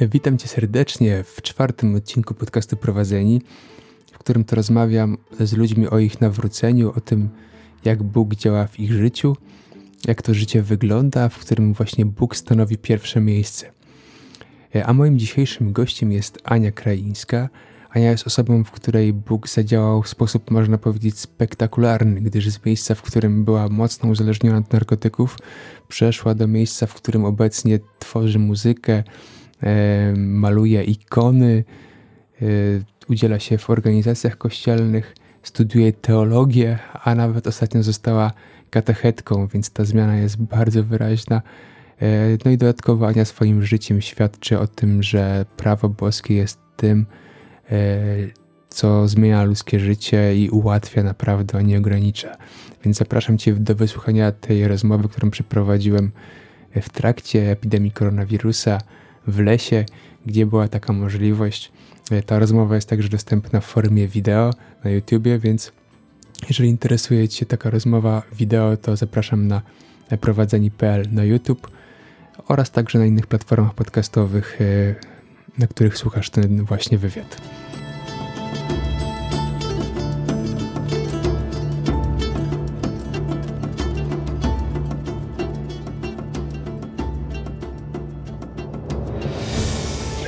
Witam 0.00 0.38
Cię 0.38 0.48
serdecznie 0.48 1.24
w 1.24 1.42
czwartym 1.42 1.94
odcinku 1.94 2.34
podcastu 2.34 2.76
Prowadzeni, 2.76 3.42
w 4.12 4.18
którym 4.18 4.44
to 4.44 4.56
rozmawiam 4.56 5.18
z 5.40 5.52
ludźmi 5.52 5.88
o 5.88 5.98
ich 5.98 6.20
nawróceniu, 6.20 6.92
o 6.96 7.00
tym, 7.00 7.28
jak 7.84 8.02
Bóg 8.02 8.34
działa 8.34 8.66
w 8.66 8.80
ich 8.80 8.92
życiu, 8.92 9.36
jak 10.06 10.22
to 10.22 10.34
życie 10.34 10.62
wygląda, 10.62 11.28
w 11.28 11.38
którym 11.38 11.72
właśnie 11.72 12.06
Bóg 12.06 12.36
stanowi 12.36 12.78
pierwsze 12.78 13.20
miejsce. 13.20 13.72
A 14.84 14.92
moim 14.92 15.18
dzisiejszym 15.18 15.72
gościem 15.72 16.12
jest 16.12 16.38
Ania 16.44 16.72
Kraińska. 16.72 17.48
Ania 17.90 18.10
jest 18.10 18.26
osobą, 18.26 18.64
w 18.64 18.70
której 18.70 19.12
Bóg 19.12 19.48
zadziałał 19.48 20.02
w 20.02 20.08
sposób, 20.08 20.50
można 20.50 20.78
powiedzieć, 20.78 21.18
spektakularny, 21.18 22.20
gdyż 22.20 22.48
z 22.48 22.64
miejsca, 22.64 22.94
w 22.94 23.02
którym 23.02 23.44
była 23.44 23.68
mocno 23.68 24.10
uzależniona 24.10 24.58
od 24.58 24.72
narkotyków, 24.72 25.38
przeszła 25.88 26.34
do 26.34 26.46
miejsca, 26.46 26.86
w 26.86 26.94
którym 26.94 27.24
obecnie 27.24 27.78
tworzy 27.98 28.38
muzykę, 28.38 29.02
E, 29.02 29.45
maluje 30.16 30.84
ikony, 30.84 31.64
e, 32.42 32.46
udziela 33.08 33.38
się 33.38 33.58
w 33.58 33.70
organizacjach 33.70 34.38
kościelnych, 34.38 35.14
studiuje 35.42 35.92
teologię, 35.92 36.78
a 37.04 37.14
nawet 37.14 37.46
ostatnio 37.46 37.82
została 37.82 38.32
katechetką, 38.70 39.46
więc 39.46 39.70
ta 39.70 39.84
zmiana 39.84 40.16
jest 40.16 40.36
bardzo 40.36 40.84
wyraźna. 40.84 41.42
E, 42.02 42.06
no 42.44 42.50
i 42.50 42.58
dodatkowo 42.58 43.06
Ania 43.06 43.24
swoim 43.24 43.62
życiem 43.62 44.00
świadczy 44.00 44.58
o 44.58 44.66
tym, 44.66 45.02
że 45.02 45.46
prawo 45.56 45.88
boskie 45.88 46.34
jest 46.34 46.58
tym, 46.76 47.06
co 48.68 49.08
zmienia 49.08 49.44
ludzkie 49.44 49.80
życie 49.80 50.36
i 50.36 50.50
ułatwia 50.50 51.02
naprawdę, 51.02 51.58
a 51.58 51.62
nie 51.62 51.78
ogranicza. 51.78 52.36
Więc 52.84 52.96
zapraszam 52.96 53.38
Cię 53.38 53.52
do 53.52 53.74
wysłuchania 53.74 54.32
tej 54.32 54.68
rozmowy, 54.68 55.08
którą 55.08 55.30
przeprowadziłem 55.30 56.12
w 56.82 56.88
trakcie 56.88 57.50
epidemii 57.50 57.90
koronawirusa 57.90 58.78
w 59.26 59.38
lesie, 59.40 59.84
gdzie 60.26 60.46
była 60.46 60.68
taka 60.68 60.92
możliwość. 60.92 61.72
E, 62.10 62.22
ta 62.22 62.38
rozmowa 62.38 62.74
jest 62.74 62.88
także 62.88 63.08
dostępna 63.08 63.60
w 63.60 63.64
formie 63.64 64.08
wideo 64.08 64.50
na 64.84 64.90
YouTubie, 64.90 65.38
więc 65.38 65.72
jeżeli 66.48 66.68
interesuje 66.68 67.28
Cię 67.28 67.46
taka 67.46 67.70
rozmowa 67.70 68.22
wideo, 68.32 68.76
to 68.76 68.96
zapraszam 68.96 69.48
na 69.48 69.62
prowadzeni.pl 70.20 71.06
na 71.12 71.24
YouTube 71.24 71.70
oraz 72.48 72.70
także 72.70 72.98
na 72.98 73.06
innych 73.06 73.26
platformach 73.26 73.74
podcastowych, 73.74 74.58
e, 74.60 74.94
na 75.58 75.66
których 75.66 75.98
słuchasz 75.98 76.30
ten 76.30 76.64
właśnie 76.64 76.98
wywiad. 76.98 77.40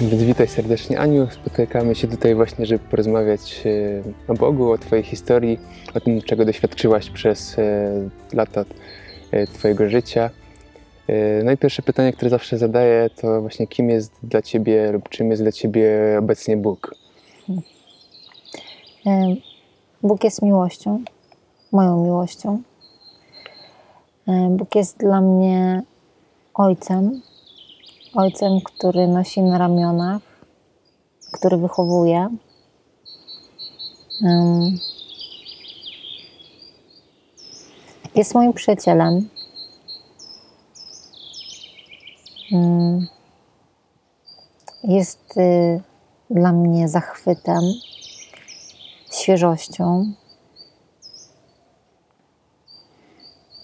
Więc 0.00 0.22
witaj 0.22 0.48
serdecznie 0.48 1.00
Aniu. 1.00 1.28
Spotykamy 1.30 1.94
się 1.94 2.08
tutaj 2.08 2.34
właśnie, 2.34 2.66
żeby 2.66 2.84
porozmawiać 2.90 3.62
e, 3.66 4.32
o 4.32 4.34
Bogu, 4.34 4.72
o 4.72 4.78
Twojej 4.78 5.04
historii, 5.04 5.58
o 5.94 6.00
tym, 6.00 6.22
czego 6.22 6.44
doświadczyłaś 6.44 7.10
przez 7.10 7.58
e, 7.58 7.92
lata 8.32 8.64
e, 9.30 9.46
Twojego 9.46 9.88
życia. 9.88 10.30
No 11.44 11.52
i 11.52 11.56
pierwsze 11.56 11.82
pytanie, 11.82 12.12
które 12.12 12.30
zawsze 12.30 12.58
zadaję, 12.58 13.10
to 13.20 13.40
właśnie 13.40 13.66
kim 13.66 13.90
jest 13.90 14.12
dla 14.22 14.42
Ciebie 14.42 14.92
lub 14.92 15.08
czym 15.08 15.30
jest 15.30 15.42
dla 15.42 15.52
Ciebie 15.52 16.16
obecnie 16.18 16.56
Bóg? 16.56 16.94
Bóg 20.02 20.24
jest 20.24 20.42
miłością, 20.42 21.00
moją 21.72 22.04
miłością. 22.04 22.62
Bóg 24.50 24.74
jest 24.74 24.98
dla 24.98 25.20
mnie 25.20 25.82
Ojcem, 26.54 27.20
ojcem, 28.14 28.60
który 28.60 29.08
nosi 29.08 29.42
na 29.42 29.58
ramionach, 29.58 30.22
który 31.32 31.56
wychowuje. 31.56 32.28
Jest 38.14 38.34
moim 38.34 38.52
przyjacielem. 38.52 39.28
Jest 44.84 45.36
y, 45.36 45.82
dla 46.30 46.52
mnie 46.52 46.88
zachwytem, 46.88 47.62
świeżością, 49.12 50.12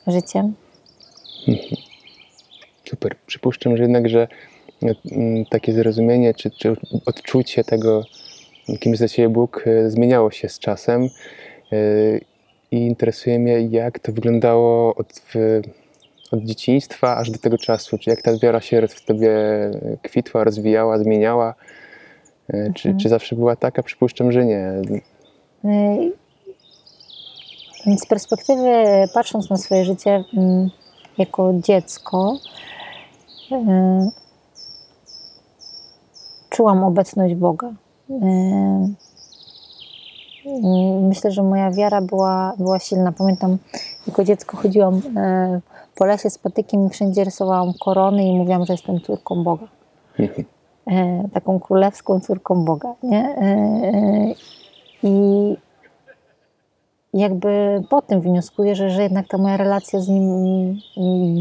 życiem. 0.07 0.55
Super. 2.95 3.17
Przypuszczam, 3.27 3.77
że 3.77 3.83
jednak, 3.83 4.09
że 4.09 4.29
mm, 5.13 5.45
takie 5.45 5.73
zrozumienie 5.73 6.35
czy, 6.35 6.51
czy 6.51 6.77
odczucie 7.07 7.65
tego, 7.65 8.05
kim 8.81 8.93
jest 8.93 9.03
dla 9.03 9.09
Ciebie 9.09 9.29
Bóg, 9.29 9.65
e, 9.67 9.91
zmieniało 9.91 10.31
się 10.31 10.49
z 10.49 10.59
czasem. 10.59 11.03
E, 11.03 11.79
I 12.71 12.77
interesuje 12.77 13.39
mnie, 13.39 13.61
jak 13.61 13.99
to 13.99 14.13
wyglądało 14.13 14.95
od, 14.95 15.23
od 16.33 16.41
dzieciństwa 16.41 17.17
aż 17.17 17.31
do 17.31 17.39
tego 17.39 17.59
czasu. 17.59 17.99
Czy 17.99 18.11
jak 18.11 18.23
ta 18.23 18.39
wiara 18.39 18.61
się 18.61 18.89
w 18.89 19.05
Tobie 19.05 19.31
kwitła, 20.03 20.45
rozwijała, 20.45 20.99
zmieniała? 20.99 21.55
E, 22.49 22.73
czy, 22.75 22.89
mhm. 22.89 22.99
czy 22.99 23.09
zawsze 23.09 23.37
była 23.37 23.57
taka? 23.57 23.83
Przypuszczam, 23.83 24.33
że 24.33 24.45
nie. 24.45 24.73
Z 27.99 28.07
perspektywy, 28.07 28.73
patrząc 29.15 29.51
na 29.51 29.57
swoje 29.57 29.85
życie 29.85 30.25
jako 31.19 31.53
dziecko, 31.55 32.39
E, 32.39 32.64
czułam 36.51 36.85
obecność 36.85 37.35
Boga. 37.35 37.73
E, 38.11 38.89
myślę, 41.03 41.31
że 41.31 41.43
moja 41.43 41.71
wiara 41.71 42.01
była, 42.01 42.55
była 42.59 42.79
silna. 42.79 43.13
Pamiętam, 43.13 43.59
jako 44.07 44.25
dziecko 44.25 44.57
chodziłam 44.57 45.03
e, 45.17 45.61
po 45.95 46.05
lesie 46.05 46.31
z 46.31 46.39
patykiem 46.39 46.87
i 46.87 46.91
wszędzie 46.91 47.25
rysowałam 47.25 47.73
korony 47.81 48.25
i 48.25 48.37
mówiłam, 48.37 48.65
że 48.65 48.73
jestem 48.73 49.01
córką 49.01 49.45
Boga. 49.45 49.67
Taką 51.35 51.61
królewską 51.61 52.21
córką 52.21 52.65
Boga. 52.65 52.95
Nie? 53.03 53.35
I 55.03 55.57
jakby 57.15 57.83
po 57.91 58.03
tym 58.03 58.21
wnioskuję, 58.21 58.77
że, 58.77 58.91
że 58.91 59.03
jednak 59.03 59.29
ta 59.29 59.39
moja 59.39 59.57
relacja 59.57 60.01
z 60.01 60.09
nim 60.09 60.81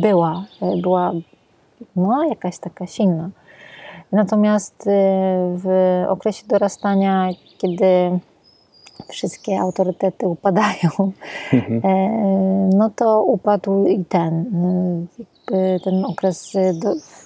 była, 0.02 0.46
była 0.82 1.14
no, 1.96 2.24
jakaś 2.24 2.60
taka 2.60 2.88
silna. 2.88 3.30
Natomiast 4.12 4.88
y, 4.88 4.90
w 5.58 5.68
okresie 6.08 6.48
dorastania, 6.48 7.30
kiedy 7.58 8.20
wszystkie 9.10 9.60
autorytety 9.60 10.28
upadają, 10.28 11.12
mhm. 11.54 11.82
E, 11.84 12.10
no 12.76 12.90
to 12.90 13.24
upadł 13.24 13.86
i 13.86 14.06
ten. 14.06 14.46
Y, 15.52 15.80
ten 15.84 16.06
okres 16.06 16.54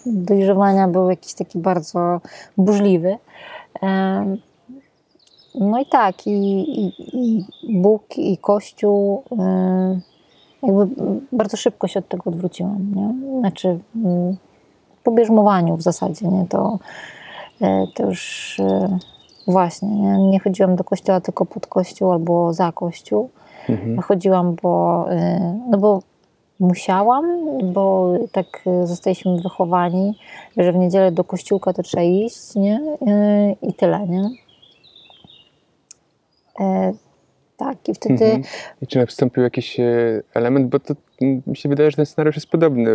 dojrzewania 0.06 0.88
był 0.88 1.10
jakiś 1.10 1.34
taki 1.34 1.60
bardzo 1.60 2.22
burzliwy. 2.58 3.18
E, 3.84 4.38
no 5.56 5.80
i 5.80 5.86
tak, 5.86 6.28
i, 6.28 6.32
i, 6.86 6.94
i 7.14 7.46
Bóg, 7.82 8.18
i 8.18 8.38
Kościół 8.38 9.24
y, 9.32 10.02
jakby 10.64 10.88
bardzo 11.32 11.58
szybko 11.58 11.88
się 11.88 12.00
od 12.00 12.08
tego 12.08 12.24
odwróciłam. 12.26 12.92
Nie? 12.96 13.40
Znaczy, 13.40 13.80
mm, 13.96 14.38
po 15.08 15.12
bierzmowaniu 15.12 15.78
w 15.78 15.82
zasadzie, 15.82 16.28
nie? 16.28 16.46
To, 16.50 16.80
e, 17.62 17.88
to 17.96 18.04
już 18.04 18.60
e, 18.60 18.98
właśnie, 19.48 19.90
nie? 19.90 20.18
nie 20.18 20.40
chodziłam 20.40 20.76
do 20.76 20.84
kościoła 20.84 21.22
tylko 21.22 21.46
pod 21.46 21.68
kościół 21.68 22.12
albo 22.12 22.54
za 22.54 22.72
kościół. 22.72 23.30
Mhm. 23.70 24.02
Chodziłam, 24.02 24.56
bo, 24.64 25.06
e, 25.12 25.40
no 25.70 25.78
bo 25.78 26.00
musiałam, 26.60 27.26
bo 27.74 28.14
tak 28.32 28.64
zostaliśmy 28.84 29.42
wychowani, 29.42 30.18
że 30.58 30.72
w 30.72 30.76
niedzielę 30.76 31.12
do 31.12 31.24
kościółka 31.24 31.74
to 31.74 31.84
trzeba 31.84 32.04
iść, 32.04 32.56
nie? 32.56 32.82
I 33.62 33.74
tyle, 33.74 34.08
nie? 34.08 34.30
Tak, 37.58 37.90
i 37.90 37.94
wtedy. 37.94 38.26
Mhm. 38.26 38.44
I 38.82 38.88
czy 38.88 38.98
nastąpił 38.98 39.44
jakiś 39.44 39.80
e, 39.80 40.22
element, 40.34 40.70
bo 40.70 40.80
to 40.80 40.96
mi 41.22 41.58
się 41.58 41.70
wydaje, 41.70 41.92
że 41.92 41.98
ten 41.98 42.06
scenariusz 42.06 42.36
jest 42.36 42.48
podobny. 42.48 42.92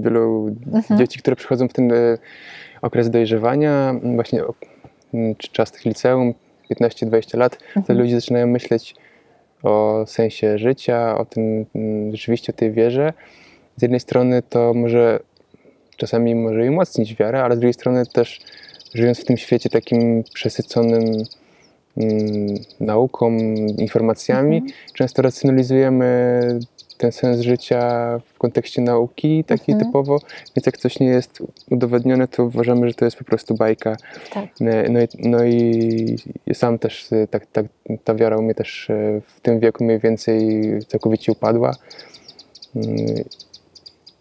Wielu 0.00 0.56
mhm. 0.72 1.00
dzieci, 1.00 1.18
które 1.18 1.36
przychodzą 1.36 1.68
w 1.68 1.72
ten 1.72 1.92
e, 1.92 2.18
okres 2.82 3.10
dojrzewania, 3.10 3.94
właśnie 4.14 4.42
czy 5.38 5.48
czas 5.52 5.72
tych 5.72 5.84
liceum, 5.84 6.34
15-20 6.70 7.38
lat, 7.38 7.58
mhm. 7.66 7.86
to 7.86 7.94
ludzie 7.94 8.20
zaczynają 8.20 8.46
myśleć 8.46 8.94
o 9.62 10.04
sensie 10.06 10.58
życia, 10.58 11.18
o 11.18 11.24
tym 11.24 11.66
rzeczywiście 12.12 12.52
o 12.52 12.56
tej 12.56 12.72
wierze. 12.72 13.12
Z 13.76 13.82
jednej 13.82 14.00
strony 14.00 14.42
to 14.42 14.74
może 14.74 15.20
czasami 15.96 16.34
może 16.34 16.66
i 16.66 16.68
umocnić 16.68 17.14
wiarę, 17.14 17.44
ale 17.44 17.56
z 17.56 17.58
drugiej 17.58 17.74
strony 17.74 18.06
też 18.06 18.40
żyjąc 18.94 19.20
w 19.20 19.24
tym 19.24 19.36
świecie 19.36 19.70
takim 19.70 20.24
przesyconym 20.34 21.04
nauką, 22.80 23.36
informacjami, 23.78 24.56
mhm. 24.56 24.72
często 24.94 25.22
racjonalizujemy 25.22 26.40
ten 26.98 27.12
sens 27.12 27.40
życia 27.40 27.80
w 28.34 28.38
kontekście 28.38 28.82
nauki, 28.82 29.44
taki 29.44 29.72
mhm. 29.72 29.86
typowo, 29.86 30.18
więc 30.56 30.66
jak 30.66 30.78
coś 30.78 31.00
nie 31.00 31.06
jest 31.06 31.42
udowodnione, 31.70 32.28
to 32.28 32.44
uważamy, 32.44 32.88
że 32.88 32.94
to 32.94 33.04
jest 33.04 33.16
po 33.16 33.24
prostu 33.24 33.54
bajka. 33.54 33.96
Tak. 34.32 34.48
No, 34.60 35.00
i, 35.00 35.06
no 35.18 35.44
i 35.44 36.54
sam 36.54 36.78
też, 36.78 37.08
tak, 37.30 37.46
tak, 37.46 37.66
ta 38.04 38.14
wiara 38.14 38.36
u 38.36 38.42
mnie 38.42 38.54
też 38.54 38.88
w 39.26 39.40
tym 39.40 39.60
wieku 39.60 39.84
mniej 39.84 39.98
więcej 39.98 40.62
całkowicie 40.88 41.32
upadła. 41.32 41.74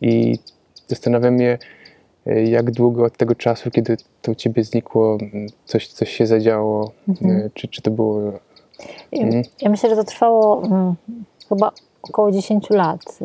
I 0.01 0.39
zastanawiam 0.88 1.39
się, 1.39 1.57
jak 2.25 2.71
długo 2.71 3.06
od 3.06 3.18
tego 3.18 3.35
czasu, 3.35 3.71
kiedy 3.71 3.97
to 4.21 4.31
u 4.31 4.35
ciebie 4.35 4.63
znikło, 4.63 5.18
coś, 5.65 5.88
coś 5.88 6.09
się 6.09 6.27
zadziało, 6.27 6.91
mhm. 7.07 7.50
czy, 7.53 7.68
czy 7.68 7.81
to 7.81 7.91
było... 7.91 8.21
Mhm. 9.12 9.44
Ja 9.62 9.69
myślę, 9.69 9.89
że 9.89 9.95
to 9.95 10.03
trwało 10.03 10.62
hmm, 10.62 10.95
chyba 11.50 11.71
około 12.01 12.31
10 12.31 12.69
lat 12.69 13.19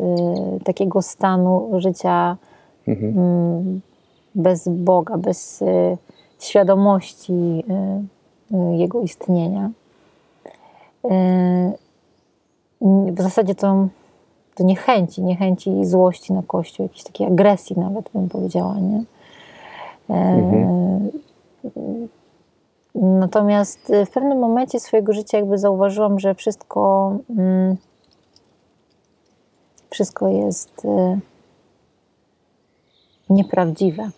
y, 0.59 0.63
takiego 0.63 1.01
stanu 1.01 1.71
życia 1.77 2.37
mhm. 2.87 3.19
y, 3.19 3.79
bez 4.35 4.67
Boga, 4.67 5.17
bez 5.17 5.61
y, 5.61 5.97
świadomości 6.39 7.63
Jego 8.77 9.01
istnienia. 9.01 9.71
W 12.81 13.21
zasadzie 13.21 13.55
to, 13.55 13.87
to 14.57 14.63
niechęci, 14.63 15.23
niechęci 15.23 15.79
i 15.79 15.85
złości 15.85 16.33
na 16.33 16.43
Kościół, 16.47 16.85
jakiejś 16.85 17.03
takiej 17.03 17.27
agresji 17.27 17.79
nawet 17.79 18.09
bym 18.13 18.29
powiedziała, 18.29 18.75
nie? 18.79 19.03
Mhm. 20.09 21.09
Natomiast 22.95 23.93
w 24.05 24.09
pewnym 24.09 24.39
momencie 24.39 24.79
swojego 24.79 25.13
życia 25.13 25.37
jakby 25.37 25.57
zauważyłam, 25.57 26.19
że 26.19 26.35
wszystko 26.35 27.11
mm, 27.29 27.77
wszystko 29.89 30.27
jest 30.27 30.85
e, 30.85 31.19
nieprawdziwe. 33.29 34.09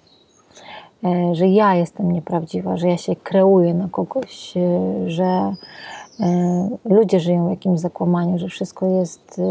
E, 1.04 1.36
że 1.36 1.48
ja 1.48 1.76
jestem 1.76 2.12
nieprawdziwa, 2.12 2.78
że 2.78 2.88
ja 2.88 2.98
się 2.98 3.16
kreuję 3.16 3.74
na 3.74 3.90
kogoś, 3.90 4.58
e, 4.58 5.10
że 5.10 5.54
ludzie 6.86 7.20
żyją 7.20 7.48
w 7.48 7.50
jakimś 7.50 7.80
zakłamaniu, 7.80 8.38
że 8.38 8.48
wszystko 8.48 8.86
jest 8.86 9.42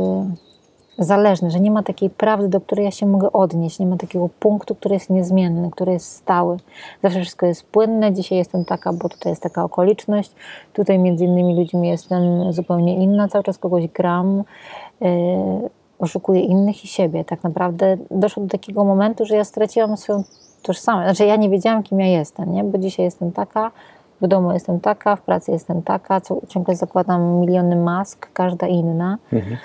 zależne, 0.98 1.50
że 1.50 1.60
nie 1.60 1.70
ma 1.70 1.82
takiej 1.82 2.10
prawdy, 2.10 2.48
do 2.48 2.60
której 2.60 2.84
ja 2.84 2.90
się 2.90 3.06
mogę 3.06 3.32
odnieść, 3.32 3.78
nie 3.78 3.86
ma 3.86 3.96
takiego 3.96 4.28
punktu, 4.40 4.74
który 4.74 4.94
jest 4.94 5.10
niezmienny, 5.10 5.70
który 5.70 5.92
jest 5.92 6.12
stały. 6.12 6.56
Zawsze 7.02 7.20
wszystko 7.20 7.46
jest 7.46 7.62
płynne, 7.66 8.12
dzisiaj 8.12 8.38
jestem 8.38 8.64
taka, 8.64 8.92
bo 8.92 9.08
tutaj 9.08 9.32
jest 9.32 9.42
taka 9.42 9.64
okoliczność, 9.64 10.32
tutaj 10.72 10.98
między 10.98 11.24
innymi 11.24 11.56
ludźmi 11.56 11.88
jestem 11.88 12.52
zupełnie 12.52 12.96
inna, 12.96 13.28
cały 13.28 13.44
czas 13.44 13.58
kogoś 13.58 13.88
gram 13.88 14.44
oszukuję 15.98 16.40
innych 16.40 16.84
i 16.84 16.88
siebie. 16.88 17.24
Tak 17.24 17.42
naprawdę 17.42 17.96
doszło 18.10 18.42
do 18.42 18.48
takiego 18.48 18.84
momentu, 18.84 19.26
że 19.26 19.36
ja 19.36 19.44
straciłam 19.44 19.96
swoją 19.96 20.22
tożsamość. 20.62 21.06
Znaczy 21.06 21.24
ja 21.24 21.36
nie 21.36 21.50
wiedziałam, 21.50 21.82
kim 21.82 22.00
ja 22.00 22.06
jestem, 22.06 22.54
nie? 22.54 22.64
bo 22.64 22.78
dzisiaj 22.78 23.04
jestem 23.04 23.32
taka, 23.32 23.70
w 24.20 24.26
domu 24.26 24.52
jestem 24.52 24.80
taka, 24.80 25.16
w 25.16 25.22
pracy 25.22 25.52
jestem 25.52 25.82
taka, 25.82 26.20
co, 26.20 26.40
ciągle 26.48 26.76
zakładam 26.76 27.40
miliony 27.40 27.76
mask, 27.76 28.28
każda 28.32 28.66
inna. 28.66 29.18
Mhm. 29.32 29.56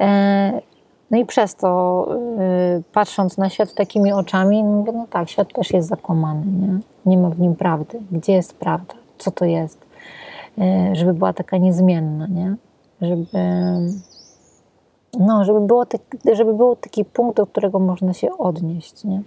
E, 0.00 0.75
no 1.10 1.18
i 1.18 1.26
przez 1.26 1.54
to, 1.54 2.06
y, 2.78 2.82
patrząc 2.92 3.38
na 3.38 3.50
świat 3.50 3.74
takimi 3.74 4.12
oczami, 4.12 4.64
no 4.64 4.70
mówię, 4.70 4.92
no 4.92 5.06
tak, 5.10 5.28
świat 5.28 5.52
też 5.52 5.70
jest 5.70 5.88
zakłamany, 5.88 6.46
nie? 6.46 6.78
nie 7.06 7.18
ma 7.18 7.30
w 7.30 7.40
nim 7.40 7.56
prawdy. 7.56 7.98
Gdzie 8.12 8.32
jest 8.32 8.54
prawda? 8.54 8.94
Co 9.18 9.30
to 9.30 9.44
jest? 9.44 9.86
E, 10.58 10.90
żeby 10.96 11.14
była 11.14 11.32
taka 11.32 11.56
niezmienna, 11.56 12.26
nie? 12.26 12.56
Żeby 13.00 13.26
no, 15.18 15.44
żeby, 15.44 15.60
było 15.60 15.86
te, 15.86 15.98
żeby 16.32 16.54
był 16.54 16.76
taki 16.76 17.04
punkt, 17.04 17.36
do 17.36 17.46
którego 17.46 17.78
można 17.78 18.12
się 18.14 18.38
odnieść. 18.38 19.04
Nie? 19.04 19.22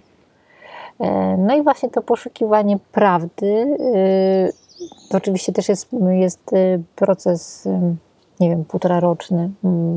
E, 1.00 1.36
no 1.36 1.56
i 1.56 1.62
właśnie 1.62 1.90
to 1.90 2.02
poszukiwanie 2.02 2.78
prawdy, 2.92 3.46
y, 3.46 4.52
to 5.10 5.18
oczywiście 5.18 5.52
też 5.52 5.68
jest, 5.68 5.88
jest 6.10 6.52
y, 6.52 6.82
proces, 6.96 7.66
y, 7.66 7.96
nie 8.40 8.50
wiem, 8.50 8.64
półtora 8.64 9.00
roczny, 9.00 9.50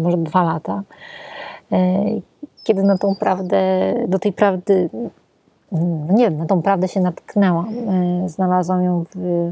może 0.04 0.18
dwa 0.18 0.44
lata, 0.44 0.84
kiedy 2.64 2.84
na 2.84 2.98
tą 2.98 3.16
prawdę, 3.16 3.94
do 4.08 4.20
tej 4.20 4.34
prawdy, 4.34 4.90
nie 6.10 6.24
wiem, 6.24 6.38
na 6.38 6.46
tą 6.46 6.62
prawdę 6.62 6.88
się 6.88 7.00
natknęłam. 7.00 7.70
E, 7.88 8.30
znalazłam 8.30 8.84
ją 8.84 9.04
w 9.16 9.52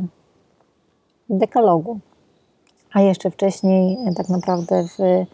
dekalogu, 1.29 1.99
a 2.93 3.01
jeszcze 3.01 3.31
wcześniej 3.31 3.97
tak 4.15 4.29
naprawdę 4.29 4.83
w 4.83 5.25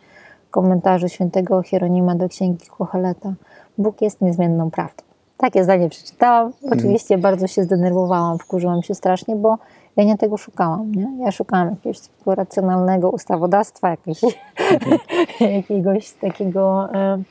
komentarzu 0.52 1.10
świętego 1.10 1.64
Hieronima 1.64 2.16
do 2.16 2.30
księgi 2.30 2.66
Kocheleta. 2.78 3.34
Bóg 3.78 4.02
jest 4.02 4.22
niezmienną 4.22 4.72
prawdą. 4.72 5.04
Takie 5.38 5.64
zdanie 5.64 5.90
przeczytałam. 5.90 6.46
Mhm. 6.46 6.80
Oczywiście 6.80 7.16
mm. 7.16 7.22
bardzo 7.22 7.48
się 7.48 7.64
zdenerwowałam, 7.64 8.38
wkurzyłam 8.40 8.84
się 8.84 8.96
strasznie, 8.96 9.36
bo 9.36 9.58
ja 9.98 10.04
nie 10.04 10.18
tego 10.18 10.38
szukałam. 10.38 10.96
Nie? 10.96 11.08
Ja 11.20 11.32
szukałam 11.32 11.70
jakiegoś 11.70 12.00
takiego 12.00 12.36
racjonalnego 12.36 13.10
ustawodawstwa, 13.10 13.90
jakiegoś, 13.90 14.22
jakiegoś 15.58 16.12
takiego, 16.12 16.90
e, 16.94 17.24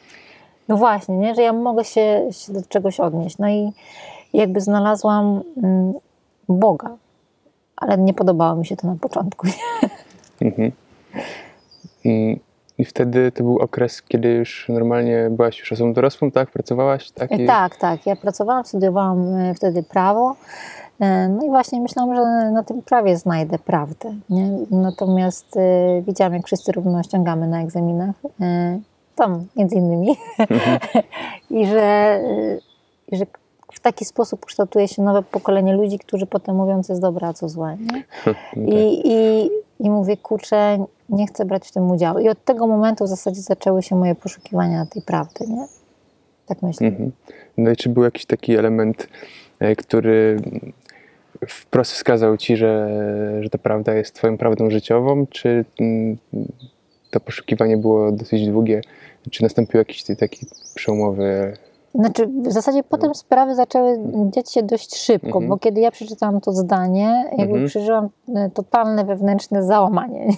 no 0.68 0.76
właśnie, 0.76 1.16
nie? 1.16 1.34
że 1.34 1.42
ja 1.42 1.52
mogę 1.52 1.84
się, 1.84 2.28
się 2.30 2.52
do 2.52 2.62
czegoś 2.68 3.00
odnieść. 3.00 3.38
No 3.38 3.48
i 3.48 3.72
jakby 4.32 4.60
znalazłam 4.60 5.42
mm, 5.62 5.92
Boga, 6.48 6.96
ale 7.76 7.98
nie 7.98 8.14
podobało 8.14 8.56
mi 8.56 8.66
się 8.66 8.76
to 8.76 8.86
na 8.86 8.96
początku. 9.00 9.46
Mhm. 10.40 10.72
Mm. 12.04 12.38
I 12.78 12.84
wtedy 12.84 13.32
to 13.32 13.42
był 13.42 13.58
okres, 13.58 14.02
kiedy 14.02 14.28
już 14.28 14.66
normalnie 14.68 15.28
byłaś 15.30 15.58
już 15.60 15.72
osobą 15.72 15.92
dorosłą, 15.92 16.30
tak? 16.30 16.50
Pracowałaś? 16.50 17.10
Tak, 17.10 17.30
I... 17.30 17.46
tak, 17.46 17.76
tak. 17.76 18.06
Ja 18.06 18.16
pracowałam, 18.16 18.64
studiowałam 18.64 19.34
e, 19.34 19.54
wtedy 19.54 19.82
prawo. 19.82 20.36
E, 21.00 21.28
no 21.28 21.44
i 21.44 21.48
właśnie 21.48 21.80
myślałam, 21.80 22.16
że 22.16 22.50
na 22.50 22.62
tym 22.62 22.82
prawie 22.82 23.16
znajdę 23.16 23.58
prawdę. 23.58 24.14
Nie? 24.30 24.50
Natomiast 24.70 25.56
y, 25.56 26.02
widziałam, 26.06 26.34
jak 26.34 26.46
wszyscy 26.46 26.72
równo 26.72 27.02
ściągamy 27.02 27.46
na 27.46 27.62
egzaminach. 27.62 28.16
Y, 28.24 28.80
tam 29.14 29.46
między 29.56 29.76
innymi. 29.76 30.16
Mhm. 30.38 30.78
I, 31.50 31.66
że, 31.66 32.20
y, 33.12 33.16
że 33.16 33.26
w 33.72 33.80
taki 33.80 34.04
sposób 34.04 34.46
kształtuje 34.46 34.88
się 34.88 35.02
nowe 35.02 35.22
pokolenie 35.22 35.76
ludzi, 35.76 35.98
którzy 35.98 36.26
potem 36.26 36.56
mówią, 36.56 36.82
co 36.82 36.92
jest 36.92 37.02
dobre, 37.02 37.26
a 37.26 37.32
co 37.32 37.48
złe. 37.48 37.76
Nie? 37.80 38.04
I, 38.74 39.02
i, 39.04 39.50
I 39.80 39.90
mówię, 39.90 40.16
kurczę, 40.16 40.86
nie 41.08 41.26
chcę 41.26 41.44
brać 41.44 41.68
w 41.68 41.72
tym 41.72 41.90
udziału. 41.90 42.18
I 42.18 42.28
od 42.28 42.44
tego 42.44 42.66
momentu 42.66 43.04
w 43.04 43.08
zasadzie 43.08 43.40
zaczęły 43.40 43.82
się 43.82 43.96
moje 43.96 44.14
poszukiwania 44.14 44.86
tej 44.86 45.02
prawdy, 45.02 45.46
nie? 45.48 45.66
Tak 46.46 46.62
myślę. 46.62 46.86
Mhm. 46.86 47.12
No 47.56 47.70
i 47.70 47.76
czy 47.76 47.88
był 47.88 48.02
jakiś 48.02 48.26
taki 48.26 48.56
element, 48.56 49.08
który 49.78 50.40
wprost 51.48 51.92
wskazał 51.92 52.36
ci, 52.36 52.56
że, 52.56 52.88
że 53.40 53.50
ta 53.50 53.58
prawda 53.58 53.94
jest 53.94 54.14
twoją 54.14 54.38
prawdą 54.38 54.70
życiową, 54.70 55.26
czy 55.26 55.64
mm, 55.80 56.16
to 57.10 57.20
poszukiwanie 57.20 57.76
było 57.76 58.12
dosyć 58.12 58.48
długie? 58.48 58.80
Czy 59.30 59.42
nastąpił 59.42 59.78
jakiś 59.78 60.04
taki 60.18 60.46
przełomowy 60.74 61.56
znaczy, 61.96 62.26
w 62.26 62.52
zasadzie 62.52 62.82
potem 62.82 63.14
sprawy 63.14 63.54
zaczęły 63.54 63.98
dziać 64.30 64.52
się 64.52 64.62
dość 64.62 64.96
szybko, 64.96 65.38
mm 65.38 65.44
-hmm. 65.44 65.48
bo 65.48 65.58
kiedy 65.58 65.80
ja 65.80 65.90
przeczytałam 65.90 66.40
to 66.40 66.52
zdanie, 66.52 67.24
jakby 67.38 67.54
mm 67.54 67.66
-hmm. 67.66 67.68
przeżyłam 67.68 68.08
e, 68.34 68.50
totalne 68.50 69.04
wewnętrzne 69.04 69.62
załamanie. 69.62 70.28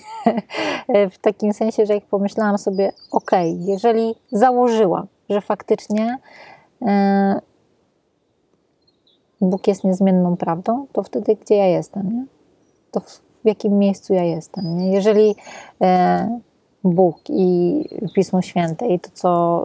w 1.11 1.19
takim 1.19 1.52
sensie, 1.52 1.87
że 1.87 1.95
jak 1.95 2.05
pomyślałam 2.05 2.59
sobie, 2.59 2.93
ok, 3.11 3.31
jeżeli 3.59 4.14
założyłam, 4.33 5.07
że 5.31 5.40
faktycznie 5.40 6.19
e, 6.83 7.40
Bóg 9.40 9.66
jest 9.68 9.85
niezmienną 9.85 10.37
prawdą, 10.37 10.87
to 10.92 11.02
wtedy 11.02 11.37
gdzie 11.37 11.57
ja 11.57 11.66
jestem? 11.66 12.12
Nie? 12.12 12.26
To 12.90 13.00
w, 13.00 13.23
jakim 13.45 13.78
miejscu 13.78 14.14
ja 14.14 14.25
jestem? 14.25 14.78
Nie? 14.78 14.92
Jeżeli 14.92 15.35
e, 15.80 16.40
Bóg 16.85 17.18
i 17.28 17.85
Pismo 18.14 18.42
Święte 18.42 18.87
i 18.87 19.00
to, 19.00 19.11
co 19.14 19.64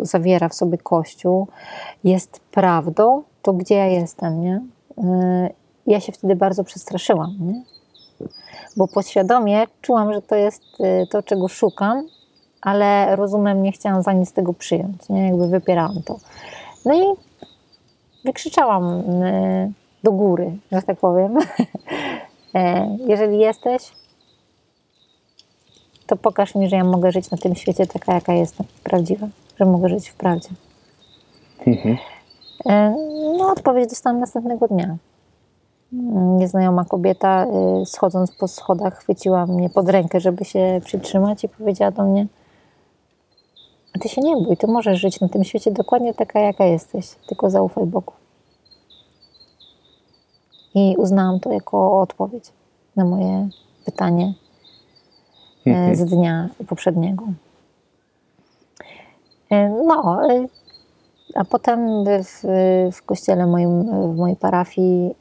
y, 0.00 0.06
zawiera 0.06 0.48
w 0.48 0.54
sobie 0.54 0.78
Kościół, 0.78 1.46
jest 2.04 2.40
prawdą, 2.40 3.22
to 3.42 3.52
gdzie 3.52 3.74
ja 3.74 3.86
jestem, 3.86 4.40
nie? 4.40 4.62
Y, 4.98 5.02
ja 5.86 6.00
się 6.00 6.12
wtedy 6.12 6.36
bardzo 6.36 6.64
przestraszyłam, 6.64 7.36
nie? 7.40 7.62
Bo 8.76 8.88
podświadomie 8.88 9.64
czułam, 9.80 10.14
że 10.14 10.22
to 10.22 10.36
jest 10.36 10.62
y, 10.80 11.06
to, 11.10 11.22
czego 11.22 11.48
szukam, 11.48 12.06
ale 12.60 13.16
rozumem 13.16 13.62
nie 13.62 13.72
chciałam 13.72 14.02
za 14.02 14.12
nic 14.12 14.32
tego 14.32 14.54
przyjąć, 14.54 15.08
nie? 15.08 15.26
Jakby 15.26 15.48
wypierałam 15.48 16.02
to. 16.02 16.18
No 16.84 16.94
i 16.94 17.27
wykrzyczałam 18.24 19.02
do 20.02 20.12
góry, 20.12 20.52
że 20.72 20.82
tak 20.82 20.98
powiem. 20.98 21.38
E, 22.54 22.96
jeżeli 23.06 23.38
jesteś, 23.38 23.92
to 26.06 26.16
pokaż 26.16 26.54
mi, 26.54 26.68
że 26.68 26.76
ja 26.76 26.84
mogę 26.84 27.12
żyć 27.12 27.30
na 27.30 27.38
tym 27.38 27.54
świecie 27.54 27.86
taka, 27.86 28.14
jaka 28.14 28.32
jestem, 28.32 28.66
prawdziwa, 28.84 29.28
że 29.56 29.64
mogę 29.64 29.88
żyć 29.88 30.08
w 30.08 30.14
prawdzie. 30.14 30.48
Mhm. 31.66 31.96
E, 32.66 32.94
no, 33.38 33.48
odpowiedź 33.48 33.88
dostałam 33.90 34.20
następnego 34.20 34.68
dnia. 34.68 34.96
Nieznajoma 36.38 36.84
kobieta, 36.84 37.46
e, 37.46 37.86
schodząc 37.86 38.36
po 38.36 38.48
schodach, 38.48 38.98
chwyciła 38.98 39.46
mnie 39.46 39.70
pod 39.70 39.88
rękę, 39.88 40.20
żeby 40.20 40.44
się 40.44 40.80
przytrzymać 40.84 41.44
i 41.44 41.48
powiedziała 41.48 41.90
do 41.90 42.04
mnie: 42.04 42.26
a 43.96 43.98
ty 43.98 44.08
się 44.08 44.20
nie 44.20 44.36
bój, 44.36 44.56
ty 44.56 44.66
możesz 44.66 45.00
żyć 45.00 45.20
na 45.20 45.28
tym 45.28 45.44
świecie 45.44 45.70
dokładnie 45.70 46.14
taka, 46.14 46.40
jaka 46.40 46.64
jesteś, 46.64 47.08
tylko 47.28 47.50
zaufaj 47.50 47.86
Bogu. 47.86 48.12
I 50.74 50.94
uznałam 50.98 51.40
to 51.40 51.52
jako 51.52 52.00
odpowiedź 52.00 52.44
na 52.96 53.04
moje 53.04 53.48
pytanie 53.84 54.34
e, 55.66 55.70
Mhm. 55.70 55.96
z 55.96 56.04
dnia 56.04 56.48
poprzedniego. 56.68 57.24
E, 59.50 59.68
No, 59.68 60.28
e, 60.30 60.46
a 61.34 61.44
potem 61.44 62.04
w, 62.04 62.42
w 62.92 63.02
kościele 63.02 63.46
moim, 63.46 63.84
w 64.12 64.16
mojej 64.16 64.36
parafii 64.36 65.14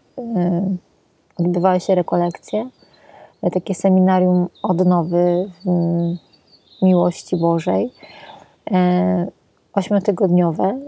odbywały 1.40 1.80
się 1.80 1.96
rekolekcje, 1.96 2.70
takie 3.54 3.76
seminarium 3.76 4.48
odnowy 4.64 5.52
mm, 5.66 6.18
miłości 6.82 7.38
Bożej, 7.38 7.92
ośmiotygodniowe. 9.74 10.80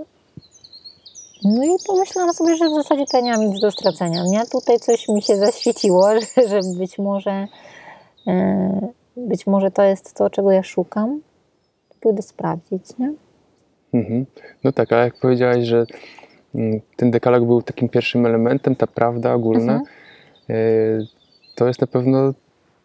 No 1.43 1.63
i 1.63 1.69
pomyślałam 1.87 2.33
sobie, 2.33 2.55
że 2.55 2.69
w 2.69 2.73
zasadzie 2.73 3.05
to 3.05 3.17
ja 3.17 3.23
nie 3.23 3.31
mam 3.31 3.45
nic 3.45 3.61
do 3.61 3.71
stracenia. 3.71 4.23
Nie? 4.25 4.45
Tutaj 4.51 4.79
coś 4.79 5.07
mi 5.09 5.21
się 5.21 5.35
zaświeciło, 5.35 6.09
że, 6.19 6.47
że 6.47 6.59
być 6.77 6.97
może 6.97 7.47
e, 8.27 8.87
być 9.17 9.47
może 9.47 9.71
to 9.71 9.83
jest 9.83 10.13
to, 10.13 10.29
czego 10.29 10.51
ja 10.51 10.63
szukam. 10.63 11.21
Pójdę 12.01 12.21
sprawdzić, 12.21 12.97
nie? 12.99 13.13
Mhm. 13.93 14.25
No 14.63 14.71
tak, 14.71 14.93
ale 14.93 15.03
jak 15.03 15.19
powiedziałaś, 15.19 15.63
że 15.63 15.85
mm, 16.55 16.81
ten 16.95 17.11
dekalog 17.11 17.45
był 17.45 17.61
takim 17.61 17.89
pierwszym 17.89 18.25
elementem, 18.25 18.75
ta 18.75 18.87
prawda 18.87 19.33
ogólna, 19.33 19.73
Mhm. 19.73 19.85
y, 20.49 21.07
to 21.55 21.67
jest 21.67 21.81
na 21.81 21.87
pewno, 21.87 22.33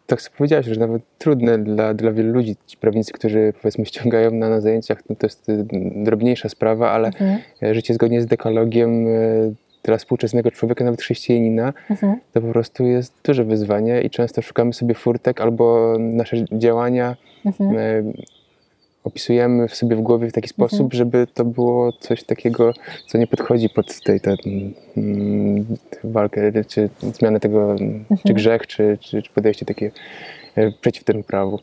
tak 0.06 0.22
sobie 0.22 0.36
powiedziałaś, 0.38 0.66
że 0.66 0.80
nawet 0.80 1.02
trudne 1.18 1.58
dla, 1.58 1.94
dla 1.94 2.12
wielu 2.12 2.32
ludzi. 2.32 2.56
Ci 2.66 2.76
prawnicy, 2.76 3.12
którzy 3.12 3.52
powiedzmy 3.62 3.86
ściągają 3.86 4.30
na, 4.30 4.48
na 4.48 4.60
zajęciach, 4.60 5.02
no 5.10 5.16
to 5.16 5.26
jest 5.26 5.48
y, 5.48 5.64
drobniejsza 6.04 6.48
sprawa, 6.48 6.90
ale 6.90 7.08
Mhm. 7.08 7.38
e, 7.62 7.74
życie 7.74 7.94
zgodnie 7.94 8.20
z 8.22 8.26
dekalogiem 8.26 9.06
y, 9.06 9.54
dla 9.82 9.96
współczesnego 9.96 10.50
człowieka, 10.50 10.84
nawet 10.84 11.00
chrześcijanina, 11.00 11.72
Mhm. 11.90 12.20
to 12.32 12.40
po 12.40 12.48
prostu 12.48 12.84
jest 12.86 13.14
duże 13.24 13.44
wyzwanie 13.44 14.02
i 14.02 14.10
często 14.10 14.42
szukamy 14.42 14.72
sobie 14.72 14.94
furtek 14.94 15.40
albo 15.40 15.96
nasze 15.98 16.36
działania 16.52 17.16
Mhm. 17.46 17.74
E, 19.04 19.08
opisujemy 19.08 19.68
w 19.68 19.74
sobie 19.74 19.96
w 19.96 20.00
głowie 20.00 20.28
w 20.28 20.32
taki 20.32 20.48
sposób, 20.48 20.80
Mhm. 20.80 20.98
żeby 20.98 21.26
to 21.34 21.44
było 21.44 21.92
coś 21.92 22.24
takiego, 22.24 22.72
co 23.06 23.18
nie 23.18 23.26
podchodzi 23.26 23.68
pod 23.68 24.00
tej, 24.00 24.20
tę 24.20 24.36
mm, 24.96 25.64
walkę, 26.04 26.64
czy 26.64 26.90
zmianę 27.00 27.40
tego, 27.40 27.76
czy 27.76 27.84
Mhm. 27.84 28.34
grzech, 28.34 28.66
czy, 28.66 28.98
czy, 29.00 29.22
czy 29.22 29.32
podejście 29.32 29.66
takie 29.66 29.90
e, 30.54 30.72
przeciw 30.72 31.04
temu 31.04 31.22
prawu. 31.22 31.58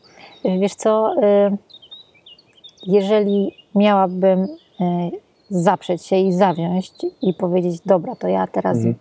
Wiesz 0.60 0.74
co, 0.74 1.14
y, 1.22 1.56
jeżeli 2.86 3.54
miałabym 3.74 4.46
zaprzeć 5.50 6.02
się 6.02 6.16
i 6.16 6.32
zawziąć 6.32 6.92
i 7.22 7.34
powiedzieć, 7.34 7.80
dobra, 7.86 8.16
to 8.16 8.28
ja 8.28 8.46
teraz 8.46 8.76
Mhm. 8.76 8.94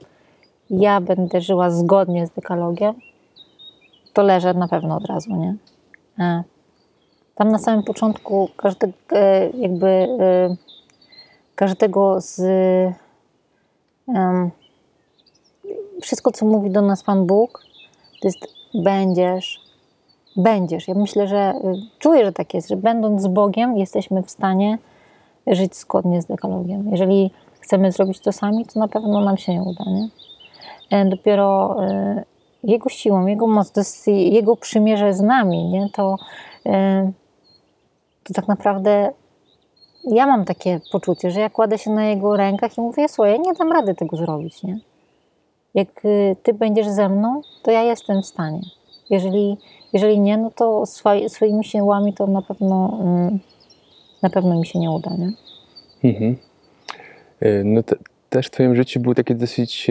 ja 0.70 1.02
będę 1.02 1.42
żyła 1.42 1.70
zgodnie 1.70 2.28
z 2.28 2.32
dekalogiem, 2.32 2.94
to 4.14 4.22
leżę 4.24 4.54
na 4.54 4.68
pewno 4.68 4.98
od 4.98 5.06
razu, 5.06 5.36
nie? 5.36 5.56
E, 7.32 7.36
Tam 7.36 7.52
na 7.52 7.60
samym 7.60 7.84
początku 7.84 8.50
każde, 8.58 8.88
e, 9.12 9.50
jakby 9.50 9.88
e, 9.88 10.56
każdego 11.56 12.22
z 12.22 12.40
em, 14.08 14.52
wszystko, 16.02 16.32
co 16.32 16.46
mówi 16.46 16.70
do 16.70 16.82
nas 16.82 17.04
Pan 17.04 17.26
Bóg, 17.26 17.64
to 18.22 18.28
jest 18.28 18.62
będziesz, 18.74 19.60
będziesz. 20.38 20.88
Ja 20.88 20.94
myślę, 20.94 21.28
że 21.28 21.54
y, 21.64 22.00
czuję, 22.00 22.26
że 22.26 22.32
tak 22.34 22.54
jest, 22.54 22.70
że 22.70 22.76
będąc 22.76 23.22
z 23.22 23.28
Bogiem 23.28 23.78
jesteśmy 23.78 24.24
w 24.24 24.32
stanie 24.32 24.78
żyć 25.48 25.76
zgodnie 25.76 26.22
z 26.22 26.26
dekalogiem. 26.26 26.92
Jeżeli 26.92 27.32
chcemy 27.60 27.92
zrobić 27.92 28.20
to 28.20 28.32
sami, 28.32 28.66
to 28.66 28.80
na 28.80 28.88
pewno 28.88 29.22
nam 29.22 29.38
się 29.38 29.54
nie 29.54 29.62
uda, 29.64 29.84
nie? 29.88 30.10
E, 30.90 31.06
Dopiero 31.06 31.78
e, 31.84 32.24
Jego 32.64 32.90
siłą, 32.90 33.26
Jego 33.28 33.48
moc, 33.48 33.72
to 33.72 33.80
jest 33.80 34.08
Jego 34.08 34.56
przymierze 34.56 35.14
z 35.14 35.22
nami, 35.22 35.66
nie? 35.66 35.90
To, 35.90 36.16
e, 36.66 37.12
to 38.24 38.34
tak 38.34 38.48
naprawdę 38.48 39.12
ja 40.04 40.28
mam 40.28 40.46
takie 40.46 40.80
poczucie, 40.92 41.32
że 41.32 41.40
ja 41.40 41.50
kładę 41.50 41.78
się 41.78 41.92
na 41.92 42.06
Jego 42.06 42.38
rękach 42.38 42.78
i 42.78 42.82
mówię, 42.82 43.10
słuchaj, 43.10 43.32
ja 43.32 43.38
nie 43.38 43.54
dam 43.54 43.72
rady 43.72 43.96
tego 43.96 44.18
zrobić, 44.18 44.64
nie? 44.64 44.80
Jak 45.74 46.06
y, 46.06 46.36
Ty 46.44 46.54
będziesz 46.54 46.88
ze 46.88 47.10
mną, 47.10 47.42
to 47.64 47.72
ja 47.72 47.84
jestem 47.84 48.22
w 48.22 48.26
stanie. 48.26 48.62
Jeżeli, 49.10 49.58
jeżeli 49.94 50.20
nie, 50.20 50.38
no 50.38 50.52
to 50.52 50.86
swoi, 50.86 51.30
swoimi 51.30 51.64
siłami 51.64 52.14
to 52.14 52.28
na 52.28 52.42
pewno, 52.42 52.98
mm, 53.02 53.40
na 54.22 54.30
pewno 54.30 54.60
mi 54.60 54.66
się 54.66 54.80
nie 54.80 54.92
uda, 54.92 55.12
nie? 55.18 55.32
Mhm. 56.10 56.38
E, 57.40 57.64
No 57.64 57.84
te, 57.84 57.96
też 58.30 58.48
w 58.48 58.50
Twoim 58.50 58.76
życiu 58.76 59.00
był 59.00 59.16
taki 59.16 59.36
dosyć 59.36 59.88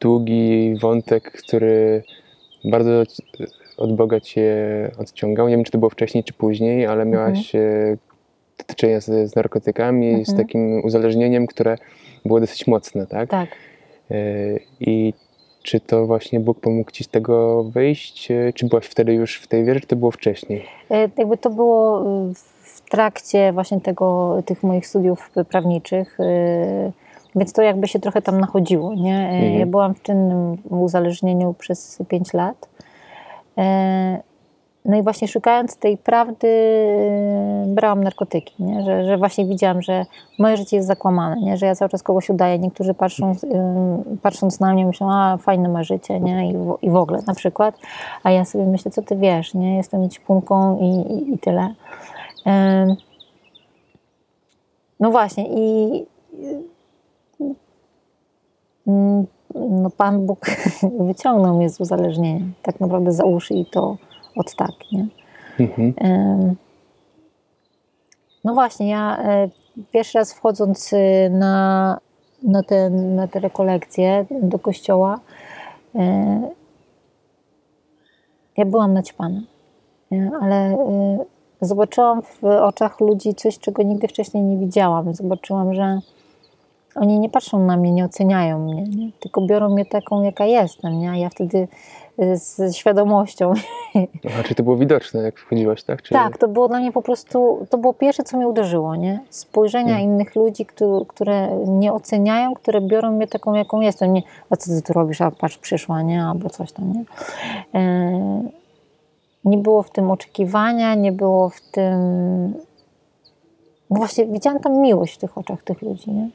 długi 0.00 0.74
wątek, 0.80 1.32
który 1.32 2.02
bardzo 2.64 2.90
od 3.78 3.96
Boga 3.96 4.20
Cię 4.20 4.56
odciągał. 4.98 5.48
Nie 5.48 5.56
wiem, 5.56 5.64
czy 5.64 5.72
to 5.72 5.78
było 5.78 5.90
wcześniej, 5.90 6.24
czy 6.24 6.32
później, 6.32 6.86
ale 6.86 7.04
miałaś 7.04 7.54
e, 7.54 7.96
do 8.68 8.74
czynienia 8.74 9.00
z, 9.00 9.30
z 9.30 9.36
narkotykami, 9.36 10.24
z 10.24 10.28
Mhm. 10.30 10.38
takim 10.46 10.84
uzależnieniem, 10.84 11.46
które 11.46 11.76
było 12.24 12.40
dosyć 12.40 12.66
mocne, 12.66 13.06
tak? 13.06 13.30
Tak. 13.30 13.48
E, 14.10 14.14
I 14.80 15.14
czy 15.62 15.80
to 15.80 16.06
właśnie 16.06 16.40
Bóg 16.40 16.60
pomógł 16.60 16.90
Ci 16.90 17.04
z 17.04 17.08
tego 17.08 17.64
wyjść? 17.64 18.30
E, 18.30 18.52
Czy 18.52 18.66
byłaś 18.66 18.86
wtedy 18.86 19.12
już 19.14 19.40
w 19.40 19.46
tej 19.46 19.64
wierze, 19.64 19.80
czy 19.80 19.86
to 19.86 19.96
było 19.96 20.10
wcześniej? 20.10 20.64
Jakby 21.18 21.36
to 21.36 21.50
było 21.50 22.04
w 22.62 22.90
trakcie 22.90 23.52
właśnie 23.52 23.80
tego, 23.80 24.36
tych 24.46 24.62
moich 24.62 24.86
studiów 24.86 25.30
prawniczych, 25.48 26.18
więc 27.36 27.52
to 27.52 27.62
jakby 27.62 27.88
się 27.88 27.98
trochę 27.98 28.22
tam 28.22 28.40
nachodziło, 28.40 28.94
nie? 28.94 29.28
Mhm. 29.28 29.58
Ja 29.60 29.66
byłam 29.66 29.94
w 29.94 30.02
czynnym 30.02 30.56
uzależnieniu 30.70 31.54
przez 31.58 31.98
5 32.08 32.32
lat. 32.34 32.68
E, 33.58 34.28
No 34.88 34.96
i 34.96 35.02
właśnie 35.02 35.28
szukając 35.28 35.76
tej 35.76 35.96
prawdy 35.96 36.48
y, 36.48 37.74
brałam 37.74 38.04
narkotyki, 38.04 38.62
nie? 38.62 38.82
Że, 38.82 39.04
że 39.04 39.16
właśnie 39.16 39.46
widziałam, 39.46 39.82
że 39.82 40.06
moje 40.38 40.56
życie 40.56 40.76
jest 40.76 40.88
zakłamane, 40.88 41.36
nie? 41.40 41.56
że 41.56 41.66
ja 41.66 41.74
cały 41.74 41.88
czas 41.88 42.02
kogoś 42.02 42.30
udaję. 42.30 42.58
Niektórzy 42.58 42.94
patrzą, 42.94 43.32
y, 43.32 43.36
patrząc 44.22 44.60
na 44.60 44.72
mnie 44.72 44.86
myślą, 44.86 45.12
a 45.12 45.36
fajne 45.36 45.68
ma 45.68 45.82
życie 45.82 46.20
nie? 46.20 46.50
I, 46.50 46.56
w, 46.56 46.78
i 46.82 46.90
w 46.90 46.96
ogóle 46.96 47.18
na 47.26 47.34
przykład. 47.34 47.78
A 48.22 48.30
ja 48.30 48.44
sobie 48.44 48.66
myślę, 48.66 48.90
co 48.90 49.02
ty 49.02 49.16
wiesz, 49.16 49.54
nie? 49.54 49.76
jestem 49.76 50.10
ćpunką 50.10 50.78
i, 50.78 51.12
i, 51.12 51.34
i 51.34 51.38
tyle. 51.38 51.74
No 55.00 55.10
właśnie 55.10 55.48
i 55.48 56.06
mm, 58.86 59.26
no 59.70 59.90
Pan 59.90 60.26
Bóg 60.26 60.46
wyciągnął 61.08 61.56
mnie 61.56 61.70
z 61.70 61.80
uzależnienia. 61.80 62.46
Tak 62.62 62.80
naprawdę 62.80 63.12
za 63.12 63.24
uszy 63.24 63.54
i 63.54 63.66
to 63.66 63.96
od 64.36 64.54
tak, 64.54 64.72
nie? 64.92 65.06
Mhm. 65.60 65.94
No 68.44 68.54
właśnie, 68.54 68.88
ja 68.88 69.18
e, 69.18 69.48
pierwszy 69.92 70.18
raz 70.18 70.34
wchodząc 70.34 70.92
y, 70.92 71.30
na, 71.30 71.98
na, 72.42 72.62
te, 72.62 72.90
na 72.90 73.28
te 73.28 73.40
rekolekcje 73.40 74.26
do 74.42 74.58
kościoła, 74.58 75.20
e, 75.94 76.40
ja 78.56 78.64
byłam 78.64 78.92
naćpana, 78.92 79.40
nie? 80.10 80.30
ale 80.40 80.56
e, 80.56 81.18
zobaczyłam 81.60 82.22
w 82.22 82.44
oczach 82.44 83.00
ludzi 83.00 83.34
coś, 83.34 83.58
czego 83.58 83.82
nigdy 83.82 84.08
wcześniej 84.08 84.42
nie 84.42 84.56
widziałam. 84.56 85.14
Zobaczyłam, 85.14 85.74
że 85.74 86.00
oni 86.94 87.18
nie 87.18 87.28
patrzą 87.28 87.66
na 87.66 87.76
mnie, 87.76 87.92
nie 87.92 88.04
oceniają 88.04 88.58
mnie, 88.58 88.82
nie? 88.82 89.12
tylko 89.20 89.40
biorą 89.40 89.68
mnie 89.68 89.86
taką, 89.86 90.22
jaka 90.22 90.44
jestem. 90.46 90.98
Nie? 90.98 91.10
A 91.10 91.16
ja 91.16 91.28
wtedy 91.28 91.68
y, 92.22 92.36
z 92.36 92.76
świadomością 92.76 93.52
Aha, 94.26 94.42
czy 94.44 94.54
to 94.54 94.62
było 94.62 94.76
widoczne, 94.76 95.22
jak 95.22 95.38
wchodziłaś, 95.38 95.82
tak? 95.82 96.02
Czy... 96.02 96.14
tak, 96.14 96.38
to 96.38 96.48
było 96.48 96.68
dla 96.68 96.78
mnie 96.80 96.92
po 96.92 97.02
prostu, 97.02 97.66
to 97.70 97.78
było 97.78 97.94
pierwsze, 97.94 98.22
co 98.22 98.36
mnie 98.36 98.48
uderzyło, 98.48 98.96
nie? 98.96 99.20
Spojrzenia 99.30 99.94
Hmm. 99.94 100.04
innych 100.04 100.36
ludzi, 100.36 100.66
któ- 100.66 101.04
które 101.08 101.64
mnie 101.66 101.92
oceniają, 101.92 102.54
które 102.54 102.80
biorą 102.80 103.12
mnie 103.12 103.26
taką, 103.26 103.54
jaką 103.54 103.80
jestem. 103.80 104.12
Nie, 104.12 104.22
a 104.50 104.56
co 104.56 104.70
ty 104.70 104.82
tu 104.82 104.92
robisz, 104.92 105.20
a 105.20 105.30
patrz, 105.30 105.58
przyszła, 105.58 106.02
nie? 106.02 106.22
Albo 106.24 106.50
coś 106.50 106.72
tam, 106.72 106.92
nie? 106.92 107.04
E, 107.80 108.42
nie 109.44 109.58
było 109.58 109.82
w 109.82 109.90
tym 109.90 110.10
oczekiwania, 110.10 110.94
nie 110.94 111.12
było 111.12 111.48
w 111.48 111.60
tym... 111.60 111.98
No 113.90 113.96
właśnie, 113.96 114.26
widziałam 114.26 114.60
tam 114.60 114.80
miłość 114.80 115.14
w 115.14 115.18
tych 115.18 115.38
oczach 115.38 115.62
tych 115.62 115.82
ludzi, 115.82 116.10
nie? 116.10 116.28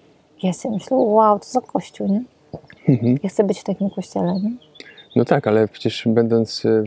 Ja 0.44 0.54
sobie 0.54 0.74
myślę, 0.74 0.98
wow, 0.98 1.40
to 1.40 1.46
za 1.46 1.62
kościół, 1.62 2.08
nie? 2.08 2.24
Mhm. 2.90 3.18
Ja 3.24 3.30
chcę 3.30 3.44
być 3.44 3.60
w 3.60 3.64
takim 3.64 3.90
kościele, 3.90 4.34
nie? 4.34 4.52
No 5.16 5.26
tak, 5.26 5.48
ale 5.48 5.68
przecież 5.68 6.04
będąc 6.08 6.66
e, 6.66 6.84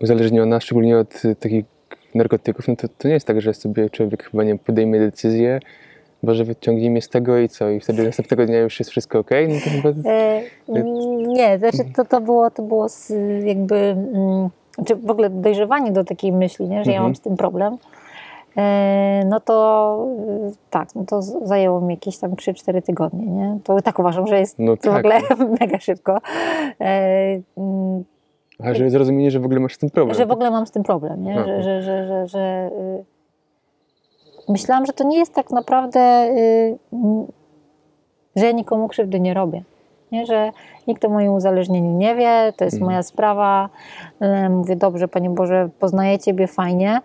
uzależniona, 0.00 0.60
szczególnie 0.60 0.98
od 0.98 1.24
e, 1.24 1.34
takich 1.34 1.64
narkotyków, 2.14 2.68
no 2.68 2.76
to, 2.76 2.88
to 2.98 3.08
nie 3.08 3.14
jest 3.14 3.26
tak, 3.26 3.40
że 3.40 3.54
sobie 3.54 3.90
człowiek 3.90 4.30
chyba 4.30 4.44
nie 4.44 4.58
podejmie 4.58 5.00
decyzję, 5.00 5.60
Boże 6.22 6.44
wyciągnij 6.44 6.90
mnie 6.90 7.02
z 7.02 7.08
tego 7.08 7.38
i 7.38 7.48
co? 7.48 7.70
I 7.70 7.80
wtedy 7.80 8.04
następnego 8.04 8.46
dnia 8.46 8.58
już 8.58 8.78
jest 8.78 8.90
wszystko 8.90 9.18
ok? 9.18 9.30
No 9.48 9.54
to 9.64 9.70
chyba... 9.70 10.10
E, 10.10 10.42
nie, 11.26 11.58
znaczy 11.58 11.78
to, 11.96 12.04
to 12.04 12.20
było, 12.20 12.50
to 12.50 12.62
było 12.62 12.86
jakby, 13.44 13.76
mm, 13.76 14.48
znaczy 14.74 14.96
w 14.96 15.10
ogóle 15.10 15.30
dojrzewanie 15.30 15.92
do 15.92 16.04
takiej 16.04 16.32
myśli, 16.32 16.68
nie, 16.68 16.84
że 16.84 16.90
ja 16.90 16.96
Mhm. 16.96 17.02
mam 17.02 17.16
z 17.16 17.20
tym 17.20 17.36
problem. 17.36 17.78
E, 18.58 19.22
no 19.26 19.40
to 19.40 20.06
e, 20.46 20.50
tak, 20.70 20.94
no 20.94 21.04
to 21.04 21.22
zajęło 21.22 21.80
mi 21.80 21.94
jakieś 21.94 22.18
tam 22.18 22.30
3-4 22.34 22.82
tygodnie, 22.82 23.26
nie? 23.26 23.58
To 23.64 23.82
tak 23.82 23.98
uważam, 23.98 24.26
że 24.26 24.38
jest 24.40 24.58
No 24.58 24.76
to 24.76 24.82
w 24.82 24.94
tak. 24.94 24.98
ogóle 24.98 25.20
mega 25.60 25.78
szybko. 25.80 26.18
E, 26.80 27.40
A 28.64 28.74
że 28.74 28.90
zrozumienie, 28.90 29.30
że 29.30 29.40
w 29.40 29.44
ogóle 29.44 29.60
masz 29.60 29.74
z 29.74 29.78
tym 29.78 29.90
problem. 29.90 30.16
że 30.16 30.26
w 30.26 30.30
ogóle 30.30 30.50
mam 30.50 30.66
z 30.66 30.70
tym 30.70 30.82
problem, 30.82 31.22
nie? 31.24 31.32
Aha. 31.34 31.44
Że, 31.46 31.62
że, 31.62 31.82
że, 31.82 32.06
że, 32.06 32.26
że 32.28 32.70
y, 32.72 33.04
myślałam, 34.52 34.86
że 34.86 34.92
to 34.92 35.04
nie 35.04 35.18
jest 35.18 35.34
tak 35.34 35.50
naprawdę, 35.50 36.28
y, 36.36 36.78
że 38.36 38.46
ja 38.46 38.52
nikomu 38.52 38.88
krzywdy 38.88 39.20
nie 39.20 39.34
robię. 39.34 39.62
Nie? 40.12 40.26
Że 40.26 40.50
nikt 40.86 41.04
o 41.04 41.08
moim 41.08 41.32
uzależnieniu 41.32 41.90
nie 41.96 42.14
wie, 42.14 42.52
to 42.56 42.64
jest 42.64 42.74
Mhm. 42.74 42.90
moja 42.90 43.02
sprawa. 43.02 43.68
Mówię, 44.50 44.76
dobrze, 44.76 45.08
Panie 45.08 45.30
Boże, 45.30 45.68
poznaję 45.78 46.18
Ciebie 46.18 46.46
fajnie. 46.46 47.00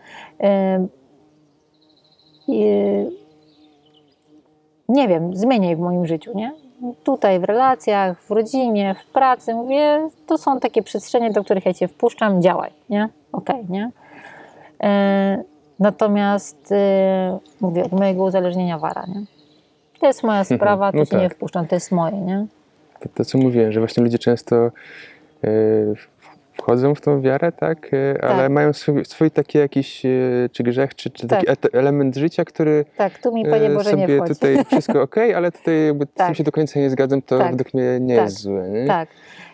Nie 4.90 5.08
wiem, 5.08 5.36
zmieniaj 5.36 5.76
w 5.76 5.80
moim 5.80 6.06
życiu, 6.06 6.32
nie? 6.36 6.52
Tutaj 7.04 7.40
w 7.40 7.44
relacjach, 7.44 8.22
w 8.22 8.32
rodzinie, 8.32 8.96
w 9.04 9.12
pracy, 9.12 9.54
mówię, 9.54 10.10
to 10.28 10.38
są 10.38 10.60
takie 10.60 10.84
przestrzenie, 10.84 11.32
do 11.32 11.44
których 11.44 11.66
ja 11.66 11.74
Cię 11.74 11.88
wpuszczam, 11.88 12.42
działaj, 12.42 12.72
nie? 12.90 13.10
Okej, 13.32 13.66
nie? 13.70 13.92
E, 14.84 15.44
natomiast 15.80 16.72
e, 16.72 17.40
mówię, 17.62 17.84
od 17.84 17.92
mojego 17.92 18.24
uzależnienia 18.24 18.80
wara, 18.80 19.06
nie? 19.08 19.26
To 20.00 20.08
jest 20.08 20.24
moja 20.24 20.44
sprawa, 20.44 20.92
to 20.92 20.98
no 20.98 21.06
się 21.06 21.18
nie 21.18 21.30
tak. 21.30 21.36
wpuszczam, 21.38 21.68
to 21.68 21.76
jest 21.76 21.92
moje, 21.92 22.22
nie? 22.22 22.46
To, 23.00 23.10
to 23.16 23.26
co 23.26 23.38
mówiłem, 23.38 23.72
że 23.72 23.80
właśnie 23.80 24.04
ludzie 24.04 24.20
często 24.20 24.56
e, 24.56 24.70
wchodzą 26.64 26.96
w 26.96 27.02
tą 27.02 27.22
wiarę, 27.22 27.52
tak? 27.52 27.90
E, 27.94 28.24
ale 28.24 28.44
Tak. 28.44 28.52
mają 28.52 28.74
swój, 28.74 29.06
swój 29.06 29.32
taki 29.32 29.58
jakiś, 29.58 30.06
e, 30.06 30.10
czy 30.52 30.64
grzech, 30.64 30.96
czy, 30.96 31.10
czy 31.10 31.28
taki 31.28 31.46
Tak. 31.46 31.58
element 31.74 32.16
życia, 32.16 32.46
który 32.46 32.86
Tak, 32.98 33.18
tu 33.18 33.34
mi, 33.34 33.46
Panie 33.46 33.66
e, 33.66 33.74
Boże, 33.74 33.94
nie 33.94 34.02
sobie 34.04 34.18
wchodzi. 34.18 34.34
tutaj 34.34 34.58
wszystko 34.72 35.02
ok, 35.02 35.16
ale 35.36 35.52
tutaj 35.52 35.86
jakby 35.86 36.06
z 36.06 36.08
tym 36.10 36.28
Tak. 36.28 36.36
się 36.36 36.44
do 36.44 36.52
końca 36.52 36.80
nie 36.80 36.90
zgadzam, 36.90 37.22
to 37.22 37.38
Tak. 37.40 37.52
według 37.52 37.74
mnie 37.74 38.00
nie 38.00 38.16
Tak. 38.16 38.26
jest 38.26 38.40
złe. 38.40 38.70
Nie? 38.70 38.88
Tak. 38.88 39.10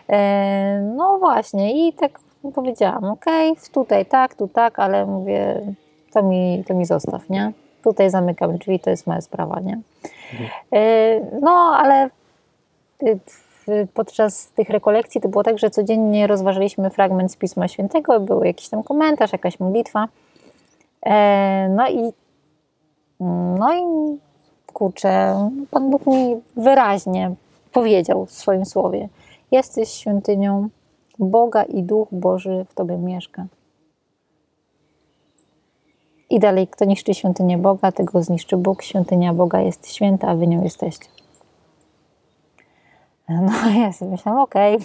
E, 0.08 0.92
no 0.96 1.18
właśnie 1.18 1.88
i 1.88 1.92
tak 1.92 2.20
powiedziałam, 2.54 3.04
okej, 3.04 3.52
tutaj 3.72 4.06
tak, 4.06 4.34
tu 4.34 4.48
tak, 4.48 4.78
ale 4.78 5.06
mówię, 5.06 5.60
to 6.12 6.22
mi, 6.22 6.64
to 6.68 6.74
mi 6.74 6.84
zostaw, 6.86 7.30
nie? 7.30 7.52
Tutaj 7.84 8.10
zamykam 8.10 8.58
drzwi, 8.58 8.80
to 8.80 8.90
jest 8.90 9.06
moja 9.06 9.20
sprawa, 9.20 9.60
nie? 9.60 9.80
E, 10.72 11.20
no, 11.40 11.50
ale 11.78 12.10
y, 13.02 13.18
podczas 13.94 14.50
tych 14.50 14.70
rekolekcji 14.70 15.20
to 15.20 15.28
było 15.28 15.42
tak, 15.42 15.58
że 15.58 15.70
codziennie 15.70 16.26
rozważaliśmy 16.26 16.90
fragment 16.90 17.32
z 17.32 17.36
Pisma 17.36 17.68
Świętego, 17.68 18.20
był 18.20 18.44
jakiś 18.44 18.68
tam 18.68 18.82
komentarz, 18.82 19.32
jakaś 19.32 19.60
modlitwa. 19.60 20.08
E, 21.06 21.68
no 21.68 21.88
i 21.88 22.12
no 23.58 23.74
i 23.74 24.18
kurczę, 24.72 25.36
Pan 25.70 25.90
Bóg 25.90 26.06
mi 26.06 26.36
wyraźnie 26.56 27.34
powiedział 27.72 28.26
w 28.26 28.32
swoim 28.32 28.64
słowie: 28.66 29.08
Jesteś 29.50 29.88
świątynią 29.88 30.68
Boga 31.18 31.62
i 31.62 31.82
Duch 31.82 32.08
Boży 32.12 32.66
w 32.68 32.74
tobie 32.74 32.96
mieszka. 32.96 33.46
I 36.30 36.38
dalej, 36.38 36.68
kto 36.68 36.84
niszczy 36.84 37.14
świątynię 37.14 37.58
Boga, 37.58 37.92
tego 37.92 38.22
zniszczy 38.22 38.56
Bóg. 38.56 38.82
Świątynia 38.82 39.34
Boga 39.34 39.60
jest 39.60 39.92
święta, 39.92 40.28
a 40.28 40.34
wy 40.34 40.46
nią 40.46 40.64
jesteście. 40.64 41.19
No 43.46 43.80
ja 43.80 43.92
sobie 43.92 44.10
myślałam, 44.10 44.42
okej, 44.42 44.78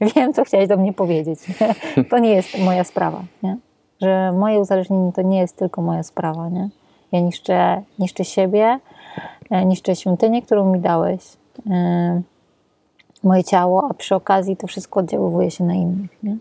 wiem, 0.14 0.32
co 0.32 0.44
chciałeś 0.44 0.68
do 0.68 0.76
mnie 0.76 0.92
powiedzieć. 0.92 1.38
To 2.10 2.18
nie 2.18 2.30
jest 2.30 2.58
moja 2.58 2.84
sprawa, 2.84 3.24
nie? 3.42 3.56
że 4.02 4.32
moje 4.32 4.60
uzależnienie 4.60 5.12
to 5.12 5.22
nie 5.22 5.38
jest 5.38 5.56
tylko 5.56 5.82
moja 5.82 6.02
sprawa. 6.02 6.48
Nie? 6.48 6.68
Ja 7.12 7.20
niszczę, 7.20 7.82
niszczę 7.98 8.24
siebie, 8.24 8.78
e, 9.50 9.64
niszczę 9.64 9.96
świątynię, 9.96 10.42
którą 10.42 10.72
mi 10.72 10.80
dałeś, 10.80 11.36
e, 11.70 12.22
moje 13.24 13.44
ciało, 13.44 13.88
a 13.90 13.94
przy 13.94 14.14
okazji 14.14 14.56
to 14.56 14.66
wszystko 14.66 15.00
oddziaływuje 15.00 15.50
się 15.50 15.64
na 15.64 15.74
innych. 15.74 16.22
Nie? 16.22 16.36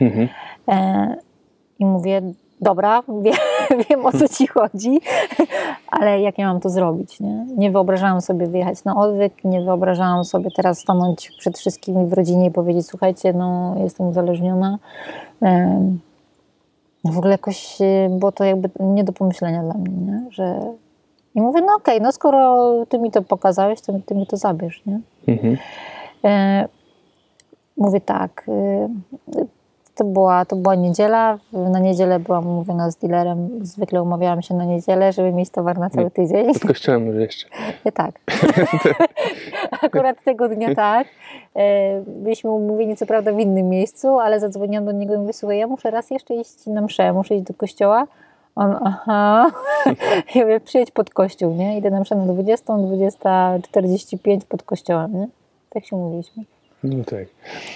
Mhm. 0.00 0.28
E, 0.68 1.16
I 1.78 1.84
mówię, 1.84 2.22
dobra, 2.60 3.02
wiem, 3.22 3.34
wiem 3.88 4.06
o 4.06 4.12
co 4.12 4.28
ci 4.28 4.46
chodzi, 4.46 5.00
ale 5.88 6.20
jak 6.20 6.38
ja 6.38 6.46
mam 6.46 6.60
to 6.60 6.70
zrobić? 6.70 7.20
Nie? 7.20 7.46
nie 7.56 7.70
wyobrażałam 7.70 8.20
sobie 8.20 8.46
wyjechać 8.46 8.84
na 8.84 8.96
odwyk, 8.96 9.44
nie 9.44 9.60
wyobrażałam 9.60 10.24
sobie 10.24 10.50
teraz 10.56 10.78
stanąć 10.78 11.30
przed 11.38 11.58
wszystkimi 11.58 12.06
w 12.06 12.12
rodzinie 12.12 12.46
i 12.46 12.50
powiedzieć, 12.50 12.86
słuchajcie, 12.86 13.32
no 13.32 13.74
jestem 13.78 14.08
uzależniona. 14.08 14.78
E, 15.42 15.80
w 17.04 17.18
ogóle 17.18 17.32
jakoś 17.32 17.80
e, 17.80 18.08
było 18.10 18.32
to 18.32 18.44
jakby 18.44 18.70
nie 18.80 19.04
do 19.04 19.12
pomyślenia 19.12 19.62
dla 19.62 19.74
mnie, 19.74 19.96
nie? 19.96 20.26
że 20.30 20.60
i 21.34 21.40
mówię, 21.40 21.60
no 21.60 21.74
okej, 21.76 22.00
no 22.00 22.12
skoro 22.12 22.72
ty 22.88 22.98
mi 22.98 23.10
to 23.10 23.22
pokazałeś, 23.22 23.80
to 23.80 23.92
ty 24.06 24.14
mi 24.14 24.26
to 24.26 24.36
zabierz, 24.36 24.82
nie? 24.86 25.00
Mhm. 25.28 25.56
E, 26.24 26.68
mówię 27.76 28.00
tak, 28.00 28.46
e, 28.48 28.88
to 29.98 30.04
była, 30.04 30.44
to 30.44 30.56
była 30.56 30.74
niedziela, 30.74 31.38
na 31.52 31.78
niedzielę 31.78 32.18
byłam 32.18 32.46
umówiona 32.46 32.90
z 32.90 32.96
dealerem, 32.96 33.48
zwykle 33.62 34.02
umawiałam 34.02 34.42
się 34.42 34.54
na 34.54 34.64
niedzielę, 34.64 35.12
żeby 35.12 35.32
mieć 35.32 35.50
towar 35.50 35.78
na 35.78 35.90
cały 35.90 36.10
tydzień. 36.10 36.52
Pod 36.52 36.66
kościołem 36.66 37.06
może 37.06 37.20
jeszcze. 37.20 37.46
E, 37.84 37.92
tak. 37.92 38.20
Akurat 39.82 40.24
tego 40.24 40.48
dnia 40.48 40.74
tak. 40.74 41.06
E, 41.56 42.00
Byliśmy 42.06 42.50
umówieni 42.50 42.96
co 42.96 43.06
prawda 43.06 43.32
w 43.32 43.38
innym 43.38 43.68
miejscu, 43.68 44.18
ale 44.18 44.40
zadzwoniłam 44.40 44.84
do 44.84 44.92
niego 44.92 45.14
i 45.14 45.18
mówię, 45.18 45.32
słuchaj, 45.32 45.58
ja 45.58 45.66
muszę 45.66 45.90
raz 45.90 46.10
jeszcze 46.10 46.34
iść 46.34 46.66
na 46.66 46.82
mszę, 46.82 47.12
muszę 47.12 47.34
iść 47.34 47.44
do 47.44 47.54
kościoła. 47.54 48.06
On, 48.56 48.78
aha, 48.84 49.50
ja 50.34 50.42
mówię, 50.42 50.60
przyjedź 50.60 50.90
pod 50.90 51.10
kościół, 51.10 51.54
nie? 51.54 51.78
Idę 51.78 51.90
na 51.90 52.00
mszę 52.00 52.14
na 52.14 52.26
20, 52.26 52.72
20.45 52.72 54.40
pod 54.48 54.62
kościołem, 54.62 55.12
nie? 55.12 55.28
Tak 55.70 55.84
się 55.84 55.96
mówiliśmy. 55.96 56.44
No 56.84 57.04
tak. 57.04 57.24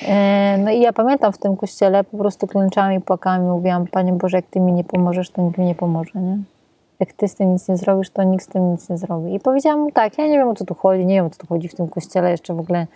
E, 0.09 0.59
No 0.59 0.71
i 0.71 0.81
ja 0.81 0.93
pamiętam 0.93 1.33
w 1.33 1.39
tym 1.39 1.57
kościele, 1.57 2.05
po 2.05 2.19
prostu 2.19 2.47
klęczałam 2.47 2.93
i 2.93 3.01
płakałam 3.01 3.43
i 3.43 3.45
mówiłam, 3.45 3.87
Panie 3.87 4.13
Boże, 4.13 4.37
jak 4.37 4.47
Ty 4.47 4.61
mi 4.61 4.73
nie 4.73 4.85
pomożesz, 4.85 5.31
to 5.31 5.43
nikt 5.43 5.59
mi 5.59 5.67
nie 5.67 5.75
pomoże, 5.75 6.21
nie? 6.21 6.39
Jak 7.01 7.13
Ty 7.13 7.29
z 7.29 7.35
tym 7.35 7.53
nic 7.53 7.69
nie 7.69 7.77
zrobisz, 7.77 8.11
to 8.11 8.23
nikt 8.23 8.45
z 8.45 8.49
tym 8.49 8.73
nic 8.73 8.89
nie 8.89 8.99
zrobi. 8.99 9.35
I 9.35 9.41
powiedziałam 9.41 9.81
mu 9.81 9.91
tak, 9.93 10.19
ja 10.19 10.27
nie 10.27 10.39
wiem 10.39 10.49
o 10.49 10.55
co 10.55 10.65
tu 10.65 10.75
chodzi, 10.75 11.07
nie 11.07 11.15
wiem 11.15 11.27
o 11.27 11.31
co 11.31 11.39
tu 11.39 11.47
chodzi 11.47 11.69
w 11.69 11.75
tym 11.75 11.89
kościele, 11.89 12.31
jeszcze 12.31 12.55
w 12.55 12.61
ogóle 12.61 12.87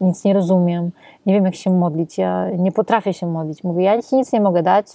nic 0.00 0.24
nie 0.24 0.32
rozumiem, 0.34 0.90
nie 1.26 1.34
wiem 1.34 1.44
jak 1.44 1.54
się 1.54 1.70
modlić, 1.70 2.18
ja 2.18 2.50
nie 2.50 2.72
potrafię 2.72 3.14
się 3.14 3.26
modlić. 3.26 3.64
Mówię, 3.64 3.84
ja 3.84 4.02
Ci 4.02 4.16
nic 4.16 4.32
nie 4.32 4.40
mogę 4.40 4.62
dać, 4.62 4.86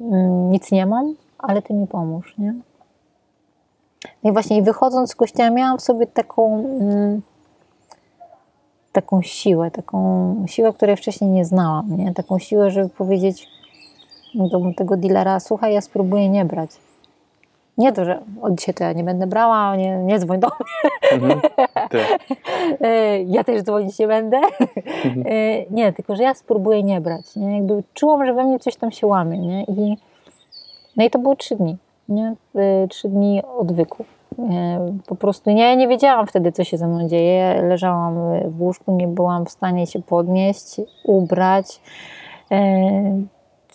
mm, 0.00 0.50
nic 0.50 0.72
nie 0.72 0.86
mam, 0.86 1.14
ale 1.38 1.62
Ty 1.62 1.74
mi 1.74 1.86
pomóż, 1.86 2.34
nie? 2.38 2.54
No 4.24 4.30
I 4.30 4.32
właśnie 4.32 4.62
wychodząc 4.62 5.10
z 5.10 5.14
kościoła 5.14 5.50
miałam 5.50 5.78
w 5.78 5.82
sobie 5.82 6.06
taką... 6.06 6.64
Mm, 6.80 7.22
taką 8.92 9.22
siłę, 9.22 9.70
taką 9.70 10.34
siłę, 10.48 10.72
której 10.72 10.96
wcześniej 10.96 11.30
nie 11.30 11.44
znałam, 11.44 11.96
nie? 11.96 12.14
taką 12.14 12.38
siłę, 12.38 12.70
żeby 12.70 12.88
powiedzieć 12.88 13.48
do 14.34 14.60
tego 14.76 14.96
dealera, 14.96 15.40
słuchaj, 15.40 15.74
ja 15.74 15.80
spróbuję 15.80 16.28
nie 16.28 16.44
brać. 16.44 16.70
Nie 17.78 17.92
to, 17.92 18.04
że 18.04 18.22
od 18.42 18.54
dzisiaj 18.54 18.74
to 18.74 18.84
ja 18.84 18.92
nie 18.92 19.04
będę 19.04 19.26
brała, 19.26 19.76
nie, 19.76 19.96
nie 19.96 20.18
dzwoń 20.18 20.40
do 20.40 20.46
mnie, 20.46 20.90
Mhm. 21.22 21.40
Tak. 21.90 22.18
E, 22.80 23.22
ja 23.22 23.44
też 23.44 23.62
dzwonić 23.62 23.98
nie 23.98 24.06
będę. 24.06 24.36
E, 25.26 25.64
Nie, 25.70 25.92
tylko, 25.92 26.16
że 26.16 26.22
ja 26.22 26.34
spróbuję 26.34 26.82
nie 26.82 27.00
brać. 27.00 27.36
Nie? 27.36 27.56
Jakby 27.56 27.82
czułam, 27.94 28.26
że 28.26 28.34
we 28.34 28.44
mnie 28.44 28.58
coś 28.58 28.76
tam 28.76 28.92
się 28.92 29.06
łamie. 29.06 29.38
Nie? 29.38 29.64
I, 29.64 29.96
no 30.96 31.04
i 31.04 31.10
to 31.10 31.18
było 31.18 31.36
trzy 31.36 31.56
dni. 31.56 31.76
Nie? 32.08 32.34
E, 32.54 32.88
Trzy 32.88 33.08
dni 33.08 33.42
odwyku. 33.58 34.04
E, 34.38 34.96
Po 35.06 35.16
prostu 35.16 35.50
nie, 35.50 35.76
nie 35.76 35.88
wiedziałam 35.88 36.26
wtedy, 36.26 36.52
co 36.52 36.64
się 36.64 36.76
ze 36.78 36.86
mną 36.86 37.08
dzieje. 37.08 37.62
Leżałam 37.62 38.14
w 38.50 38.62
łóżku, 38.62 38.96
nie 38.96 39.08
byłam 39.08 39.46
w 39.46 39.50
stanie 39.50 39.86
się 39.86 40.02
podnieść, 40.02 40.80
ubrać. 41.04 41.80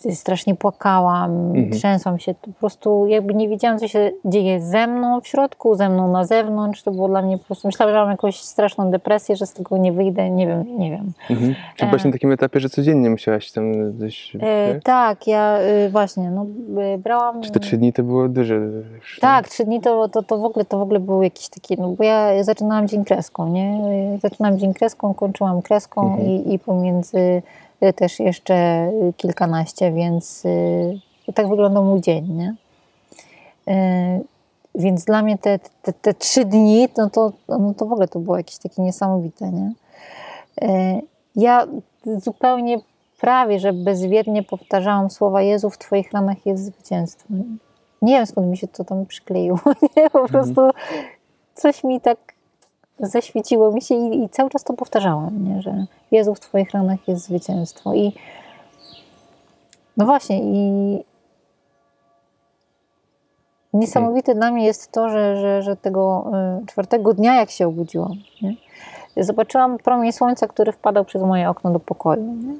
E, 0.06 0.12
Strasznie 0.14 0.54
płakałam, 0.54 1.46
Mhm. 1.46 1.70
trzęsłam 1.70 2.18
się. 2.18 2.34
Po 2.34 2.50
prostu 2.60 3.06
jakby 3.06 3.34
nie 3.34 3.48
wiedziałam, 3.48 3.78
co 3.78 3.88
się 3.88 4.10
dzieje 4.24 4.60
ze 4.60 4.86
mną 4.86 5.20
w 5.20 5.26
środku, 5.26 5.74
ze 5.74 5.88
mną 5.88 6.12
na 6.12 6.24
zewnątrz. 6.24 6.82
To 6.82 6.90
było 6.90 7.08
dla 7.08 7.22
mnie 7.22 7.38
po 7.38 7.44
prostu, 7.44 7.68
myślałam, 7.68 7.94
że 7.94 8.00
mam 8.00 8.10
jakąś 8.10 8.40
straszną 8.40 8.90
depresję, 8.90 9.36
że 9.36 9.46
z 9.46 9.52
tego 9.52 9.76
nie 9.76 9.92
wyjdę, 9.92 10.30
nie 10.30 10.46
wiem, 10.46 10.78
nie 10.78 10.90
wiem. 10.90 11.12
Mhm. 11.30 11.54
Czy 11.76 11.86
byłaś 11.86 12.04
na 12.04 12.12
takim 12.12 12.32
etapie, 12.32 12.60
że 12.60 12.68
codziennie 12.68 13.10
musiałaś 13.10 13.52
tam 13.52 13.72
coś... 13.98 14.36
E, 14.36 14.38
nie? 14.74 14.80
tak, 14.84 15.26
ja 15.26 15.58
e, 15.58 15.88
właśnie, 15.90 16.30
no 16.30 16.46
e, 16.82 16.98
brałam... 16.98 17.40
Czy 17.42 17.50
te 17.50 17.60
trzy 17.60 17.76
dni 17.76 17.92
to 17.92 18.02
było 18.02 18.28
duże? 18.28 18.60
Tak, 19.20 19.48
trzy 19.48 19.64
dni 19.64 19.80
to, 19.80 20.08
to, 20.08 20.22
to, 20.22 20.38
w 20.38 20.44
ogóle, 20.44 20.64
to 20.64 20.78
w 20.78 20.82
ogóle 20.82 21.00
był 21.00 21.22
jakiś 21.22 21.48
taki, 21.48 21.76
no 21.80 21.88
bo 21.88 22.04
ja 22.04 22.44
zaczynałam 22.44 22.88
dzień 22.88 23.04
kreską, 23.04 23.48
nie? 23.48 23.78
Zaczynałam 24.22 24.58
dzień 24.58 24.74
kreską, 24.74 25.14
kończyłam 25.14 25.62
kreską 25.62 26.02
Mhm. 26.02 26.28
i, 26.28 26.54
i 26.54 26.58
pomiędzy 26.58 27.18
y, 27.18 27.42
też 27.96 28.20
jeszcze 28.20 28.54
y, 29.08 29.12
kilkanaście, 29.16 29.92
więc 29.92 30.44
y, 30.44 31.32
tak 31.34 31.48
wyglądał 31.48 31.84
mój 31.84 32.00
dzień, 32.00 32.28
nie? 32.32 32.54
Y, 33.68 34.24
Więc 34.74 35.04
dla 35.04 35.22
mnie 35.22 35.38
te, 35.38 35.58
te, 35.82 35.92
te 35.92 36.14
trzy 36.14 36.44
dni, 36.44 36.88
no 36.96 37.10
to, 37.10 37.32
no 37.48 37.74
to 37.74 37.86
w 37.86 37.92
ogóle 37.92 38.08
to 38.08 38.18
było 38.18 38.36
jakieś 38.36 38.58
takie 38.58 38.82
niesamowite, 38.82 39.52
nie? 39.52 39.72
Y, 40.62 41.02
Ja 41.36 41.66
zupełnie 42.16 42.78
prawie, 43.20 43.58
że 43.60 43.72
bezwiednie 43.72 44.42
powtarzałam 44.42 45.10
słowa 45.10 45.42
Jezu, 45.42 45.70
w 45.70 45.78
Twoich 45.78 46.12
ranach 46.12 46.46
jest 46.46 46.64
zwycięstwo. 46.64 47.26
Nie? 47.30 47.44
Nie 48.02 48.12
wiem 48.16 48.26
skąd 48.26 48.46
mi 48.46 48.56
się 48.56 48.68
to 48.68 48.84
tam 48.84 49.06
przykleiło. 49.06 49.58
Nie? 49.96 50.10
Po 50.10 50.28
prostu 50.28 50.70
coś 51.54 51.84
mi 51.84 52.00
tak 52.00 52.18
zaświeciło 53.00 53.72
mi 53.72 53.82
się 53.82 53.94
i, 53.94 54.24
i 54.24 54.28
cały 54.28 54.50
czas 54.50 54.64
to 54.64 54.74
powtarzałam, 54.74 55.44
nie? 55.44 55.62
że 55.62 55.86
Jezu, 56.10 56.34
w 56.34 56.40
Twoich 56.40 56.70
ranach 56.70 57.08
jest 57.08 57.24
zwycięstwo. 57.24 57.94
I 57.94 58.12
no 59.96 60.06
właśnie, 60.06 60.40
i 60.42 61.04
niesamowite 63.72 64.34
dla 64.34 64.50
mnie 64.50 64.66
jest 64.66 64.92
to, 64.92 65.08
że, 65.08 65.36
że, 65.36 65.62
że 65.62 65.76
tego 65.76 66.30
y, 66.62 66.66
czwartego 66.66 67.14
dnia, 67.14 67.34
jak 67.34 67.50
się 67.50 67.66
obudziłam, 67.66 68.12
nie? 68.42 68.54
zobaczyłam 69.24 69.78
promień 69.78 70.12
słońca, 70.12 70.46
który 70.46 70.72
wpadał 70.72 71.04
przez 71.04 71.22
moje 71.22 71.50
okno 71.50 71.70
do 71.70 71.80
pokoju. 71.80 72.22
Nie? 72.22 72.54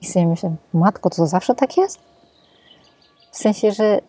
I 0.00 0.06
sobie 0.06 0.26
myślę, 0.26 0.54
matko, 0.72 1.10
to 1.10 1.26
zawsze 1.26 1.54
tak 1.54 1.76
jest? 1.76 1.98
W 3.30 3.36
sensie, 3.36 3.72
że 3.72 4.00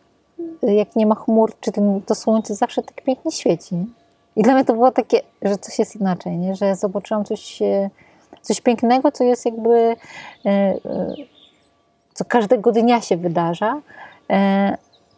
jak 0.61 0.95
nie 0.95 1.05
ma 1.05 1.15
chmur, 1.15 1.53
czy 1.59 1.71
ten, 1.71 2.01
to 2.01 2.15
słońce 2.15 2.55
zawsze 2.55 2.83
tak 2.83 3.01
pięknie 3.01 3.31
świeci. 3.31 3.75
Nie? 3.75 3.85
I 4.35 4.41
dla 4.43 4.53
mnie 4.53 4.65
to 4.65 4.73
było 4.73 4.91
takie, 4.91 5.21
że 5.41 5.57
coś 5.57 5.79
jest 5.79 5.95
inaczej, 5.95 6.37
nie? 6.37 6.55
że 6.55 6.75
zobaczyłam 6.75 7.25
coś, 7.25 7.61
e, 7.61 7.89
coś 8.41 8.61
pięknego, 8.61 9.11
co 9.11 9.23
jest 9.23 9.45
jakby, 9.45 9.95
e, 10.45 10.49
e, 10.49 10.75
co 12.13 12.25
każdego 12.25 12.71
dnia 12.71 13.01
się 13.01 13.17
wydarza, 13.17 13.81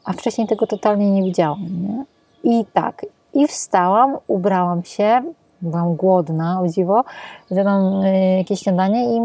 a 0.06 0.14
wcześniej 0.14 0.48
tego 0.48 0.68
totalnie 0.68 1.12
nie 1.12 1.24
widziałam. 1.24 1.60
Nie? 1.62 2.04
I 2.44 2.66
tak, 2.74 3.06
i 3.34 3.48
wstałam, 3.48 4.18
ubrałam 4.28 4.84
się, 4.84 5.22
byłam 5.62 5.96
głodna, 5.96 6.62
o 6.62 6.68
dziwo, 6.68 7.04
zjadłam 7.52 8.04
jakieś 8.38 8.60
śniadanie 8.60 9.16
i 9.16 9.20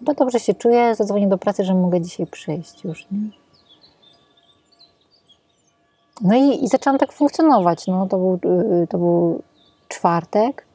no 0.00 0.14
dobrze 0.14 0.40
się 0.40 0.54
czuję, 0.54 0.94
zadzwonię 0.94 1.28
do 1.28 1.38
pracy, 1.38 1.64
że 1.64 1.74
mogę 1.74 2.00
dzisiaj 2.00 2.26
przyjść 2.26 2.84
już. 2.84 3.06
Nie? 3.10 3.45
No 6.20 6.34
i, 6.36 6.64
i 6.64 6.68
zaczęłam 6.68 6.98
tak 6.98 7.12
funkcjonować. 7.12 7.86
No, 7.86 8.06
to, 8.06 8.18
był, 8.18 8.52
y, 8.82 8.86
to 8.86 8.98
był 8.98 9.42
czwartek. 9.88 10.66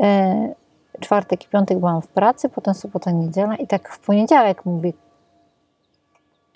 E, 0.00 0.54
czwartek 1.00 1.44
i 1.44 1.48
piątek 1.48 1.78
byłam 1.78 2.02
w 2.02 2.08
pracy, 2.08 2.48
potem 2.48 2.74
sobota, 2.74 3.10
niedziela 3.10 3.56
i 3.56 3.66
tak 3.66 3.88
w 3.88 3.98
poniedziałek 3.98 4.64
mówię, 4.64 4.92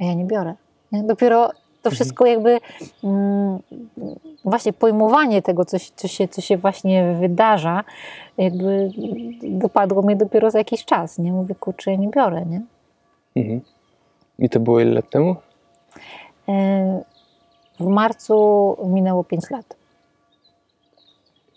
a 0.00 0.04
ja 0.04 0.14
nie 0.14 0.24
biorę. 0.24 0.54
Nie? 0.92 1.02
Dopiero 1.02 1.48
to 1.48 1.90
mhm. 1.90 1.94
wszystko 1.94 2.26
jakby 2.26 2.60
mm, 3.04 3.58
właśnie 4.44 4.72
pojmowanie 4.72 5.42
tego, 5.42 5.64
co, 5.64 5.76
co, 5.96 6.08
się, 6.08 6.28
co 6.28 6.40
się 6.40 6.56
właśnie 6.56 7.16
wydarza, 7.20 7.84
jakby 8.38 8.90
dopadło 9.42 10.02
mnie 10.02 10.16
dopiero 10.16 10.50
za 10.50 10.58
jakiś 10.58 10.84
czas. 10.84 11.18
Nie 11.18 11.32
mówię, 11.32 11.54
kurczę, 11.54 11.90
ja 11.90 11.96
nie 11.96 12.08
biorę, 12.08 12.46
nie? 12.46 12.62
Mhm. 13.36 13.60
I 14.38 14.48
to 14.48 14.60
było 14.60 14.80
ile 14.80 14.90
lat 14.90 15.10
temu? 15.10 15.36
E, 16.48 17.04
w 17.80 17.86
marcu 17.86 18.76
minęło 18.84 19.24
5 19.24 19.50
lat. 19.50 19.76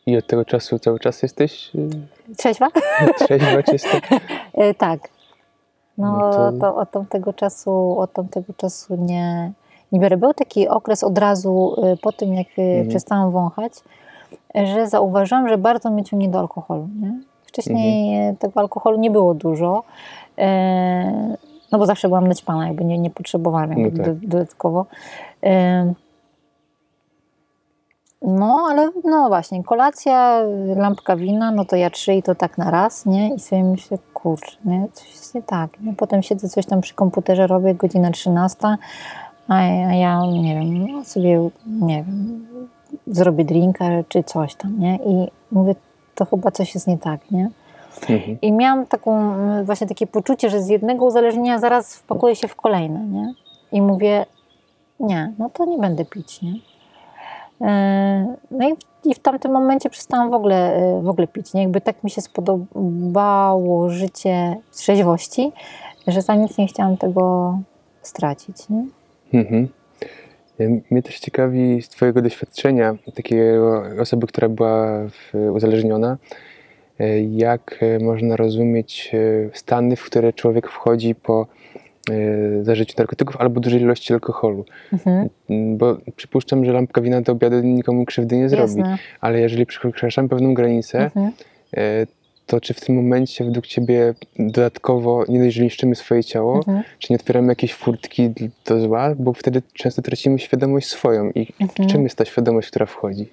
I 0.06 0.18
od 0.18 0.28
tego 0.28 0.46
czasu 0.46 0.80
cały 0.80 1.00
czas 1.00 1.22
jesteś? 1.22 1.76
Y, 1.76 1.90
Trzeźwa? 2.38 2.68
Trzeźwa 3.20 3.64
czysto? 3.64 3.98
E, 4.54 4.74
tak. 4.74 5.10
No, 5.98 6.18
no 6.18 6.32
to... 6.32 6.52
to 6.60 6.76
od 6.76 6.92
tamtego 6.92 7.34
czasu, 7.34 8.00
od 8.00 8.14
tamtego 8.14 8.54
czasu 8.54 8.96
nie, 8.96 9.52
nie 9.92 10.00
biorę. 10.00 10.18
Był 10.18 10.34
taki 10.34 10.68
okres 10.68 11.04
od 11.04 11.18
razu 11.18 11.76
y, 11.94 11.98
po 11.98 12.12
tym, 12.12 12.34
jak 12.34 12.48
y, 12.48 12.62
mhm. 12.62 12.88
przestałam 12.90 13.32
wąchać, 13.32 13.74
że 14.56 14.88
zauważyłam, 14.88 15.50
że 15.50 15.58
bardzo 15.58 15.92
mnie 15.92 16.04
ciągnie 16.04 16.30
do 16.30 16.40
alkoholu. 16.40 16.88
Nie? 17.02 17.20
Wcześniej 17.46 18.16
mhm. 18.18 18.38
tego 18.38 18.60
alkoholu 18.60 19.00
nie 19.00 19.12
było 19.12 19.34
dużo, 19.34 19.84
e, 20.38 21.36
no 21.72 21.80
bo 21.80 21.86
zawsze 21.86 22.08
byłam 22.08 22.28
naćpana, 22.28 22.68
jakby 22.68 22.86
nie, 22.86 22.98
nie 22.98 23.10
potrzebowałam 23.10 23.72
jakby 23.72 24.00
no 24.00 24.06
tak. 24.06 24.28
dodatkowo. 24.28 24.86
No, 28.22 28.68
ale 28.70 28.90
no 29.04 29.28
właśnie, 29.28 29.64
kolacja, 29.64 30.42
lampka 30.76 31.16
wina, 31.16 31.52
no 31.52 31.66
to 31.66 31.76
ja 31.76 31.90
trzy 31.90 32.14
i 32.14 32.24
to 32.24 32.36
tak 32.36 32.58
na 32.58 32.72
raz, 32.72 33.06
nie? 33.06 33.36
I 33.36 33.40
sobie 33.40 33.64
myślę, 33.64 33.98
kurczę, 34.14 34.58
nie? 34.66 34.88
coś 34.94 35.12
jest 35.12 35.36
nie 35.36 35.42
tak. 35.42 35.80
Nie? 35.82 35.94
Potem 35.94 36.24
siedzę 36.24 36.50
coś 36.50 36.66
tam 36.66 36.82
przy 36.82 36.96
komputerze, 36.96 37.48
robię, 37.48 37.76
godzina 37.76 38.12
13, 38.12 38.78
a 39.48 39.64
ja, 39.64 40.22
nie 40.26 40.56
wiem, 40.56 40.88
no 40.88 41.04
sobie, 41.04 41.50
nie 41.66 42.04
wiem, 42.04 42.48
zrobię 43.08 43.46
drinka 43.46 43.86
czy 44.08 44.24
coś 44.24 44.56
tam, 44.56 44.80
nie? 44.80 44.96
I 44.96 45.32
mówię, 45.52 45.76
to 46.16 46.26
chyba 46.26 46.52
coś 46.52 46.76
jest 46.76 46.88
nie 46.88 46.98
tak, 46.98 47.32
nie? 47.32 47.50
Mhm. 48.10 48.38
I 48.42 48.52
miałam 48.52 48.86
taką, 48.86 49.34
właśnie 49.64 49.88
takie 49.88 50.08
poczucie, 50.08 50.50
że 50.50 50.62
z 50.62 50.68
jednego 50.68 51.06
uzależnienia 51.06 51.60
zaraz 51.60 51.96
wpakuję 51.96 52.36
się 52.36 52.48
w 52.48 52.56
kolejne, 52.56 53.00
nie? 53.00 53.34
I 53.72 53.82
mówię, 53.82 54.26
nie, 55.00 55.34
no 55.40 55.50
to 55.50 55.66
nie 55.66 55.78
będę 55.78 56.06
pić, 56.06 56.42
nie? 56.42 56.54
E, 57.62 58.36
no 58.52 58.70
i, 58.70 58.74
i 59.10 59.16
w 59.16 59.20
tamtym 59.20 59.52
momencie 59.52 59.90
przestałam 59.90 60.30
w 60.30 60.34
ogóle, 60.34 60.76
e, 60.76 61.02
w 61.02 61.10
ogóle 61.10 61.28
pić. 61.28 61.54
Nie? 61.54 61.62
Jakby 61.62 61.82
tak 61.82 62.04
mi 62.04 62.10
się 62.10 62.22
spodobało 62.22 63.90
życie 63.90 64.58
trzeźwości, 64.72 65.52
że 66.08 66.22
za 66.22 66.36
nic 66.36 66.58
nie 66.58 66.68
chciałam 66.68 66.98
tego 66.98 67.58
stracić. 68.02 68.70
Nie? 68.70 68.86
Mhm. 69.34 69.68
Mnie 70.92 71.04
też 71.04 71.20
ciekawi 71.20 71.82
z 71.82 71.90
Twojego 71.90 72.22
doświadczenia, 72.22 72.96
takiej 73.16 73.42
osoby, 74.02 74.28
która 74.28 74.50
była 74.50 75.02
uzależniona, 75.54 76.18
e, 77.00 77.22
jak 77.22 77.80
można 78.02 78.36
rozumieć 78.36 79.12
stany, 79.54 79.96
w 79.96 80.06
które 80.06 80.34
człowiek 80.34 80.68
wchodzi 80.68 81.16
po 81.16 81.48
zażyciu 82.62 82.96
narkotyków 82.98 83.38
albo 83.38 83.60
dużej 83.60 83.82
ilości 83.82 84.14
alkoholu. 84.14 84.66
Mhm. 84.94 85.30
Bo 85.78 85.98
przypuszczam, 86.16 86.66
że 86.66 86.74
lampka 86.74 87.02
wina 87.02 87.22
do 87.22 87.32
obiadu 87.32 87.60
nikomu 87.60 88.06
krzywdy 88.06 88.38
nie 88.38 88.50
zrobi. 88.50 88.80
Jasne. 88.80 88.98
Ale 89.22 89.40
jeżeli 89.40 89.66
przekraczamy 89.66 90.30
pewną 90.30 90.54
granicę, 90.54 91.04
mhm. 91.04 91.32
E, 92.50 92.52
to 92.52 92.62
czy 92.62 92.74
w 92.74 92.82
tym 92.82 92.96
momencie 92.96 93.46
według 93.46 93.68
Ciebie 93.68 94.14
dodatkowo 94.40 95.24
nie 95.30 95.40
dość, 95.40 95.56
że 95.56 95.64
niszczymy 95.64 95.96
swoje 95.96 96.24
ciało, 96.24 96.56
mhm. 96.56 96.84
czy 97.00 97.14
nie 97.14 97.16
otwieramy 97.16 97.48
jakiejś 97.48 97.74
furtki 97.74 98.34
do 98.66 98.80
zła, 98.80 99.16
bo 99.20 99.34
wtedy 99.34 99.62
często 99.74 100.02
tracimy 100.02 100.40
świadomość 100.40 100.88
swoją. 100.88 101.30
I 101.30 101.54
mhm. 101.62 101.90
czym 101.90 102.04
jest 102.04 102.16
ta 102.16 102.26
świadomość, 102.26 102.70
która 102.70 102.86
wchodzi? 102.86 103.30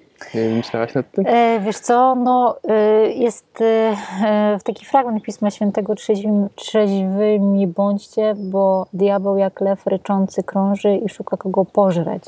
Myślałaś 0.55 0.93
nad 0.93 1.11
tym? 1.11 1.27
E, 1.27 1.59
wiesz 1.59 1.77
co, 1.77 2.15
no 2.15 2.57
e, 2.67 3.09
jest 3.09 3.61
e, 3.61 4.57
taki 4.63 4.85
fragment 4.85 5.23
Pisma 5.23 5.51
Świętego 5.51 5.95
trzeźwym, 5.95 6.49
trzeźwymi 6.55 7.67
bądźcie, 7.67 8.35
bo 8.37 8.85
diabeł 8.93 9.37
jak 9.37 9.61
lew 9.61 9.87
ryczący 9.87 10.43
krąży 10.43 10.95
i 10.95 11.09
szuka 11.09 11.37
kogo 11.37 11.65
pożreć. 11.65 12.23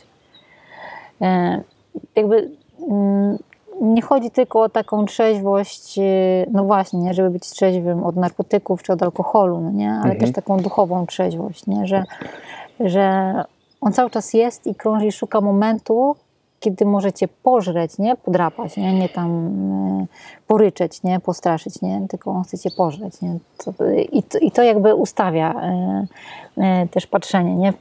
E, 1.22 1.62
jakby 2.16 2.50
mm, 2.90 3.19
nie 4.00 4.04
chodzi 4.04 4.32
tylko 4.32 4.62
o 4.62 4.70
taką 4.70 5.06
trzeźwość, 5.06 5.98
y, 5.98 6.46
no 6.52 6.64
właśnie, 6.64 7.00
nie, 7.00 7.14
żeby 7.14 7.30
być 7.30 7.50
trzeźwym 7.50 8.04
od 8.04 8.16
narkotyków 8.16 8.84
czy 8.84 8.94
od 8.94 9.04
alkoholu, 9.04 9.60
no 9.60 9.72
nie? 9.72 9.92
ale 9.92 10.12
mhm. 10.12 10.20
też 10.20 10.32
taką 10.32 10.58
duchową 10.58 11.06
trzeźwość, 11.06 11.68
nie? 11.68 11.88
Że, 11.88 12.04
że 12.80 13.34
on 13.82 13.94
cały 13.94 14.10
czas 14.10 14.34
jest 14.34 14.68
i 14.68 14.76
krąży 14.76 15.06
i 15.06 15.12
szuka 15.12 15.42
momentu, 15.42 16.16
kiedy 16.60 16.86
możecie 16.86 17.28
pożreć, 17.28 17.98
nie? 17.98 18.16
Podrapać, 18.16 18.78
nie? 18.78 18.94
Nie 18.94 19.10
tam 19.10 19.48
y, 20.02 20.08
poryczeć, 20.48 21.04
nie? 21.04 21.20
Postraszyć, 21.20 21.82
nie? 21.82 22.08
Tylko 22.10 22.32
on 22.32 22.44
chce 22.44 22.58
cię 22.58 22.72
pożreć, 22.72 23.22
nie? 23.22 23.38
To, 23.58 23.74
i, 24.12 24.24
to, 24.24 24.38
I 24.38 24.52
to 24.52 24.64
jakby 24.64 24.96
ustawia 24.96 25.56
y, 26.58 26.88
też 26.88 27.08
patrzenie, 27.08 27.56
nie? 27.56 27.74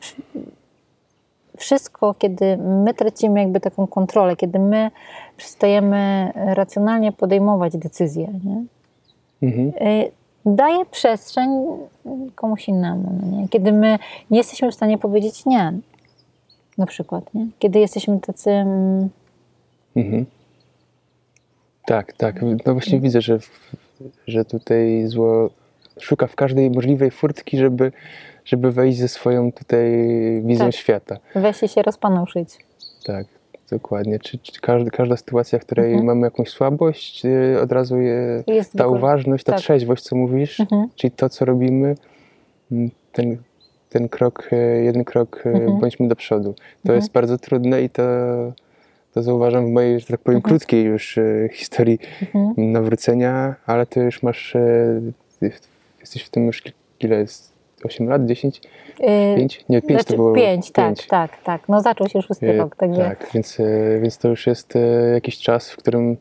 Wszystko, 1.59 2.15
kiedy 2.15 2.57
my 2.57 2.95
tracimy 2.95 3.41
jakby 3.41 3.61
taką 3.61 3.87
kontrolę, 3.87 4.37
kiedy 4.37 4.59
my 4.59 4.91
przestajemy 5.37 6.33
racjonalnie 6.35 7.13
podejmować 7.13 7.77
decyzje, 7.77 8.29
nie? 8.45 8.65
Mhm. 9.43 9.89
Y, 9.89 10.11
daje 10.47 10.87
przestrzeń 10.87 11.51
komuś 12.35 12.69
innemu. 12.69 13.19
No 13.21 13.37
nie? 13.37 13.49
Kiedy 13.49 13.73
my 13.73 13.99
nie 14.31 14.39
jesteśmy 14.39 14.71
w 14.71 14.75
stanie 14.75 14.99
powiedzieć 14.99 15.47
nie, 15.47 15.73
na 16.79 16.87
przykład, 16.87 17.35
nie? 17.35 17.47
kiedy 17.59 17.79
jesteśmy 17.79 18.21
tacy. 18.21 18.51
Mm, 18.51 19.09
mhm. 19.97 20.27
Tak, 21.87 22.13
tak. 22.13 22.43
No 22.67 22.73
właśnie 22.73 23.01
widzę, 23.01 23.21
że, 23.21 23.39
że 24.27 24.45
tutaj 24.45 25.07
zło 25.07 25.51
szuka 26.01 26.27
w 26.27 26.35
każdej 26.37 26.71
możliwej 26.71 27.11
furtki, 27.11 27.59
żeby, 27.59 27.93
żeby 28.49 28.73
wejść 28.73 28.99
ze 28.99 29.09
swoją 29.09 29.53
tutaj 29.53 29.91
wizją 30.45 30.67
tak. 30.67 30.75
świata. 30.75 31.17
Wejść 31.35 31.61
się 31.61 31.83
rozpanuszyć. 31.83 32.49
Tak. 33.07 33.27
Dokładnie. 33.71 34.19
Czy, 34.19 34.39
czy 34.39 34.61
każda, 34.61 34.91
każda, 34.91 35.17
sytuacja, 35.17 35.59
w 35.59 35.63
której 35.63 35.87
mhm. 35.87 36.07
mamy 36.07 36.27
jakąś 36.27 36.49
słabość, 36.49 37.25
y, 37.25 37.61
od 37.63 37.73
razu 37.73 38.01
je, 38.01 38.45
ta 38.77 38.87
uważność, 38.87 39.45
ta 39.45 39.53
tak. 39.53 39.61
trzeźwość, 39.61 40.03
co 40.03 40.17
mówisz, 40.17 40.61
mhm. 40.61 40.89
czyli 40.95 41.11
to, 41.11 41.29
co 41.29 41.45
robimy, 41.45 41.95
mm, 42.73 42.91
ten, 43.13 43.37
ten 43.89 44.09
krok, 44.09 44.49
y, 44.53 44.83
jeden 44.85 45.05
krok, 45.05 45.47
y, 45.47 45.49
mhm. 45.49 45.79
bądźmy 45.81 46.09
do 46.09 46.17
przodu. 46.17 46.55
To 46.55 46.61
mhm. 46.83 46.97
jest 46.97 47.13
bardzo 47.13 47.39
trudne 47.39 47.83
i 47.83 47.91
to, 47.91 48.03
to 49.15 49.23
zauważam 49.23 49.67
w 49.67 49.71
mojej, 49.71 50.01
że 50.01 50.07
tak 50.07 50.21
powiem, 50.21 50.37
mhm. 50.37 50.51
krótkiej 50.55 50.85
już 50.85 51.19
historii 51.53 51.99
mhm. 52.23 52.73
nawrócenia, 52.73 53.55
ale 53.67 53.87
ty 53.87 54.01
już 54.01 54.23
masz, 54.23 54.57
jesteś 56.01 56.23
w 56.23 56.31
tym 56.31 56.47
już 56.47 56.63
ile 57.01 57.17
jest? 57.17 57.58
8 57.85 58.09
lat, 58.09 58.27
10? 58.27 58.61
5? 59.37 59.65
Nie, 59.69 59.83
5 59.83 60.01
znaczy 60.01 60.05
to 60.05 60.17
było. 60.17 60.33
5, 60.33 60.71
tak, 60.71 60.97
tak, 61.09 61.43
tak. 61.43 61.69
No 61.69 61.81
zaczął 61.81 62.09
się 62.09 62.23
szósty 62.23 62.53
rok, 62.53 62.77
także. 62.77 63.03
Tak, 63.03 63.31
więc, 63.35 63.61
e, 63.61 64.01
więc 64.01 64.19
to 64.19 64.29
już 64.29 64.47
jest 64.47 64.75
jakiś 65.15 65.39
czas, 65.39 65.71
w 65.71 65.77
którym 65.77 66.17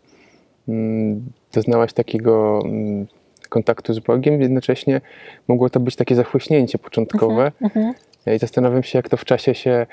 mm, 0.68 1.26
doznałaś 1.54 1.94
takiego 1.94 2.60
mm, 2.66 3.08
kontaktu 3.50 3.94
z 3.94 4.00
Bogiem, 4.00 4.42
jednocześnie 4.42 5.02
mogło 5.48 5.70
to 5.70 5.80
być 5.80 5.96
takie 5.96 6.16
zachłyśnięcie 6.16 6.78
początkowe. 6.78 7.52
Mhm. 7.62 7.94
I 8.36 8.40
zastanawiam 8.40 8.84
się, 8.84 9.00
jak 9.00 9.10
to 9.10 9.18
w 9.18 9.26
czasie 9.26 9.54
się 9.54 9.86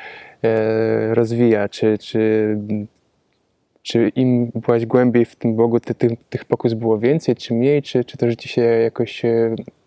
rozwija. 1.10 1.68
Czy, 1.68 1.98
czy, 1.98 2.58
czy 3.82 4.08
im 4.08 4.52
byłaś 4.54 4.86
głębiej 4.86 5.24
w 5.24 5.36
tym 5.36 5.56
Bogu, 5.56 5.80
ty, 5.80 5.94
ty, 5.94 6.16
tych 6.30 6.44
pokus 6.44 6.74
było 6.74 6.98
więcej, 6.98 7.36
czy 7.36 7.54
mniej, 7.54 7.82
czy, 7.82 8.04
czy 8.04 8.16
to 8.16 8.30
życie 8.30 8.48
się 8.48 8.62
jakoś 8.62 9.22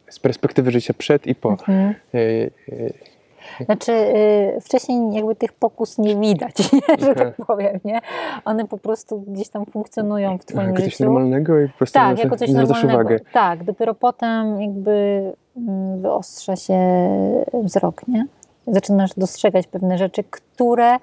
z 0.09 0.19
perspektywy 0.19 0.71
życia 0.71 0.93
przed 0.97 1.27
i 1.27 1.35
po. 1.35 1.49
Mhm. 1.49 1.95
E, 2.13 2.17
e, 2.19 3.15
Znaczy, 3.65 3.91
y, 3.91 4.61
wcześniej 4.61 5.13
jakby 5.13 5.35
tych 5.35 5.53
pokus 5.53 5.97
nie 5.97 6.15
widać, 6.15 6.55
nie? 6.73 7.05
że 7.05 7.15
tak 7.15 7.35
powiem, 7.47 7.79
nie? 7.85 7.99
One 8.45 8.67
po 8.67 8.77
prostu 8.77 9.21
gdzieś 9.21 9.49
tam 9.49 9.65
funkcjonują 9.65 10.37
w 10.37 10.45
Twoim 10.45 10.67
jako 10.67 10.81
coś 10.81 10.91
życiu. 10.91 11.03
normalnego 11.03 11.61
i 11.61 11.67
po 11.67 11.77
prostu 11.77 11.93
Tak, 11.93 12.19
jako 12.19 12.37
coś 12.37 12.49
normalnego. 12.49 12.87
uwagę. 12.93 13.19
Tak, 13.33 13.63
dopiero 13.63 13.93
potem 13.93 14.61
jakby 14.61 15.21
mm, 15.57 16.01
wyostrza 16.01 16.55
się 16.55 16.79
wzrok, 17.63 18.07
nie? 18.07 18.25
Zaczynasz 18.67 19.11
dostrzegać 19.17 19.67
pewne 19.67 19.97
rzeczy, 19.97 20.23
które 20.31 20.97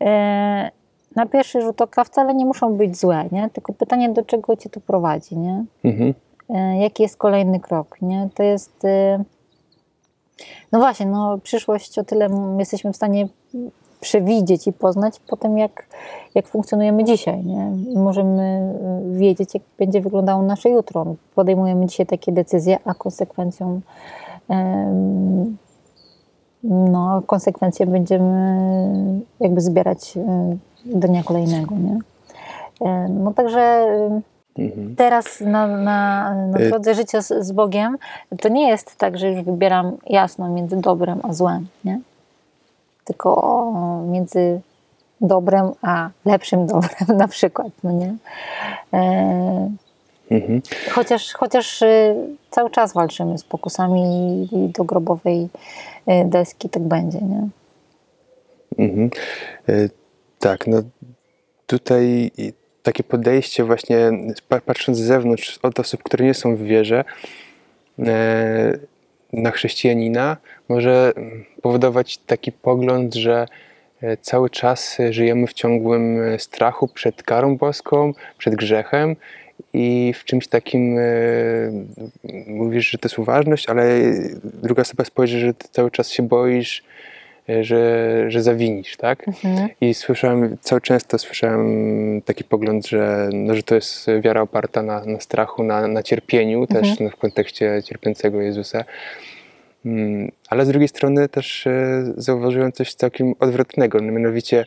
e, 0.00 0.70
na 1.16 1.26
pierwszy 1.26 1.60
rzut 1.60 1.80
oka 1.82 2.04
wcale 2.04 2.34
nie 2.34 2.46
muszą 2.46 2.76
być 2.76 2.96
złe, 2.96 3.24
nie? 3.32 3.50
Tylko 3.50 3.72
pytanie, 3.72 4.08
do 4.08 4.22
czego 4.22 4.56
Cię 4.56 4.70
to 4.70 4.80
prowadzi, 4.80 5.36
nie? 5.38 5.64
Mhm. 5.84 6.14
E, 6.52 6.76
jaki 6.78 7.02
jest 7.02 7.16
kolejny 7.16 7.60
krok, 7.60 7.96
nie? 8.02 8.28
To 8.34 8.42
jest... 8.42 8.84
e, 8.84 9.24
No 10.72 10.78
właśnie, 10.78 11.06
no 11.06 11.38
przyszłość 11.38 11.98
o 11.98 12.04
tyle 12.04 12.28
jesteśmy 12.58 12.92
w 12.92 12.96
stanie 12.96 13.28
przewidzieć 14.00 14.66
i 14.66 14.72
poznać 14.72 15.20
po 15.20 15.36
tym, 15.36 15.58
jak, 15.58 15.86
jak 16.34 16.48
funkcjonujemy 16.48 17.04
dzisiaj, 17.04 17.44
nie? 17.44 17.72
Możemy 18.00 18.42
e, 18.42 19.18
wiedzieć, 19.18 19.54
jak 19.54 19.62
będzie 19.78 20.00
wyglądało 20.00 20.42
nasze 20.42 20.70
jutro. 20.70 21.14
Podejmujemy 21.34 21.86
dzisiaj 21.86 22.06
takie 22.06 22.32
decyzje, 22.32 22.78
a 22.84 22.94
konsekwencją 22.94 23.80
no, 26.64 27.22
konsekwencje 27.26 27.86
będziemy 27.86 28.60
jakby 29.40 29.60
zbierać 29.60 30.18
do 30.84 31.08
dnia 31.08 31.22
kolejnego, 31.22 31.74
nie? 31.74 31.98
No 33.08 33.32
także 33.34 33.88
Mhm. 34.58 34.96
teraz 34.96 35.40
na, 35.40 35.66
na, 35.66 36.34
na 36.34 36.58
Y- 36.60 36.68
drodze 36.68 36.94
życia 36.94 37.22
z, 37.22 37.46
z 37.46 37.52
Bogiem 37.52 37.98
to 38.40 38.48
nie 38.48 38.68
jest 38.68 38.96
tak, 38.96 39.18
że 39.18 39.30
już 39.30 39.42
wybieram 39.44 39.96
jasno 40.06 40.48
między 40.48 40.76
dobrem 40.76 41.20
a 41.22 41.32
złem, 41.32 41.66
nie? 41.84 42.00
Tylko 43.04 43.72
między 44.06 44.60
dobrem 45.20 45.70
a 45.82 46.10
lepszym 46.24 46.66
dobrem 46.76 47.16
na 47.18 47.28
przykład, 47.28 47.68
no 47.84 47.92
nie? 47.92 48.14
E, 48.94 49.70
Mhm. 50.30 50.62
chociaż, 50.90 51.32
chociaż 51.32 51.82
y, 51.82 52.14
cały 52.50 52.70
czas 52.70 52.92
walczymy 52.92 53.38
z 53.38 53.44
pokusami 53.44 54.02
i, 54.52 54.68
do 54.68 54.84
grobowej 54.84 55.48
y, 56.08 56.24
deski 56.24 56.68
tak 56.68 56.82
będzie, 56.82 57.18
nie? 57.20 57.48
Mhm. 58.78 59.10
E, 59.68 59.72
Tak, 60.38 60.66
no 60.66 60.78
tutaj 61.66 62.30
takie 62.82 63.04
podejście 63.04 63.64
właśnie, 63.64 64.10
pa- 64.48 64.60
patrząc 64.60 64.98
z 64.98 65.00
zewnątrz 65.00 65.58
od 65.62 65.80
osób, 65.80 66.02
które 66.02 66.24
nie 66.24 66.34
są 66.34 66.56
w 66.56 66.62
wierze, 66.62 67.04
e, 67.98 68.78
na 69.32 69.50
chrześcijanina, 69.50 70.36
może 70.68 71.12
powodować 71.62 72.18
taki 72.18 72.52
pogląd, 72.52 73.14
że 73.14 73.46
e, 74.02 74.16
cały 74.16 74.50
czas 74.50 74.98
żyjemy 75.10 75.46
w 75.46 75.52
ciągłym 75.52 76.22
e, 76.22 76.38
strachu 76.38 76.88
przed 76.88 77.22
karą 77.22 77.56
boską, 77.56 78.12
przed 78.38 78.54
grzechem 78.54 79.16
i 79.72 80.14
w 80.16 80.24
czymś 80.24 80.48
takim 80.48 80.98
mówisz, 82.46 82.90
że 82.90 82.98
to 82.98 83.08
jest 83.08 83.18
uważność, 83.18 83.68
ale 83.68 84.00
druga 84.44 84.82
osoba 84.82 85.04
spojrzy, 85.04 85.40
że 85.40 85.54
ty 85.54 85.68
cały 85.70 85.90
czas 85.90 86.10
się 86.10 86.22
boisz, 86.22 86.84
że, 87.48 88.24
że 88.28 88.42
zawinisz, 88.42 88.96
tak? 88.96 89.28
Mhm. 89.28 89.68
I 89.80 89.94
słyszałem, 89.94 90.56
cały 90.60 90.80
często 90.80 91.18
słyszałem 91.18 92.22
taki 92.24 92.44
pogląd, 92.44 92.86
że, 92.86 93.30
no, 93.32 93.54
że 93.54 93.62
to 93.62 93.74
jest 93.74 94.06
wiara 94.20 94.40
oparta 94.40 94.82
na, 94.82 95.04
na 95.04 95.20
strachu, 95.20 95.62
na, 95.62 95.88
na 95.88 96.02
cierpieniu, 96.02 96.66
też 96.66 97.00
no, 97.00 97.10
w 97.10 97.16
kontekście 97.16 97.82
cierpiącego 97.84 98.40
Jezusa. 98.40 98.84
Mm, 99.86 100.32
Ale 100.48 100.64
z 100.64 100.68
drugiej 100.68 100.88
strony 100.88 101.28
też 101.28 101.66
e, 101.66 102.04
zauważyłem 102.16 102.72
coś 102.72 102.94
całkiem 102.94 103.34
odwrotnego, 103.40 104.00
no, 104.00 104.12
mianowicie 104.12 104.64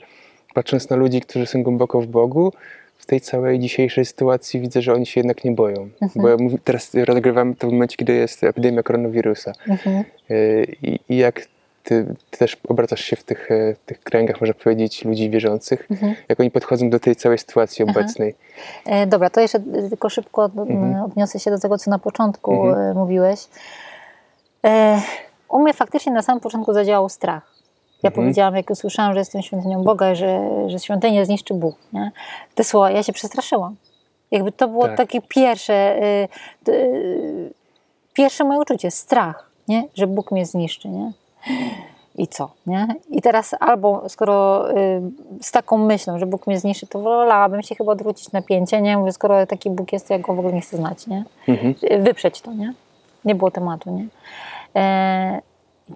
patrząc 0.53 0.89
na 0.89 0.95
ludzi, 0.95 1.21
którzy 1.21 1.45
są 1.45 1.63
głęboko 1.63 2.01
w 2.01 2.07
Bogu, 2.07 2.53
w 2.97 3.05
tej 3.05 3.21
całej 3.21 3.59
dzisiejszej 3.59 4.05
sytuacji 4.05 4.59
widzę, 4.59 4.81
że 4.81 4.93
oni 4.93 5.05
się 5.05 5.19
jednak 5.19 5.43
nie 5.43 5.51
boją. 5.51 5.89
Bo 6.15 6.29
ja 6.29 6.37
mówię, 6.37 6.57
teraz 6.63 6.91
rozgrywamy 6.95 7.55
to 7.55 7.67
w 7.67 7.71
momencie, 7.71 7.97
kiedy 7.97 8.13
jest 8.13 8.43
epidemia 8.43 8.83
koronawirusa. 8.83 9.53
Mhm. 9.67 10.03
E, 10.29 10.63
I, 10.63 10.99
i 11.09 11.17
jak 11.17 11.41
ty, 11.85 12.05
ty 12.31 12.37
też 12.37 12.57
obracasz 12.67 12.99
się 13.01 13.15
w 13.15 13.23
tych, 13.23 13.51
e, 13.51 13.75
tych 13.85 13.99
kręgach, 13.99 14.41
można 14.41 14.53
powiedzieć, 14.53 15.05
ludzi 15.05 15.29
wierzących, 15.29 15.87
Mhm. 15.91 16.15
jak 16.29 16.39
oni 16.39 16.51
podchodzą 16.51 16.89
do 16.89 16.99
tej 16.99 17.15
całej 17.15 17.37
sytuacji 17.37 17.85
obecnej. 17.89 18.35
E, 18.85 19.07
Dobra, 19.07 19.29
to 19.29 19.41
jeszcze 19.41 19.59
tylko 19.89 20.09
szybko 20.09 20.45
Mhm. 20.57 21.03
odniosę 21.03 21.39
się 21.39 21.51
do 21.51 21.59
tego, 21.59 21.77
co 21.77 21.91
na 21.91 21.99
początku 21.99 22.53
Mhm. 22.67 22.91
e, 22.91 22.93
mówiłeś. 22.93 23.39
E, 24.65 25.01
U 25.49 25.59
mnie 25.59 25.73
faktycznie 25.73 26.11
na 26.13 26.21
samym 26.21 26.41
początku 26.41 26.73
zadziałał 26.73 27.09
strach. 27.09 27.55
Ja 28.03 28.07
Mhm. 28.09 28.13
powiedziałam, 28.25 28.55
jak 28.55 28.69
usłyszałam, 28.69 29.13
że 29.13 29.19
jestem 29.19 29.41
świątynią 29.41 29.83
Boga, 29.83 30.15
że, 30.15 30.39
że 30.69 30.79
świątynię 30.79 31.25
zniszczy 31.25 31.53
Bóg. 31.53 31.75
Nie? 31.93 32.11
Te 32.55 32.63
słowa, 32.63 32.91
ja 32.91 33.03
się 33.03 33.13
przestraszyłam. 33.13 33.75
Jakby 34.31 34.51
to 34.51 34.67
było 34.67 34.87
Tak. 34.87 34.97
takie 34.97 35.21
pierwsze, 35.21 35.97
y, 36.67 36.71
y, 36.71 37.53
pierwsze 38.13 38.43
moje 38.43 38.59
uczucie, 38.59 38.91
strach, 38.91 39.49
nie? 39.67 39.83
że 39.95 40.07
Bóg 40.07 40.31
mnie 40.31 40.45
zniszczy. 40.45 40.89
Nie? 40.89 41.11
I 42.17 42.27
co? 42.27 42.49
Nie? 42.67 42.87
I 43.09 43.21
teraz 43.21 43.55
albo 43.59 44.09
skoro 44.09 44.69
y, 44.71 45.01
z 45.41 45.51
taką 45.51 45.77
myślą, 45.77 46.19
że 46.19 46.25
Bóg 46.25 46.47
mnie 46.47 46.59
zniszczy, 46.59 46.87
to 46.87 46.99
wolałabym 46.99 47.61
się 47.61 47.75
chyba 47.75 47.91
odwrócić 47.91 48.31
napięcie, 48.31 48.81
nie? 48.81 48.97
Mówię, 48.97 49.11
skoro 49.11 49.45
taki 49.45 49.69
Bóg 49.69 49.93
jest, 49.93 50.07
to 50.07 50.13
ja 50.13 50.19
go 50.19 50.33
w 50.33 50.39
ogóle 50.39 50.53
nie 50.53 50.61
chcę 50.61 50.77
znać, 50.77 51.07
nie? 51.07 51.23
Mhm. 51.47 51.75
Y, 51.91 52.03
Wyprzeć 52.03 52.41
to, 52.41 52.53
nie? 52.53 52.73
Nie 53.25 53.35
było 53.35 53.51
tematu, 53.51 53.91
nie? 53.91 54.05
E, 54.75 55.41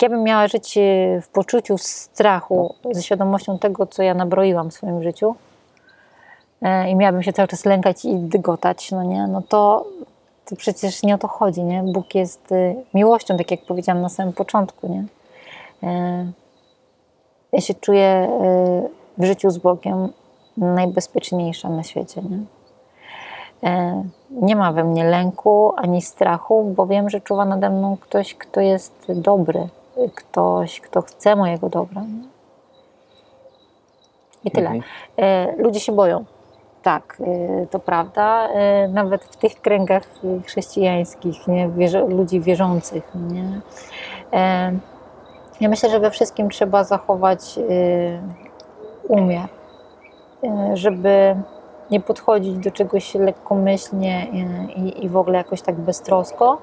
ja 0.02 0.10
bym 0.10 0.24
miała 0.24 0.48
żyć 0.48 0.78
y, 0.78 1.22
w 1.22 1.30
poczuciu 1.30 1.78
strachu, 1.78 2.76
ze 2.92 3.04
świadomością 3.04 3.60
tego, 3.60 3.86
co 3.88 4.04
ja 4.04 4.14
nabroiłam 4.14 4.70
w 4.72 4.74
swoim 4.74 5.04
życiu 5.04 5.36
e, 6.62 6.90
i 6.90 6.96
miałabym 6.96 7.24
się 7.24 7.34
cały 7.34 7.48
czas 7.48 7.66
lękać 7.66 8.06
i 8.06 8.16
dygotać, 8.16 8.92
no 8.92 9.04
nie? 9.04 9.28
No 9.28 9.42
to, 9.50 9.86
to 10.46 10.56
przecież 10.56 11.04
nie 11.04 11.16
o 11.16 11.18
to 11.18 11.28
chodzi, 11.28 11.64
nie? 11.64 11.84
Bóg 11.84 12.16
jest 12.16 12.52
y, 12.52 12.76
miłością, 12.94 13.38
tak 13.38 13.52
jak 13.52 13.62
powiedziałam 13.62 14.02
na 14.02 14.10
samym 14.10 14.34
początku, 14.34 14.88
nie? 14.88 15.04
E, 15.84 16.32
ja 17.52 17.62
się 17.62 17.74
czuję 17.74 18.30
y, 19.18 19.22
w 19.22 19.26
życiu 19.26 19.50
z 19.50 19.58
Bogiem 19.58 20.10
najbezpieczniejsza 20.58 21.70
na 21.70 21.84
świecie. 21.84 22.22
Nie? 22.22 22.40
E, 23.70 24.04
nie 24.32 24.56
ma 24.56 24.72
we 24.72 24.84
mnie 24.84 25.04
lęku 25.04 25.74
ani 25.78 26.02
strachu, 26.02 26.74
bo 26.76 26.88
wiem, 26.88 27.10
że 27.10 27.22
czuwa 27.22 27.46
nade 27.46 27.70
mną 27.70 27.98
ktoś, 28.02 28.36
kto 28.36 28.62
jest 28.62 29.06
dobry, 29.16 29.68
ktoś, 30.16 30.80
kto 30.82 31.02
chce 31.02 31.36
mojego 31.36 31.70
dobra. 31.70 32.02
Nie? 32.02 32.30
I 34.44 34.52
tyle. 34.52 34.70
Mhm. 34.70 34.84
E, 35.18 35.56
ludzie 35.58 35.80
się 35.80 35.92
boją. 35.92 36.26
Tak, 36.84 37.18
to 37.72 37.80
prawda. 37.80 38.48
E, 38.48 38.88
Nawet 38.88 39.24
w 39.24 39.36
tych 39.36 39.62
kręgach 39.62 40.04
chrześcijańskich, 40.46 41.48
nie? 41.48 41.70
Ludzi 42.08 42.42
wierzących. 42.42 43.12
Nie? 43.16 43.62
Ja 45.62 45.70
myślę, 45.70 45.90
że 45.90 46.00
we 46.00 46.12
wszystkim 46.12 46.50
trzeba 46.50 46.84
zachować 46.84 47.58
y, 47.58 48.20
umiar, 49.08 49.50
y, 50.44 50.48
żeby 50.78 51.36
nie 51.92 52.00
podchodzić 52.00 52.58
do 52.58 52.72
czegoś 52.72 53.16
lekkomyślnie 53.16 54.28
y, 54.70 54.72
i, 54.74 55.06
i 55.06 55.10
w 55.10 55.18
ogóle 55.18 55.38
jakoś 55.38 55.62
tak 55.62 55.76
beztrosko, 55.76 56.62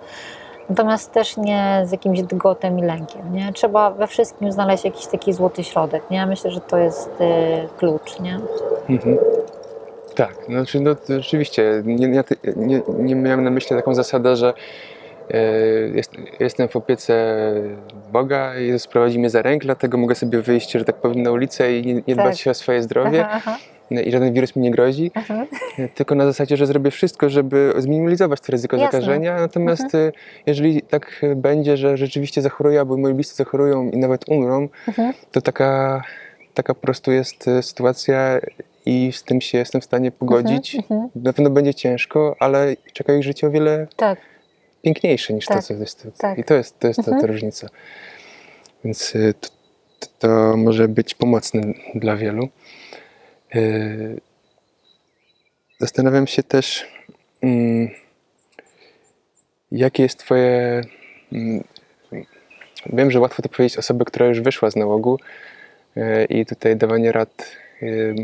natomiast 0.69 1.13
też 1.13 1.37
nie 1.37 1.83
z 1.85 1.93
jakimś 1.93 2.23
dygotem 2.23 2.79
i 2.79 2.83
lękiem. 2.83 3.33
Nie? 3.33 3.53
Trzeba 3.53 3.91
we 3.91 4.07
wszystkim 4.07 4.53
znaleźć 4.53 4.85
jakiś 4.85 5.07
taki 5.07 5.33
złoty 5.33 5.65
środek. 5.65 6.11
Nie? 6.11 6.27
Myślę, 6.27 6.51
że 6.51 6.61
to 6.61 6.79
jest 6.79 7.11
klucz. 7.79 8.21
Nie? 8.21 8.41
Mhm. 8.89 9.19
Tak, 10.15 10.35
znaczy, 10.49 10.81
no 10.81 10.95
to 10.95 11.01
rzeczywiście, 11.09 11.83
nie, 11.85 12.09
nie, 12.57 12.83
nie, 12.99 13.15
miałem 13.15 13.45
na 13.45 13.51
myśli 13.51 13.77
taką 13.77 13.95
zasadę, 13.95 14.37
że 14.37 14.55
jest, 15.95 16.13
jestem 16.41 16.69
w 16.69 16.77
opiece 16.77 17.37
Boga 18.13 18.59
i 18.59 18.79
sprowadzi 18.79 19.19
mnie 19.19 19.31
za 19.31 19.43
rękę, 19.43 19.65
dlatego 19.65 19.99
mogę 19.99 20.15
sobie 20.15 20.43
wyjść, 20.43 20.71
że 20.73 20.85
tak 20.85 20.97
powiem, 20.97 21.23
na 21.23 21.31
ulicę 21.31 21.79
i 21.79 21.87
nie, 21.87 21.95
nie 21.95 22.03
Tak. 22.03 22.15
dbać 22.15 22.49
o 22.49 22.55
swoje 22.55 22.83
zdrowie. 22.83 23.27
Aha, 23.27 23.41
aha. 23.47 23.59
i 24.05 24.11
żaden 24.13 24.33
wirus 24.33 24.57
mi 24.57 24.63
nie 24.63 24.71
grozi, 24.71 25.11
Aha. 25.15 25.47
tylko 25.95 26.15
na 26.15 26.25
zasadzie, 26.27 26.57
że 26.57 26.67
zrobię 26.67 26.91
wszystko, 26.91 27.31
żeby 27.31 27.73
zminimalizować 27.79 28.41
to 28.41 28.53
ryzyko 28.53 28.77
Jasne. 28.77 28.93
zakażenia. 29.01 29.37
Natomiast 29.41 29.95
y, 29.95 30.13
jeżeli 30.47 30.83
tak 30.83 31.23
będzie, 31.37 31.77
że 31.77 31.97
rzeczywiście 31.97 32.43
zachoruję, 32.43 32.79
albo 32.81 32.97
moi 32.97 33.15
bliscy 33.15 33.35
zachorują 33.37 33.91
i 33.91 33.97
nawet 33.97 34.29
umrą, 34.29 34.69
Mhm. 34.89 35.13
to 35.33 35.41
taka, 35.41 36.03
taka 36.55 36.75
po 36.75 36.81
prostu 36.81 37.13
jest 37.13 37.45
sytuacja 37.61 38.41
i 38.87 39.13
z 39.13 39.23
tym 39.25 39.41
się 39.41 39.59
jestem 39.59 39.81
w 39.81 39.85
stanie 39.85 40.11
pogodzić. 40.11 40.75
Mhm. 40.75 41.09
Na 41.15 41.33
pewno 41.33 41.51
będzie 41.51 41.75
ciężko, 41.75 42.37
ale 42.39 42.75
czeka 42.93 43.15
ich 43.15 43.23
życie 43.23 43.47
o 43.47 43.51
wiele 43.51 43.87
Tak. 43.97 44.19
Piękniejsze 44.87 45.35
niż 45.35 45.47
Tak, 45.47 45.57
to, 45.57 45.63
co 45.63 45.75
jest. 45.75 46.07
tak. 46.19 46.39
I 46.39 46.45
to 46.45 46.55
jest, 46.55 46.79
to 46.81 46.89
jest 46.89 46.97
ta, 46.99 47.05
ta 47.05 47.11
Mhm. 47.11 47.33
różnica. 47.33 47.69
Więc 48.85 49.15
y, 49.17 49.35
to, 49.41 49.49
to, 50.19 50.57
może 50.57 50.89
być 50.89 51.15
pomocne 51.15 51.61
dla 51.95 52.17
wielu. 52.17 52.49
Y, 53.57 54.21
Zastanawiam 55.81 56.27
się 56.27 56.43
też, 56.43 56.87
mm, 57.43 57.89
jakie 59.73 60.03
jest 60.03 60.19
Twoje. 60.19 60.83
mm, 61.33 61.65
Wiem, 62.93 63.11
że 63.11 63.21
łatwo 63.21 63.43
to 63.43 63.49
powiedzieć 63.49 63.79
osobie, 63.79 64.05
która 64.05 64.27
już 64.27 64.41
wyszła 64.41 64.71
z 64.71 64.77
nałogu 64.77 65.19
y, 65.97 66.25
i 66.29 66.47
tutaj 66.47 66.77
dawanie 66.77 67.13
rad 67.13 67.51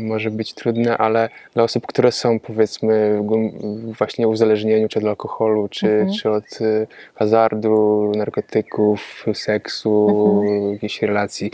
może 0.01 0.31
być 0.31 0.53
trudne, 0.53 0.97
ale 0.97 1.29
dla 1.53 1.63
osób, 1.63 1.87
które 1.87 2.11
są 2.11 2.39
powiedzmy 2.39 3.19
w 3.21 3.97
właśnie 3.97 4.27
uzależnieniu, 4.27 4.87
czy 4.87 4.99
od 4.99 5.05
alkoholu, 5.05 5.67
czy, 5.69 5.87
Mhm. 5.91 6.13
czy 6.13 6.29
od 6.31 6.61
y, 6.61 6.87
hazardu, 7.15 8.11
narkotyków, 8.15 9.25
seksu, 9.33 10.07
Mhm. 10.41 10.71
jakiejś 10.73 11.01
relacji, 11.01 11.51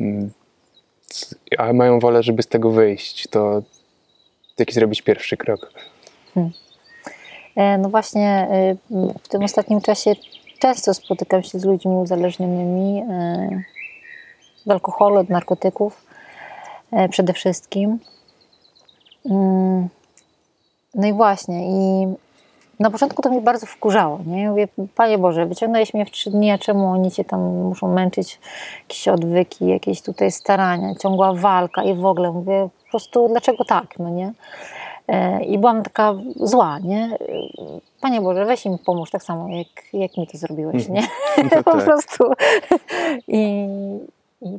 mm, 0.00 0.30
a 1.58 1.72
mają 1.72 1.98
wolę, 2.00 2.22
żeby 2.22 2.42
z 2.42 2.46
tego 2.46 2.70
wyjść, 2.70 3.26
to 3.28 3.62
jaki 4.58 4.74
zrobić 4.74 5.02
pierwszy 5.02 5.36
krok? 5.36 5.72
E, 7.56 7.78
No 7.78 7.88
właśnie 7.88 8.28
e, 8.50 8.76
w 9.22 9.28
tym 9.28 9.42
ostatnim 9.44 9.80
czasie 9.80 10.12
często 10.58 10.94
spotykam 10.94 11.42
się 11.42 11.58
z 11.58 11.64
ludźmi 11.64 11.92
uzależnionymi 11.92 13.02
e, 13.10 13.62
od 14.66 14.72
alkoholu, 14.72 15.16
od 15.16 15.28
narkotyków 15.30 16.09
przede 17.10 17.32
wszystkim. 17.32 17.98
Mm, 19.30 19.88
No 20.94 21.06
i 21.06 21.12
właśnie 21.12 21.68
i 21.70 22.06
na 22.80 22.90
początku 22.90 23.22
to 23.22 23.30
mnie 23.30 23.40
bardzo 23.40 23.66
wkurzało, 23.66 24.20
nie? 24.26 24.50
Mówię, 24.50 24.68
Panie 24.94 25.18
Boże, 25.18 25.46
wyciągnąłeś 25.46 25.94
mnie 25.94 26.06
w 26.06 26.10
trzy 26.10 26.30
dni, 26.30 26.50
a 26.50 26.58
czemu 26.58 26.86
oni 26.86 27.10
Cię 27.10 27.24
tam 27.24 27.40
muszą 27.40 27.92
męczyć? 27.92 28.40
Jakieś 28.82 29.08
odwyki, 29.08 29.66
jakieś 29.66 30.02
tutaj 30.02 30.30
starania, 30.30 30.94
ciągła 30.94 31.34
walka 31.34 31.82
i 31.82 31.94
w 31.94 32.04
ogóle. 32.04 32.32
Mówię, 32.32 32.68
po 32.84 32.90
prostu 32.90 33.28
dlaczego 33.28 33.64
tak, 33.64 33.98
no 33.98 34.10
nie? 34.10 34.32
E, 35.08 35.44
I 35.44 35.58
byłam 35.58 35.82
taka 35.82 36.14
zła, 36.36 36.78
nie? 36.78 37.18
Panie 38.00 38.20
Boże, 38.20 38.44
weź 38.44 38.66
im 38.66 38.78
pomóż 38.78 39.10
tak 39.10 39.22
samo, 39.22 39.48
jak, 39.48 39.66
jak 39.92 40.16
mi 40.16 40.26
to 40.26 40.38
zrobiłeś, 40.38 40.88
nie? 40.88 41.02
No 41.38 41.62
po 41.64 41.72
tak. 41.72 41.84
prostu. 41.84 42.24
I, 43.28 43.66
i, 44.42 44.58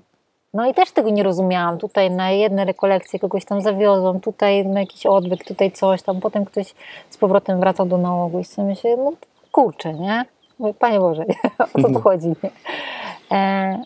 no 0.54 0.70
i 0.70 0.74
też 0.74 0.92
tego 0.92 1.10
nie 1.10 1.24
rozumiałam. 1.24 1.78
Tutaj 1.78 2.12
na 2.12 2.32
jedne 2.32 2.66
rekolekcje 2.66 3.20
kogoś 3.20 3.46
tam 3.46 3.62
zawiozłam, 3.62 4.20
tutaj 4.20 4.66
na 4.66 4.80
jakiś 4.80 5.06
odwyk, 5.06 5.44
tutaj 5.46 5.72
coś 5.72 6.02
tam. 6.02 6.20
Potem 6.22 6.46
ktoś 6.46 6.74
z 7.10 7.18
powrotem 7.18 7.60
wracał 7.60 7.86
do 7.86 7.98
nałogu 7.98 8.40
i 8.40 8.44
sobie 8.44 8.68
myślę, 8.68 8.98
no 8.98 9.12
kurczę, 9.52 9.94
nie? 9.94 10.26
Mówię, 10.60 10.74
Panie 10.74 11.00
Boże, 11.00 11.26
o 11.60 11.66
co 11.66 11.72
tu 11.72 11.78
Mhm. 11.88 12.04
chodzi, 12.04 12.28
nie? 12.28 12.50
E, 13.38 13.84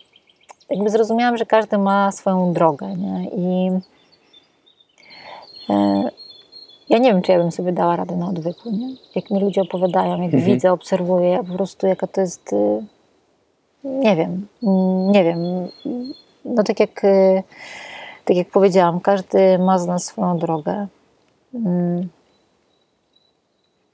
jakby 0.70 0.90
zrozumiałam, 0.90 1.36
że 1.36 1.46
każdy 1.46 1.78
ma 1.78 2.12
swoją 2.12 2.52
drogę, 2.52 2.86
nie? 2.96 3.24
I 3.30 3.70
e, 5.70 6.02
ja 6.88 6.98
nie 6.98 7.12
wiem, 7.12 7.22
czy 7.22 7.32
ja 7.32 7.38
bym 7.38 7.52
sobie 7.52 7.72
dała 7.72 7.96
radę 7.96 8.16
na 8.16 8.28
odwyku, 8.28 8.70
nie? 8.70 8.88
Jak 9.14 9.30
mi 9.30 9.40
ludzie 9.40 9.62
opowiadają, 9.62 10.10
jak 10.22 10.34
Mhm. 10.34 10.42
widzę, 10.44 10.72
obserwuję, 10.72 11.28
ja 11.30 11.44
po 11.44 11.52
prostu 11.54 11.86
jaka 11.86 12.06
to 12.06 12.20
jest, 12.20 12.52
y, 12.52 12.82
nie 13.84 14.16
wiem, 14.16 14.46
mm, 14.62 15.12
nie 15.12 15.24
wiem. 15.24 15.38
No 16.46 16.62
tak 16.62 16.80
jak, 16.80 17.04
y, 17.04 17.42
tak 18.24 18.36
jak 18.36 18.50
powiedziałam, 18.50 19.00
każdy 19.00 19.58
ma 19.58 19.78
z 19.78 19.86
nas 19.86 20.04
swoją 20.04 20.38
drogę. 20.38 20.86
Mm, 21.54 22.08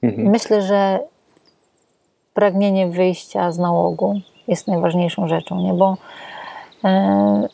Mhm. 0.03 0.29
Myślę, 0.29 0.61
że 0.61 0.99
pragnienie 2.33 2.87
wyjścia 2.87 3.51
z 3.51 3.57
nałogu 3.57 4.19
jest 4.47 4.67
najważniejszą 4.67 5.27
rzeczą, 5.27 5.61
nie? 5.61 5.73
Bo 5.73 5.97
e, 6.83 7.47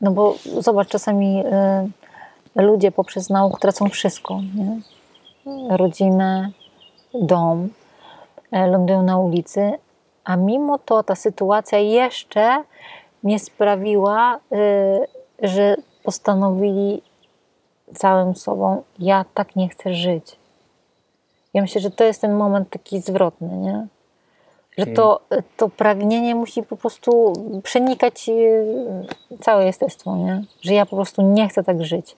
no 0.00 0.10
bo 0.10 0.34
zobacz, 0.58 0.88
czasami 0.88 1.42
e, 1.46 1.88
ludzie 2.54 2.92
poprzez 2.92 3.30
nałóg 3.30 3.60
tracą 3.60 3.88
wszystko, 3.88 4.40
nie? 4.54 4.80
Rodzinę, 5.76 6.50
dom, 7.14 7.68
e, 8.52 8.66
lądują 8.66 9.02
na 9.02 9.18
ulicy, 9.18 9.72
a 10.28 10.36
mimo 10.36 10.78
to 10.78 11.02
ta 11.02 11.14
sytuacja 11.14 11.78
jeszcze 11.78 12.62
nie 13.22 13.38
sprawiła, 13.38 14.40
e, 14.52 14.58
że 15.42 15.76
postanowili 16.02 17.02
całym 17.94 18.34
sobą, 18.34 18.82
ja 18.98 19.24
tak 19.34 19.56
nie 19.56 19.68
chcę 19.68 19.94
żyć. 19.94 20.36
Ja 21.54 21.62
myślę, 21.62 21.80
że 21.80 21.90
to 21.90 22.04
jest 22.04 22.20
ten 22.20 22.34
moment 22.34 22.70
taki 22.70 23.00
zwrotny, 23.00 23.56
nie? 23.56 23.86
Że 24.78 24.86
to, 24.86 25.20
to 25.56 25.68
pragnienie 25.68 26.34
musi 26.34 26.62
po 26.62 26.76
prostu 26.76 27.32
przenikać 27.62 28.28
e, 28.28 28.34
całe 29.40 29.64
jestestwo, 29.64 30.16
nie? 30.16 30.44
Że 30.60 30.74
ja 30.74 30.86
po 30.86 30.96
prostu 30.96 31.22
nie 31.22 31.48
chcę 31.48 31.64
tak 31.64 31.84
żyć. 31.84 32.16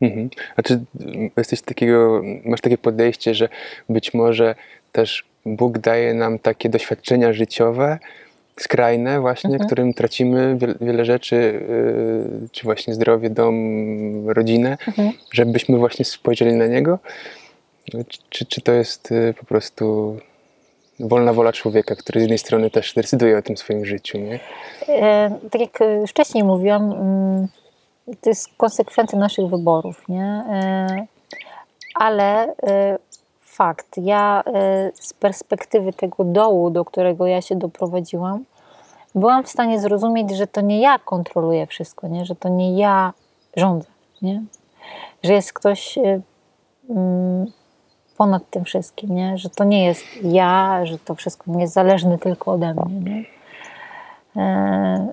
Mhm. 0.00 0.30
A 0.56 0.62
czy 0.62 0.80
mm, 1.00 1.30
jesteś 1.36 1.62
takiego, 1.62 2.22
masz 2.44 2.60
takie 2.60 2.78
podejście, 2.78 3.34
że 3.34 3.48
być 3.88 4.14
może 4.14 4.54
też 4.92 5.27
Bóg 5.56 5.78
daje 5.78 6.14
nam 6.14 6.38
takie 6.38 6.68
doświadczenia 6.68 7.32
życiowe, 7.32 7.98
skrajne 8.60 9.20
właśnie, 9.20 9.50
Mhm. 9.50 9.66
którym 9.66 9.94
tracimy 9.94 10.58
wiele, 10.80 11.04
rzeczy, 11.04 11.36
yy, 11.68 12.48
czy 12.52 12.64
właśnie 12.64 12.94
zdrowie, 12.94 13.30
dom, 13.30 14.30
rodzinę, 14.30 14.78
Mhm. 14.88 15.12
żebyśmy 15.32 15.78
właśnie 15.78 16.04
spojrzeli 16.04 16.52
na 16.52 16.66
Niego? 16.66 16.98
Czy, 18.28 18.46
czy 18.46 18.60
to 18.60 18.72
jest 18.72 19.10
yy, 19.10 19.34
po 19.34 19.44
prostu 19.46 20.16
wolna 21.00 21.32
wola 21.32 21.52
człowieka, 21.52 21.94
który 21.96 22.20
z 22.20 22.22
jednej 22.22 22.38
strony 22.38 22.70
też 22.70 22.94
decyduje 22.94 23.38
o 23.38 23.42
tym 23.42 23.56
swoim 23.56 23.84
życiu, 23.86 24.18
nie? 24.18 24.40
E, 24.88 25.38
tak 25.50 25.60
jak 25.60 25.78
wcześniej 26.08 26.44
mówiłam, 26.44 26.92
mm, 26.92 27.48
to 28.20 28.30
jest 28.30 28.48
konsekwencja 28.56 29.18
naszych 29.18 29.46
wyborów, 29.46 30.08
nie? 30.08 30.22
E, 30.50 31.06
ale 31.94 32.54
e, 32.62 32.98
fakt, 33.58 33.96
ja 33.96 34.42
e, 34.46 34.90
z 34.94 35.12
perspektywy 35.12 35.92
tego 35.92 36.24
dołu, 36.24 36.70
do 36.70 36.84
którego 36.84 37.26
ja 37.26 37.42
się 37.42 37.56
doprowadziłam, 37.56 38.44
byłam 39.14 39.44
w 39.44 39.48
stanie 39.48 39.80
zrozumieć, 39.80 40.30
że 40.30 40.46
to 40.46 40.60
nie 40.60 40.80
ja 40.80 40.98
kontroluję 40.98 41.66
wszystko, 41.66 42.08
nie? 42.08 42.24
Że 42.24 42.34
to 42.34 42.48
nie 42.48 42.78
ja 42.78 43.12
rządzę, 43.56 43.88
nie? 44.22 44.42
Że 45.22 45.32
jest 45.32 45.52
ktoś 45.52 45.98
e, 45.98 46.20
mm, 46.90 47.46
ponad 48.16 48.50
tym 48.50 48.64
wszystkim, 48.64 49.14
nie? 49.14 49.38
Że 49.38 49.50
to 49.50 49.64
nie 49.64 49.84
jest 49.84 50.04
ja, 50.22 50.80
że 50.84 50.98
to 50.98 51.14
wszystko 51.14 51.50
nie 51.50 51.60
jest 51.60 51.74
zależne 51.74 52.18
tylko 52.18 52.52
ode 52.52 52.74
mnie, 52.74 53.00
nie? 53.00 53.24
E, 54.42 55.12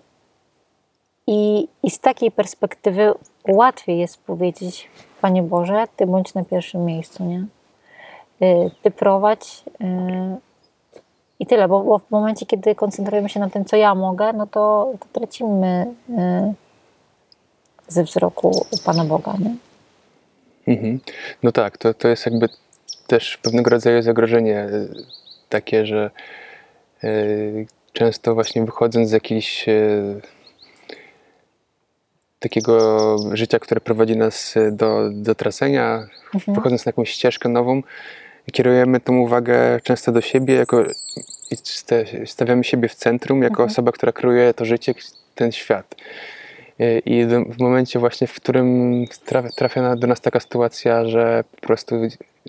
I, 1.28 1.68
I 1.84 1.92
z 1.92 2.00
takiej 2.00 2.32
perspektywy 2.32 3.14
łatwiej 3.48 4.00
jest 4.00 4.24
powiedzieć, 4.24 4.90
Panie 5.22 5.44
Boże, 5.44 5.86
Ty 5.96 6.06
bądź 6.06 6.34
na 6.34 6.44
pierwszym 6.44 6.86
miejscu, 6.86 7.24
nie? 7.24 7.46
E, 8.42 8.70
Ty 8.82 8.92
prowadź 8.92 9.64
e, 9.82 10.38
i 11.40 11.46
tyle, 11.46 11.68
bo, 11.68 11.84
bo 11.84 12.00
w 12.00 12.12
momencie, 12.12 12.46
kiedy 12.46 12.76
koncentrujemy 12.76 13.30
się 13.30 13.40
na 13.40 13.50
tym, 13.50 13.66
co 13.66 13.76
ja 13.76 13.96
mogę, 13.96 14.34
no 14.34 14.48
to, 14.48 14.94
to 15.00 15.20
tracimy 15.20 15.86
e, 16.18 16.54
ze 17.88 18.04
wzroku 18.04 18.66
Pana 18.86 19.06
Boga, 19.06 19.34
nie? 19.40 19.56
Mhm. 20.74 21.00
No 21.44 21.52
tak, 21.52 21.78
to, 21.78 21.94
to 21.94 22.08
jest 22.08 22.26
jakby 22.26 22.50
też 23.08 23.38
pewnego 23.38 23.70
rodzaju 23.70 24.02
zagrożenie 24.02 24.64
y, 24.66 24.90
takie, 25.50 25.86
że 25.86 26.12
y, 27.04 27.68
często 27.94 28.34
właśnie 28.34 28.66
wychodząc 28.66 29.10
z 29.10 29.12
jakiejś 29.12 29.70
y, 29.70 30.22
takiego 32.40 33.16
życia, 33.34 33.60
które 33.60 33.82
prowadzi 33.82 34.18
nas 34.18 34.58
y, 34.58 34.72
do, 34.72 35.10
do 35.14 35.36
tracenia, 35.36 36.08
Mhm. 36.36 36.56
wychodząc 36.56 36.86
na 36.86 36.90
jakąś 36.90 37.10
ścieżkę 37.10 37.50
nową, 37.50 37.82
kierujemy 38.52 39.00
tą 39.00 39.18
uwagę 39.18 39.80
często 39.84 40.12
do 40.12 40.22
siebie 40.22 40.54
jako, 40.54 40.84
stawiamy 42.26 42.64
siebie 42.64 42.88
w 42.90 42.96
centrum 42.96 43.42
jako 43.42 43.54
Mhm. 43.54 43.70
osoba, 43.70 43.92
która 43.92 44.12
kreuje 44.12 44.54
to 44.54 44.66
życie, 44.66 44.94
ten 45.36 45.52
świat. 45.52 45.96
Y, 46.82 47.02
I 47.06 47.26
w 47.26 47.60
momencie 47.60 48.00
właśnie, 48.00 48.28
w 48.28 48.34
którym 48.34 49.06
trafia, 49.56 49.96
do 49.96 50.08
nas 50.08 50.22
taka 50.22 50.40
sytuacja, 50.40 51.06
że 51.06 51.44
po 51.62 51.68
prostu 51.68 51.96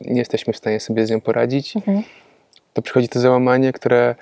nie 0.01 0.19
jesteśmy 0.19 0.53
w 0.53 0.57
stanie 0.57 0.81
sobie 0.81 1.07
z 1.07 1.11
nią 1.11 1.21
poradzić, 1.21 1.77
Mhm. 1.77 2.03
to 2.73 2.83
przychodzi 2.83 3.09
to 3.09 3.21
załamanie, 3.21 3.73
które, 3.73 4.15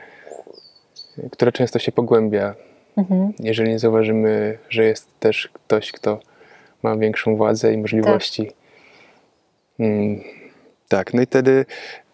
które 1.32 1.52
często 1.52 1.78
się 1.78 1.92
pogłębia 1.92 2.54
Mhm. 2.96 3.32
Jeżeli 3.38 3.70
nie 3.70 3.78
zauważymy, 3.78 4.58
że 4.68 4.84
jest 4.84 5.18
też 5.20 5.48
ktoś, 5.52 5.92
kto 5.92 6.20
ma 6.82 6.96
większą 6.96 7.36
władzę 7.36 7.72
i 7.72 7.78
możliwości. 7.78 8.46
Tak, 8.46 8.54
mm, 9.78 10.20
tak. 10.88 11.14
no 11.14 11.22
i 11.22 11.26
wtedy 11.26 11.66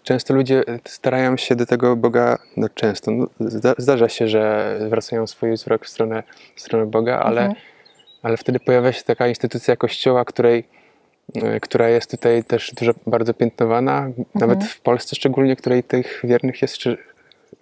często 0.03 0.35
ludzie 0.35 0.63
starają 0.85 1.37
się 1.37 1.57
do 1.57 1.67
tego 1.67 1.97
Boga, 1.97 2.39
no 2.57 2.69
często, 2.69 3.11
no, 3.11 3.27
zdarza 3.79 4.09
się, 4.09 4.29
że 4.29 4.77
zwracają 4.87 5.27
swój 5.27 5.53
wzrok 5.53 5.85
w 5.85 5.89
stronę, 5.89 6.23
w 6.57 6.61
stronę 6.61 6.87
Boga, 6.87 7.19
ale, 7.19 7.41
mhm. 7.41 7.61
ale 8.23 8.37
wtedy 8.37 8.61
pojawia 8.61 8.93
się 8.93 9.03
taka 9.03 9.29
instytucja 9.29 9.77
Kościoła, 9.77 10.25
której 10.25 10.65
e, 11.35 11.61
która 11.61 11.89
jest 11.89 12.11
tutaj 12.11 12.45
też 12.45 12.73
dużo 12.75 12.93
bardzo 13.07 13.35
piętnowana, 13.35 13.99
mhm. 13.99 14.25
nawet 14.35 14.65
w 14.65 14.81
Polsce 14.81 15.17
szczególnie, 15.17 15.57
której 15.57 15.83
tych 15.83 16.21
wiernych 16.25 16.63
jest 16.63 16.77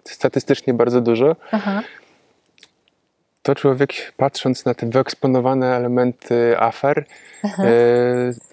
statystycznie 0.05 0.73
bardzo 0.73 1.01
dużo. 1.01 1.35
Aha 1.51 1.83
to 3.41 3.55
człowiek 3.55 4.13
patrząc 4.17 4.65
na 4.65 4.73
te 4.73 4.89
wyeksponowane 4.89 5.75
elementy 5.75 6.59
afer, 6.59 7.05
e, 7.43 7.73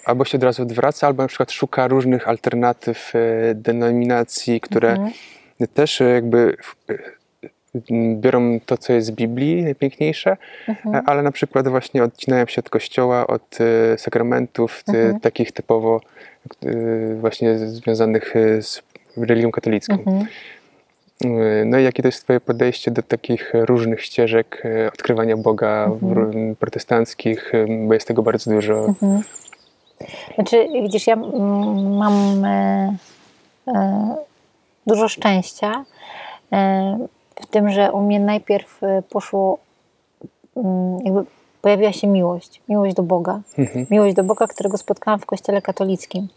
albo 0.04 0.24
się 0.24 0.38
od 0.38 0.44
razu 0.44 0.62
odwraca, 0.62 1.06
albo 1.06 1.22
na 1.22 1.28
przykład 1.28 1.52
szuka 1.52 1.88
różnych 1.88 2.28
alternatyw 2.28 3.12
e, 3.14 3.54
denominacji, 3.54 4.60
które 4.60 4.90
mhm. 4.90 5.12
też 5.74 6.00
jakby 6.00 6.56
biorą 8.16 8.60
to, 8.66 8.78
co 8.78 8.92
jest 8.92 9.06
z 9.06 9.10
Biblii, 9.10 9.62
najpiękniejsze, 9.62 10.36
mhm. 10.68 11.04
ale 11.06 11.22
na 11.22 11.32
przykład 11.32 11.68
właśnie 11.68 12.02
odcinają 12.02 12.46
się 12.46 12.60
od 12.60 12.70
kościoła, 12.70 13.26
od 13.26 13.58
e, 13.60 13.98
sakramentów, 13.98 14.82
mhm. 14.88 15.20
takich 15.20 15.52
typowo 15.52 16.00
właśnie 17.20 17.58
związanych 17.58 18.34
z 18.60 18.82
religią 19.16 19.50
katolicką. 19.50 19.94
Mhm. 19.94 20.26
No 21.64 21.78
i 21.78 21.84
jakie 21.84 22.02
to 22.02 22.08
jest 22.08 22.24
Twoje 22.24 22.40
podejście 22.40 22.90
do 22.90 23.02
takich 23.02 23.52
różnych 23.54 24.02
ścieżek 24.02 24.62
e, 24.64 24.92
odkrywania 24.92 25.36
Boga 25.36 25.84
mhm. 25.84 26.56
protestanckich, 26.56 27.54
e, 27.54 27.66
bo 27.86 27.94
jest 27.94 28.08
tego 28.08 28.22
bardzo 28.22 28.50
dużo. 28.50 28.84
Mhm. 28.84 29.22
Znaczy, 30.34 30.68
widzisz, 30.82 31.06
ja 31.06 31.16
mam 31.96 32.44
e, 32.44 32.96
e, 33.68 34.16
dużo 34.86 35.08
szczęścia 35.08 35.84
e, 36.52 36.98
w 37.42 37.46
tym, 37.46 37.70
że 37.70 37.92
u 37.92 38.00
mnie 38.00 38.20
najpierw 38.20 38.82
e, 38.82 39.02
poszło, 39.02 39.58
jakby 41.04 41.24
pojawiła 41.62 41.92
się 41.92 42.06
miłość, 42.06 42.62
miłość 42.68 42.94
do 42.94 43.02
Boga. 43.02 43.40
Mhm. 43.58 43.86
Miłość 43.90 44.14
do 44.14 44.24
Boga, 44.24 44.46
którego 44.46 44.78
spotkałam 44.78 45.20
w 45.20 45.26
kościele 45.26 45.62
katolickim. 45.62 46.28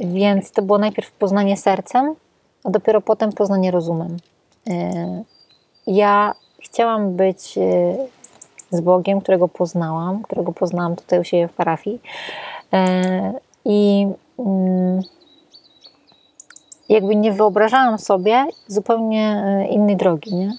Więc 0.00 0.52
to 0.52 0.62
było 0.62 0.78
najpierw 0.78 1.12
poznanie 1.12 1.56
sercem, 1.56 2.14
a 2.64 2.70
dopiero 2.70 3.00
potem 3.00 3.32
poznanie 3.32 3.70
rozumem. 3.70 4.16
E, 4.70 5.24
ja 5.86 6.34
chciałam 6.62 7.16
być 7.16 7.58
e, 7.58 7.96
z 8.70 8.80
Bogiem, 8.80 9.20
którego 9.20 9.48
poznałam, 9.48 10.22
którego 10.22 10.52
poznałam 10.52 10.96
tutaj 10.96 11.20
u 11.20 11.24
siebie 11.24 11.48
w 11.48 11.52
parafii. 11.52 12.00
E, 12.72 13.32
I 13.64 14.08
mm, 14.38 15.00
jakby 16.88 17.16
nie 17.16 17.32
wyobrażałam 17.32 17.98
sobie 17.98 18.46
zupełnie 18.66 19.44
innej 19.70 19.96
drogi, 19.96 20.34
nie? 20.34 20.52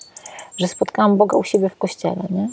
że 0.57 0.67
spotkałam 0.67 1.17
Boga 1.17 1.37
u 1.37 1.43
siebie 1.43 1.69
w 1.69 1.77
kościele. 1.77 2.23
Nie? 2.29 2.49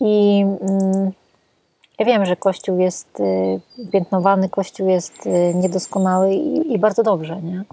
I 0.00 0.44
mm, 0.60 1.12
ja 1.98 2.06
wiem, 2.06 2.26
że 2.26 2.36
Kościół 2.36 2.78
jest 2.78 3.20
y, 3.20 3.60
piętnowany, 3.92 4.48
Kościół 4.48 4.88
jest 4.88 5.26
y, 5.26 5.52
niedoskonały 5.54 6.34
i, 6.34 6.72
i 6.72 6.78
bardzo 6.78 7.02
dobrze, 7.02 7.42
nie? 7.42 7.64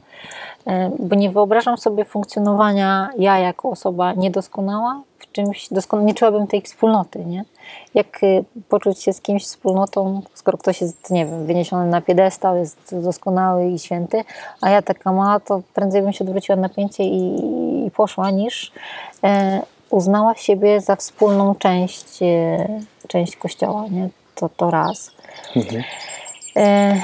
E, 0.67 0.91
bo 0.99 1.15
nie 1.15 1.31
wyobrażam 1.31 1.77
sobie 1.77 2.05
funkcjonowania 2.05 3.09
ja 3.17 3.39
jako 3.39 3.69
osoba 3.69 4.13
niedoskonała 4.13 5.01
w 5.19 5.31
czymś 5.31 5.67
doskonałym. 5.71 6.07
Nie 6.07 6.13
czułabym 6.13 6.47
tej 6.47 6.61
wspólnoty, 6.61 7.25
nie? 7.25 7.45
Jak 7.93 8.23
y, 8.23 8.43
poczuć 8.69 9.03
się 9.03 9.13
z 9.13 9.21
kimś 9.21 9.43
wspólnotą, 9.43 10.21
skoro 10.33 10.57
ktoś 10.57 10.81
jest, 10.81 11.11
nie 11.11 11.25
wiem, 11.25 11.45
wyniesiony 11.45 11.89
na 11.89 12.01
piedestał, 12.01 12.57
jest 12.57 12.95
doskonały 13.03 13.67
i 13.67 13.79
święty, 13.79 14.23
a 14.61 14.69
ja 14.69 14.81
taka 14.81 15.11
mała, 15.11 15.39
to 15.39 15.61
prędzej 15.73 16.01
bym 16.01 16.13
się 16.13 16.23
odwróciła 16.25 16.55
na 16.55 16.61
napięcie 16.61 17.03
i, 17.03 17.35
i 17.87 17.91
poszła, 17.91 18.31
niż 18.31 18.71
e, 19.23 19.61
uznała 19.89 20.35
siebie 20.35 20.81
za 20.81 20.95
wspólną 20.95 21.55
część, 21.55 22.23
e, 22.23 22.67
część 23.11 23.35
kościoła, 23.35 23.85
nie? 23.91 24.09
To, 24.35 24.49
to 24.49 24.71
raz. 24.71 25.11
Mhm. 25.55 25.83
E, 26.55 27.01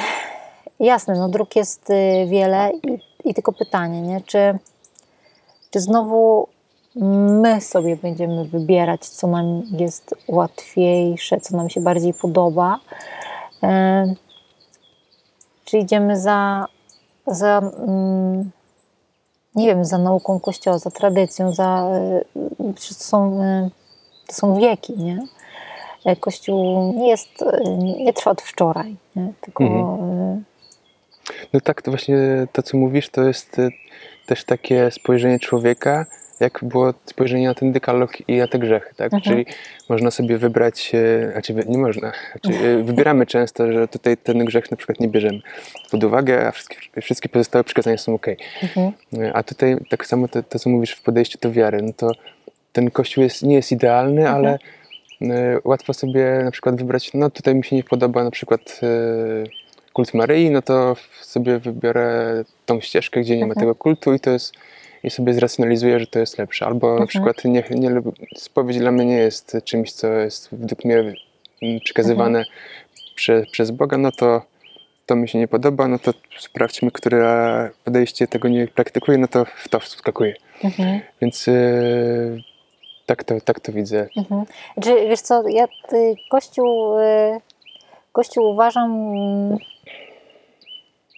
jasne, 0.79 1.15
no 1.15 1.29
dróg 1.29 1.55
jest 1.55 1.89
e, 1.89 2.25
wiele 2.25 2.71
i, 2.83 2.99
i 3.29 3.33
tylko 3.33 3.53
pytanie, 3.53 4.01
nie? 4.01 4.21
Czy, 4.21 4.59
czy 5.71 5.79
znowu 5.79 6.47
my 7.41 7.61
sobie 7.61 7.95
będziemy 7.95 8.45
wybierać, 8.45 9.05
co 9.05 9.27
nam 9.27 9.63
jest 9.71 10.15
łatwiejsze, 10.27 11.39
co 11.39 11.57
nam 11.57 11.69
się 11.69 11.81
bardziej 11.81 12.13
podoba? 12.13 12.79
E, 13.63 14.05
czy 15.65 15.77
idziemy 15.77 16.19
za, 16.19 16.65
za 17.27 17.57
mm, 17.87 18.51
nie 19.55 19.67
wiem, 19.67 19.85
za 19.85 19.97
nauką 19.97 20.39
Kościoła, 20.39 20.79
za 20.79 20.91
tradycją, 20.91 21.53
za, 21.53 21.89
to, 22.75 22.93
są, 22.93 23.41
e, 23.43 23.69
to 24.27 24.33
są 24.33 24.59
wieki, 24.59 24.97
nie? 24.97 25.27
E, 26.05 26.15
Kościół 26.15 26.93
nie 26.97 27.09
jest, 27.09 27.45
nie 27.97 28.13
trwa 28.13 28.31
od 28.31 28.41
wczoraj, 28.41 28.95
nie? 29.15 29.33
tylko... 29.41 29.63
Mhm. 29.63 30.43
No 31.53 31.61
tak, 31.61 31.81
to 31.81 31.91
właśnie 31.91 32.17
to, 32.51 32.63
co 32.63 32.77
mówisz, 32.77 33.09
to 33.09 33.23
jest 33.23 33.61
też 34.25 34.43
takie 34.43 34.91
spojrzenie 34.91 35.39
człowieka, 35.39 36.05
jak 36.39 36.59
było 36.61 36.93
spojrzenie 37.05 37.47
na 37.47 37.53
ten 37.53 37.71
dekalog 37.71 38.29
i 38.29 38.37
na 38.37 38.47
te 38.47 38.59
grzechy, 38.59 38.95
tak? 38.95 39.13
Mhm. 39.13 39.21
Czyli 39.21 39.45
można 39.89 40.11
sobie 40.11 40.37
wybrać, 40.37 40.91
znaczy 41.31 41.53
nie 41.67 41.77
można, 41.77 42.11
znaczy 42.31 42.59
e, 42.59 42.83
wybieramy 42.89 43.25
często, 43.25 43.71
że 43.71 43.87
tutaj 43.87 44.17
ten 44.17 44.45
grzech 44.45 44.71
na 44.71 44.77
przykład 44.77 44.99
nie 44.99 45.07
bierzemy 45.07 45.39
pod 45.91 46.03
uwagę, 46.03 46.47
a 46.47 46.51
wszystkie, 46.51 47.01
wszystkie 47.01 47.29
pozostałe 47.29 47.63
przykazania 47.63 47.97
są 47.97 48.13
ok. 48.13 48.27
Mhm. 48.63 48.91
E, 49.17 49.33
a 49.33 49.43
tutaj 49.43 49.77
tak 49.89 50.05
samo 50.05 50.27
to, 50.27 50.43
to, 50.43 50.59
co 50.59 50.69
mówisz 50.69 50.91
w 50.91 51.01
podejściu 51.01 51.39
do 51.41 51.51
wiary, 51.51 51.81
no 51.81 51.93
to 51.97 52.11
ten 52.73 52.91
kościół 52.91 53.23
jest, 53.23 53.43
nie 53.43 53.55
jest 53.55 53.71
idealny, 53.71 54.21
mhm. 54.21 54.35
ale 54.35 54.59
łatwo 55.63 55.93
sobie 55.93 56.41
na 56.43 56.51
przykład 56.51 56.75
wybrać, 56.75 57.11
no 57.13 57.29
tutaj 57.29 57.55
mi 57.55 57.63
się 57.63 57.75
nie 57.75 57.83
podoba 57.83 58.23
na 58.23 58.31
przykład 58.31 58.81
kult 59.93 60.13
Maryi, 60.13 60.49
no 60.49 60.61
to 60.61 60.95
sobie 61.21 61.59
wybiorę 61.59 62.43
tą 62.65 62.81
ścieżkę, 62.81 63.21
gdzie 63.21 63.37
nie 63.37 63.45
ma 63.45 63.53
mhm. 63.53 63.59
tego 63.59 63.75
kultu 63.75 64.13
i 64.13 64.19
to 64.19 64.31
jest 64.31 64.53
i 65.03 65.09
sobie 65.09 65.33
zracjonalizuję, 65.33 65.99
że 65.99 66.07
to 66.07 66.19
jest 66.19 66.37
lepsze. 66.37 66.65
Albo 66.65 66.87
mhm. 66.87 66.99
na 66.99 67.07
przykład 67.07 67.45
nie, 67.45 67.63
nie, 67.69 68.01
spowiedź 68.35 68.77
dla 68.77 68.91
mnie 68.91 69.05
nie 69.05 69.17
jest 69.17 69.57
czymś, 69.63 69.91
co 69.91 70.13
jest 70.13 70.49
według 70.51 70.85
mnie 70.85 70.97
mm, 71.61 71.79
przekazywane 71.83 72.39
mhm. 72.39 72.55
prze, 73.15 73.43
przez 73.51 73.71
Boga, 73.71 73.97
no 73.97 74.11
to 74.11 74.41
to 75.05 75.15
mi 75.15 75.29
się 75.29 75.39
nie 75.39 75.47
podoba, 75.47 75.87
no 75.87 75.99
to 75.99 76.13
sprawdźmy, 76.39 76.91
które 76.91 77.69
podejście 77.83 78.27
tego 78.27 78.47
nie 78.47 78.67
praktykuje, 78.67 79.17
no 79.17 79.27
to 79.27 79.45
w 79.45 79.69
to 79.69 79.79
wskakuje. 79.79 80.35
Mhm. 80.63 80.99
Więc 81.21 81.47
yy, 81.47 82.43
tak, 83.07 83.23
to, 83.23 83.41
tak 83.41 83.59
to 83.59 83.71
widzę. 83.71 84.07
Mhm. 84.17 84.45
Czy, 84.81 85.07
wiesz 85.09 85.21
co, 85.21 85.47
ja 85.47 85.65
y, 85.93 86.15
Kościół, 86.29 86.99
y, 86.99 87.41
Kościół 88.11 88.49
uważam, 88.49 89.15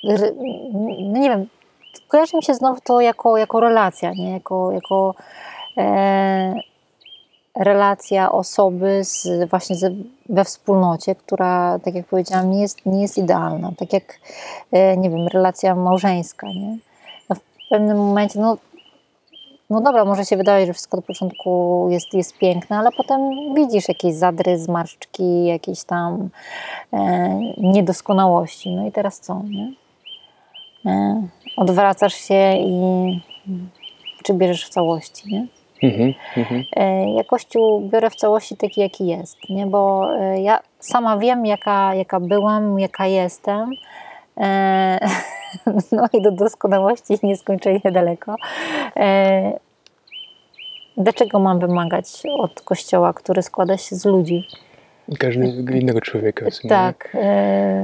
no 0.03 1.19
nie 1.19 1.29
wiem, 1.29 1.47
kojarzy 2.07 2.37
mi 2.37 2.43
się 2.43 2.53
znowu 2.53 2.81
to 2.81 3.01
jako, 3.01 3.37
jako 3.37 3.59
relacja, 3.59 4.13
nie? 4.13 4.31
jako, 4.31 4.71
jako 4.71 5.15
e, 5.77 6.53
relacja 7.55 8.31
osoby 8.31 9.03
z, 9.03 9.49
właśnie 9.49 9.75
z, 9.75 9.93
we 10.29 10.43
wspólnocie, 10.43 11.15
która, 11.15 11.79
tak 11.79 11.95
jak 11.95 12.05
powiedziałam, 12.05 12.51
nie 12.51 12.61
jest, 12.61 12.85
nie 12.85 13.01
jest 13.01 13.17
idealna. 13.17 13.71
Tak 13.77 13.93
jak, 13.93 14.19
e, 14.71 14.97
nie 14.97 15.09
wiem, 15.09 15.27
relacja 15.27 15.75
małżeńska. 15.75 16.47
Nie? 16.47 16.77
W 17.35 17.69
pewnym 17.69 17.97
momencie, 17.97 18.39
no, 18.39 18.57
no 19.69 19.81
dobra, 19.81 20.05
może 20.05 20.25
się 20.25 20.37
wydaje, 20.37 20.65
że 20.65 20.73
wszystko 20.73 20.97
do 20.97 21.03
początku 21.03 21.87
jest, 21.91 22.13
jest 22.13 22.37
piękne, 22.37 22.77
ale 22.77 22.89
potem 22.91 23.19
widzisz 23.55 23.87
jakieś 23.87 24.13
zadry, 24.13 24.59
zmarszczki, 24.59 25.45
jakieś 25.45 25.83
tam 25.83 26.29
e, 26.93 27.39
niedoskonałości. 27.57 28.75
No 28.75 28.87
i 28.87 28.91
teraz 28.91 29.19
co? 29.19 29.41
Nie? 29.49 29.73
E, 30.85 31.21
odwracasz 31.57 32.13
się 32.13 32.53
i 32.57 33.21
czy 34.23 34.33
bierzesz 34.33 34.65
w 34.65 34.69
całości, 34.69 35.23
nie? 35.33 35.47
Mhm, 35.83 36.13
mhm. 36.37 36.63
E, 36.75 37.13
ja 37.13 37.23
Kościół 37.23 37.89
biorę 37.89 38.09
w 38.09 38.15
całości 38.15 38.57
taki, 38.57 38.81
jaki 38.81 39.07
jest, 39.07 39.37
nie? 39.49 39.65
bo 39.65 40.09
e, 40.19 40.41
ja 40.41 40.59
sama 40.79 41.17
wiem, 41.17 41.45
jaka, 41.45 41.95
jaka 41.95 42.19
byłam, 42.19 42.79
jaka 42.79 43.07
jestem. 43.07 43.71
No 45.91 46.07
i 46.13 46.21
do 46.21 46.31
doskonałości 46.31 47.19
nieskończenie 47.23 47.81
daleko. 47.91 48.35
Dlaczego 50.97 51.39
mam 51.39 51.59
wymagać 51.59 52.05
od 52.37 52.61
Kościoła, 52.61 53.13
który 53.13 53.41
składa 53.41 53.77
się 53.77 53.95
z 53.95 54.05
ludzi? 54.05 54.47
Każdego 55.19 55.73
innego 55.73 56.01
człowieka. 56.01 56.45
Tak. 56.69 57.09
E, 57.15 57.83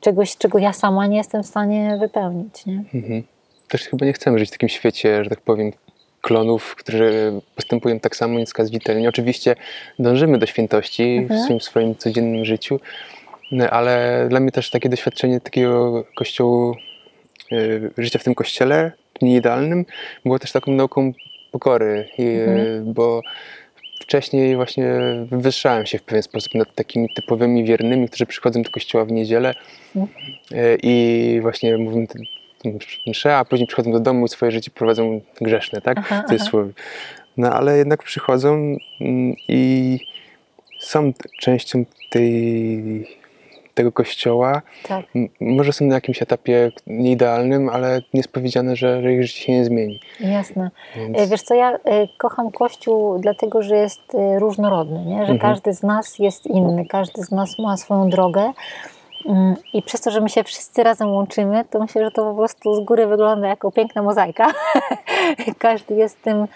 czegoś, 0.00 0.36
czego 0.36 0.58
ja 0.58 0.72
sama 0.72 1.06
nie 1.06 1.16
jestem 1.16 1.42
w 1.42 1.46
stanie 1.46 1.96
wypełnić. 2.00 2.66
Nie? 2.66 2.84
Mhm. 2.94 3.22
Też 3.68 3.82
chyba 3.82 4.06
nie 4.06 4.12
chcemy 4.12 4.38
żyć 4.38 4.48
w 4.48 4.52
takim 4.52 4.68
świecie, 4.68 5.24
że 5.24 5.30
tak 5.30 5.40
powiem, 5.40 5.72
klonów, 6.20 6.74
którzy 6.76 7.32
postępują 7.56 8.00
tak 8.00 8.16
samo 8.16 8.38
nieskazitelnie. 8.38 9.08
Oczywiście 9.08 9.56
dążymy 9.98 10.38
do 10.38 10.46
świętości 10.46 11.02
mhm. 11.02 11.40
w 11.40 11.44
swoim, 11.44 11.60
swoim 11.60 11.96
codziennym 11.96 12.44
życiu, 12.44 12.80
ale 13.70 14.26
dla 14.28 14.40
mnie 14.40 14.52
też 14.52 14.70
takie 14.70 14.88
doświadczenie 14.88 15.40
takiego 15.40 16.04
kościołu, 16.14 16.76
y, 17.52 17.90
życia 17.98 18.18
w 18.18 18.24
tym 18.24 18.34
kościele, 18.34 18.92
nieidealnym, 19.22 19.84
było 20.24 20.38
też 20.38 20.52
taką 20.52 20.72
nauką 20.72 21.12
pokory, 21.50 22.08
mhm. 22.18 22.92
bo 22.92 23.22
wcześniej 24.00 24.56
właśnie 24.56 24.90
wywyższałem 25.30 25.86
się 25.86 25.98
w 25.98 26.02
pewien 26.02 26.22
sposób 26.22 26.54
nad 26.54 26.74
takimi 26.74 27.08
typowymi 27.14 27.64
wiernymi, 27.64 28.08
którzy 28.08 28.26
przychodzą 28.26 28.62
do 28.62 28.70
kościoła 28.70 29.04
w 29.04 29.12
niedzielę 29.12 29.54
mhm. 29.96 30.78
i 30.82 31.38
właśnie 31.42 31.78
mówią 31.78 32.06
mszę, 33.06 33.36
a 33.36 33.44
później 33.44 33.66
przychodzą 33.66 33.92
do 33.92 34.00
domu 34.00 34.26
i 34.26 34.28
swoje 34.28 34.52
życie 34.52 34.70
prowadzą 34.70 35.20
grzeszne, 35.40 35.80
tak? 35.80 35.98
Aha, 35.98 36.22
w 36.26 36.30
cudzysłowie. 36.30 36.72
No 37.36 37.52
ale 37.52 37.78
jednak 37.78 38.02
przychodzą 38.02 38.76
mm, 39.00 39.34
i 39.48 39.98
są 40.78 41.12
częścią 41.40 41.84
tej 42.10 43.21
tego 43.74 43.92
kościoła. 43.92 44.62
Tak. 44.88 45.04
Może 45.40 45.72
są 45.72 45.84
na 45.84 45.94
jakimś 45.94 46.22
etapie 46.22 46.72
nieidealnym, 46.86 47.68
ale 47.68 47.96
nie 47.96 48.18
jest 48.20 48.32
powiedziane, 48.32 48.76
że, 48.76 49.02
że 49.02 49.12
ich 49.12 49.22
życie 49.22 49.40
się 49.40 49.52
nie 49.52 49.64
zmieni. 49.64 50.00
Jasne. 50.20 50.70
Więc... 50.96 51.18
E, 51.18 51.26
wiesz 51.26 51.42
co, 51.42 51.54
ja 51.54 51.72
e, 51.72 51.78
kocham 52.18 52.50
Kościół 52.50 53.18
dlatego, 53.18 53.62
że 53.62 53.76
jest 53.76 54.14
e, 54.14 54.38
różnorodny, 54.38 55.04
nie? 55.04 55.26
że 55.26 55.32
mhm. 55.32 55.38
każdy 55.38 55.72
z 55.72 55.82
nas 55.82 56.18
jest 56.18 56.46
inny, 56.46 56.86
każdy 56.86 57.22
z 57.22 57.30
nas 57.30 57.58
ma 57.58 57.76
swoją 57.76 58.10
drogę. 58.10 58.52
Mm, 59.26 59.54
I 59.72 59.82
przez 59.82 60.00
to, 60.00 60.10
że 60.10 60.20
my 60.20 60.28
się 60.28 60.44
wszyscy 60.44 60.82
razem 60.82 61.10
łączymy, 61.10 61.64
to 61.70 61.78
myślę, 61.78 62.04
że 62.04 62.10
to 62.10 62.30
po 62.30 62.34
prostu 62.34 62.74
z 62.74 62.80
góry 62.80 63.06
wygląda 63.06 63.48
jako 63.48 63.72
piękna 63.72 64.02
mozaika. 64.02 64.52
Każdy 65.58 65.94
jest 65.94 66.22
tym 66.22 66.46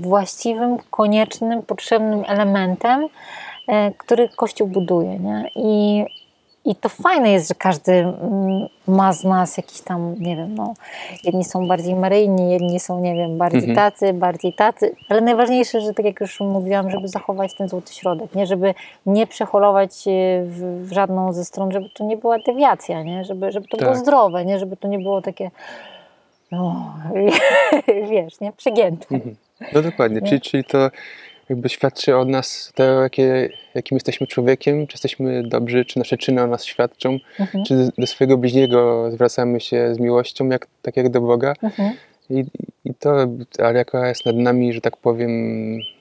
właściwym, 0.00 0.76
koniecznym, 0.90 1.62
potrzebnym 1.62 2.24
elementem, 2.26 3.08
który 3.98 4.28
Kościół 4.28 4.68
buduje. 4.68 5.18
Nie? 5.18 5.50
I, 5.54 6.04
I 6.64 6.74
to 6.74 6.88
fajne 6.88 7.32
jest, 7.32 7.48
że 7.48 7.54
każdy 7.54 7.92
mm, 7.92 8.66
ma 8.88 9.12
z 9.12 9.24
nas 9.24 9.56
jakiś 9.56 9.80
tam, 9.80 10.14
nie 10.18 10.36
wiem, 10.36 10.54
no, 10.54 10.74
jedni 11.24 11.44
są 11.44 11.68
bardziej 11.68 11.94
maryjni, 11.94 12.52
jedni 12.52 12.80
są, 12.80 13.00
nie 13.00 13.14
wiem, 13.14 13.38
bardziej 13.38 13.70
mhm. 13.70 13.76
tacy, 13.76 14.12
bardziej 14.12 14.52
tacy, 14.52 14.94
ale 15.08 15.20
najważniejsze, 15.20 15.80
że 15.80 15.94
tak 15.94 16.06
jak 16.06 16.20
już 16.20 16.40
mówiłam, 16.40 16.90
żeby 16.90 17.08
zachować 17.08 17.56
ten 17.56 17.68
złoty 17.68 17.94
środek, 17.94 18.34
nie? 18.34 18.46
żeby 18.46 18.74
nie 19.06 19.26
przeholować 19.26 19.92
w, 20.42 20.86
w 20.88 20.92
żadną 20.92 21.32
ze 21.32 21.44
stron, 21.44 21.72
żeby 21.72 21.88
to 21.90 22.04
nie 22.04 22.16
była 22.16 22.38
dewiacja, 22.38 23.02
nie? 23.02 23.24
Żeby, 23.24 23.52
żeby 23.52 23.68
to 23.68 23.76
tak. 23.76 23.86
było 23.86 23.96
zdrowe, 23.96 24.44
nie? 24.44 24.58
żeby 24.58 24.76
to 24.76 24.88
nie 24.88 24.98
było 24.98 25.22
takie 25.22 25.50
no, 26.52 26.94
wiesz, 28.10 28.40
nie? 28.40 28.52
Przegięte. 28.52 29.06
Mhm. 29.10 29.36
No 29.72 29.82
dokładnie, 29.82 30.22
czyli, 30.22 30.40
czyli 30.40 30.64
to 30.64 30.90
jakby 31.48 31.68
świadczy 31.68 32.16
o 32.16 32.24
nas 32.24 32.72
to, 32.74 32.82
jakie, 32.82 33.48
jakim 33.74 33.96
jesteśmy 33.96 34.26
człowiekiem, 34.26 34.86
czy 34.86 34.94
jesteśmy 34.94 35.42
dobrzy, 35.42 35.84
czy 35.84 35.98
nasze 35.98 36.16
czyny 36.16 36.42
o 36.42 36.46
nas 36.46 36.64
świadczą, 36.64 37.18
mhm. 37.40 37.64
czy 37.64 37.90
do 37.98 38.06
swojego 38.06 38.38
bliźniego 38.38 39.10
zwracamy 39.10 39.60
się 39.60 39.94
z 39.94 39.98
miłością, 39.98 40.48
jak, 40.48 40.66
tak 40.82 40.96
jak 40.96 41.08
do 41.08 41.20
Boga. 41.20 41.54
Mhm. 41.62 41.92
I, 42.30 42.44
I 42.84 42.94
to, 42.94 43.10
ale 43.58 43.78
jaka 43.78 44.08
jest 44.08 44.26
nad 44.26 44.36
nami, 44.36 44.72
że 44.72 44.80
tak 44.80 44.96
powiem, 44.96 45.30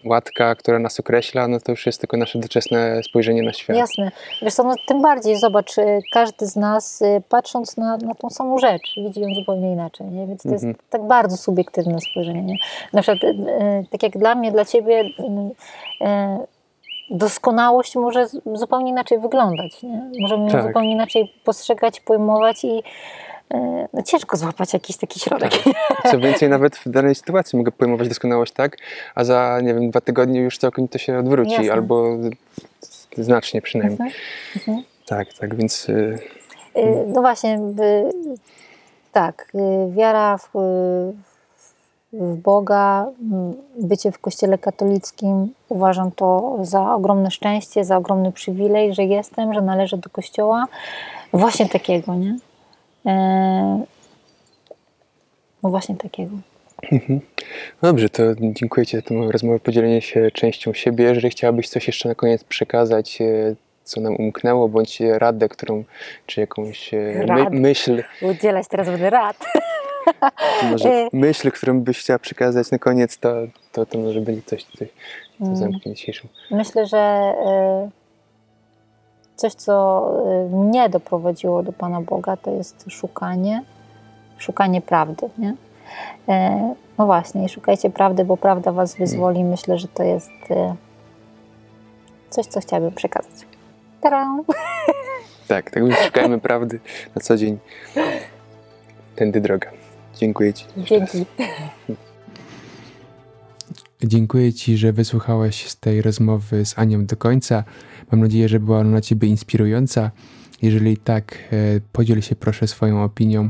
łatka, 0.06 0.56
która 0.56 0.80
nas 0.80 1.00
określa, 1.00 1.48
no 1.48 1.60
to 1.60 1.72
już 1.72 1.86
jest 1.86 2.02
tylko 2.02 2.18
nasze 2.18 2.40
doczesne 2.40 3.04
spojrzenie 3.04 3.44
na 3.44 3.54
świat. 3.54 3.78
Jasne. 3.78 4.12
Wiesz 4.42 4.54
co, 4.54 4.64
no, 4.64 4.74
tym 4.88 5.02
bardziej, 5.02 5.40
zobacz, 5.40 5.78
y, 5.78 6.02
każdy 6.14 6.48
z 6.48 6.56
nas 6.56 7.02
y, 7.02 7.22
patrząc 7.30 7.78
na, 7.78 7.98
na 7.98 8.16
tą 8.16 8.30
samą 8.30 8.58
rzecz, 8.58 8.94
widzi 8.98 9.22
ją 9.22 9.28
zupełnie 9.36 9.72
inaczej, 9.72 10.08
nie? 10.08 10.28
więc 10.28 10.44
to 10.44 10.50
jest 10.50 10.64
mhm. 10.64 10.86
tak 10.90 11.08
bardzo 11.08 11.38
subiektywne 11.38 11.98
spojrzenie. 12.12 12.42
Nie? 12.42 12.56
Na 12.94 13.02
przykład, 13.02 13.24
y, 13.24 13.88
tak 13.92 14.04
jak 14.04 14.18
dla 14.18 14.36
mnie, 14.36 14.52
dla 14.52 14.66
ciebie 14.66 15.04
doskonałość 17.10 17.96
może 17.96 18.28
zupełnie 18.54 18.90
inaczej 18.90 19.20
wyglądać. 19.20 19.84
Nie? 19.84 20.12
Możemy 20.22 20.44
ją 20.44 20.52
tak. 20.52 20.68
zupełnie 20.68 20.92
inaczej 20.92 21.34
postrzegać, 21.44 22.00
pojmować 22.00 22.64
i 22.64 22.84
no 23.94 24.04
ciężko 24.06 24.38
złapać 24.38 24.74
jakiś 24.74 24.98
taki 24.98 25.20
środek. 25.20 25.52
Tak. 25.64 26.12
Co 26.12 26.20
więcej, 26.20 26.50
nawet 26.50 26.76
w 26.76 26.90
danej 26.90 27.16
sytuacji 27.16 27.58
mogę 27.58 27.72
pojmować 27.72 28.08
doskonałość 28.08 28.54
tak, 28.54 28.78
a 29.16 29.24
za, 29.24 29.60
nie 29.64 29.74
wiem, 29.74 29.90
dwa 29.90 30.02
tygodnie 30.02 30.42
już 30.42 30.58
całkiem 30.58 30.88
to 30.88 30.98
się 30.98 31.18
odwróci, 31.18 31.52
Jasne. 31.52 31.74
albo 31.74 32.18
znacznie 33.18 33.62
przynajmniej. 33.62 34.00
Mhm. 34.00 34.12
Mhm. 34.56 34.84
Tak, 35.06 35.28
tak, 35.40 35.56
więc... 35.56 35.90
Y, 35.90 36.20
y, 36.78 37.06
no 37.08 37.22
właśnie, 37.22 37.60
tak, 39.12 39.48
y, 39.56 39.94
wiara 39.94 40.38
w, 40.38 40.50
w 42.14 42.36
Boga, 42.36 43.08
bycie 43.80 44.12
w 44.12 44.20
kościele 44.20 44.58
katolickim, 44.58 45.54
uważam 45.70 46.12
to 46.12 46.58
za 46.62 46.96
ogromne 46.96 47.32
szczęście, 47.32 47.86
za 47.86 47.98
ogromny 47.98 48.32
przywilej, 48.32 48.94
że 48.94 49.04
jestem, 49.04 49.54
że 49.54 49.62
należę 49.62 49.98
do 49.98 50.10
kościoła 50.10 50.66
właśnie 51.34 51.70
takiego, 51.70 52.16
nie? 52.16 52.36
E, 53.06 53.84
no 55.64 55.70
właśnie 55.70 55.96
takiego. 55.96 56.32
Mhm. 56.92 57.20
Dobrze, 57.82 58.10
to 58.10 58.24
dziękuję 58.40 58.86
Ci 58.86 58.98
za 58.98 59.02
tę 59.02 59.16
rozmowę, 59.32 59.60
podzielenie 59.60 60.02
się 60.02 60.32
częścią 60.32 60.74
siebie. 60.74 61.04
Jeżeli 61.04 61.30
chciałabyś 61.30 61.70
coś 61.70 61.88
jeszcze 61.88 62.10
na 62.10 62.16
koniec 62.16 62.44
przekazać, 62.44 63.22
e, 63.22 63.56
co 63.84 64.02
nam 64.02 64.16
umknęło, 64.16 64.70
bądź 64.70 65.00
radę, 65.00 65.50
którą, 65.50 65.84
czy 66.26 66.42
jakąś 66.42 66.94
e, 66.94 67.26
my, 67.28 67.60
myśl. 67.60 68.04
Udzielać 68.22 68.68
teraz 68.68 68.88
będę 68.88 69.10
rad. 69.10 69.38
może 70.72 71.08
myśl, 71.14 71.52
którą 71.52 71.80
byś 71.80 72.00
chciała 72.00 72.20
przekazać 72.20 72.72
na 72.72 72.80
koniec, 72.80 73.18
to, 73.18 73.34
to, 73.72 73.86
to 73.86 73.98
może 73.98 74.22
będzie 74.22 74.42
coś, 74.42 74.64
co 74.64 74.86
mm. 75.42 75.56
zamknie 75.56 75.94
dzisiejszą. 75.94 76.28
Myślę, 76.52 76.86
że 76.86 77.34
coś, 79.36 79.54
co 79.54 80.06
y, 80.52 80.56
mnie 80.56 80.90
doprowadziło 80.90 81.64
do 81.64 81.74
Pana 81.74 82.02
Boga, 82.02 82.38
to 82.38 82.52
jest 82.52 82.86
szukanie, 82.88 83.64
szukanie 84.38 84.82
prawdy. 84.82 85.30
Nie? 85.38 85.56
E, 86.30 86.74
no 86.98 87.06
właśnie, 87.06 87.50
szukajcie 87.50 87.90
prawdy, 87.90 88.26
bo 88.26 88.38
prawda 88.38 88.72
Was 88.72 88.96
wyzwoli. 88.96 89.44
Myślę, 89.44 89.78
że 89.78 89.88
to 89.88 90.04
jest 90.04 90.32
y, 90.52 90.76
coś, 92.30 92.46
co 92.46 92.60
chciałabym 92.60 92.92
przekazać. 92.92 93.32
Tadam! 94.02 94.44
Tak, 95.48 95.72
tak 95.72 95.84
szukajmy 96.06 96.40
prawdy 96.40 96.80
na 97.16 97.22
co 97.22 97.38
dzień. 97.38 97.58
Tędy 99.16 99.42
droga. 99.42 99.72
Dziękuję 100.16 100.54
Ci. 100.54 100.66
Dzięki. 100.78 101.26
Dziękuję 104.08 104.54
Ci, 104.54 104.78
że 104.78 104.94
wysłuchałeś 104.94 105.76
tej 105.76 106.02
rozmowy 106.02 106.66
z 106.66 106.80
Anią 106.80 107.06
do 107.06 107.18
końca. 107.18 107.64
Mam 108.12 108.22
nadzieję, 108.22 108.50
że 108.50 108.60
była 108.60 108.80
ona 108.80 108.90
dla 108.90 109.02
Ciebie 109.02 109.28
inspirująca. 109.28 110.12
Jeżeli 110.62 110.98
tak, 110.98 111.38
e, 111.52 111.82
podziel 111.92 112.22
się 112.22 112.36
proszę 112.36 112.68
swoją 112.68 113.04
opinią 113.04 113.44
e, 113.44 113.50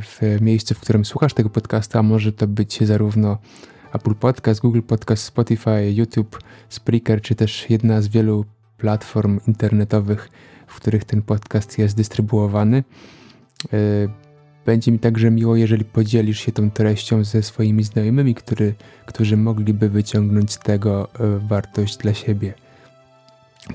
w 0.00 0.20
miejscu, 0.40 0.74
w 0.74 0.80
którym 0.80 1.04
słuchasz 1.04 1.34
tego 1.34 1.50
podcastu, 1.50 1.98
a 1.98 2.02
może 2.02 2.32
to 2.32 2.46
być 2.46 2.86
zarówno 2.86 3.38
Apple 3.92 4.14
Podcast, 4.14 4.60
Google 4.60 4.82
Podcast, 4.82 5.24
Spotify, 5.24 5.92
YouTube, 5.92 6.38
Spreaker, 6.68 7.22
czy 7.22 7.34
też 7.34 7.70
jedna 7.70 8.02
z 8.02 8.08
wielu 8.08 8.44
platform 8.78 9.40
internetowych, 9.46 10.30
w 10.66 10.76
których 10.76 11.04
ten 11.04 11.22
podcast 11.22 11.78
jest 11.78 11.96
dystrybuowany. 11.96 12.84
E, 14.62 14.66
będzie 14.66 14.92
mi 14.92 14.98
także 14.98 15.30
miło, 15.30 15.56
jeżeli 15.56 15.84
podzielisz 15.84 16.40
się 16.40 16.52
tą 16.52 16.70
treścią 16.70 17.24
ze 17.24 17.42
swoimi 17.42 17.84
znajomymi, 17.84 18.34
który, 18.34 18.74
którzy 19.06 19.36
mogliby 19.36 19.88
wyciągnąć 19.88 20.52
z 20.52 20.58
tego 20.58 21.08
wartość 21.48 21.96
dla 21.96 22.14
siebie. 22.14 22.54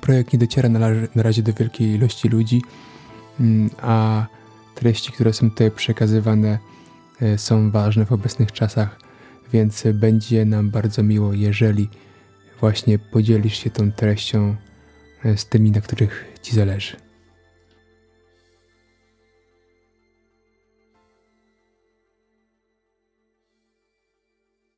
Projekt 0.01 0.33
nie 0.33 0.39
dociera 0.39 0.69
na, 0.69 0.79
na 1.15 1.23
razie 1.23 1.43
do 1.43 1.53
wielkiej 1.53 1.87
ilości 1.87 2.29
ludzi, 2.29 2.61
mm, 3.39 3.69
a 3.81 4.25
treści, 4.75 5.11
które 5.11 5.33
są 5.33 5.49
tutaj 5.49 5.71
przekazywane, 5.71 6.59
e, 7.21 7.37
są 7.37 7.71
ważne 7.71 8.05
w 8.05 8.11
obecnych 8.11 8.51
czasach, 8.51 8.99
więc 9.53 9.83
będzie 9.93 10.45
nam 10.45 10.69
bardzo 10.69 11.03
miło, 11.03 11.33
jeżeli 11.33 11.89
właśnie 12.59 12.99
podzielisz 12.99 13.57
się 13.57 13.69
tą 13.69 13.91
treścią 13.91 14.55
e, 15.25 15.37
z 15.37 15.45
tymi, 15.45 15.71
na 15.71 15.81
których 15.81 16.25
Ci 16.41 16.55
zależy. 16.55 17.04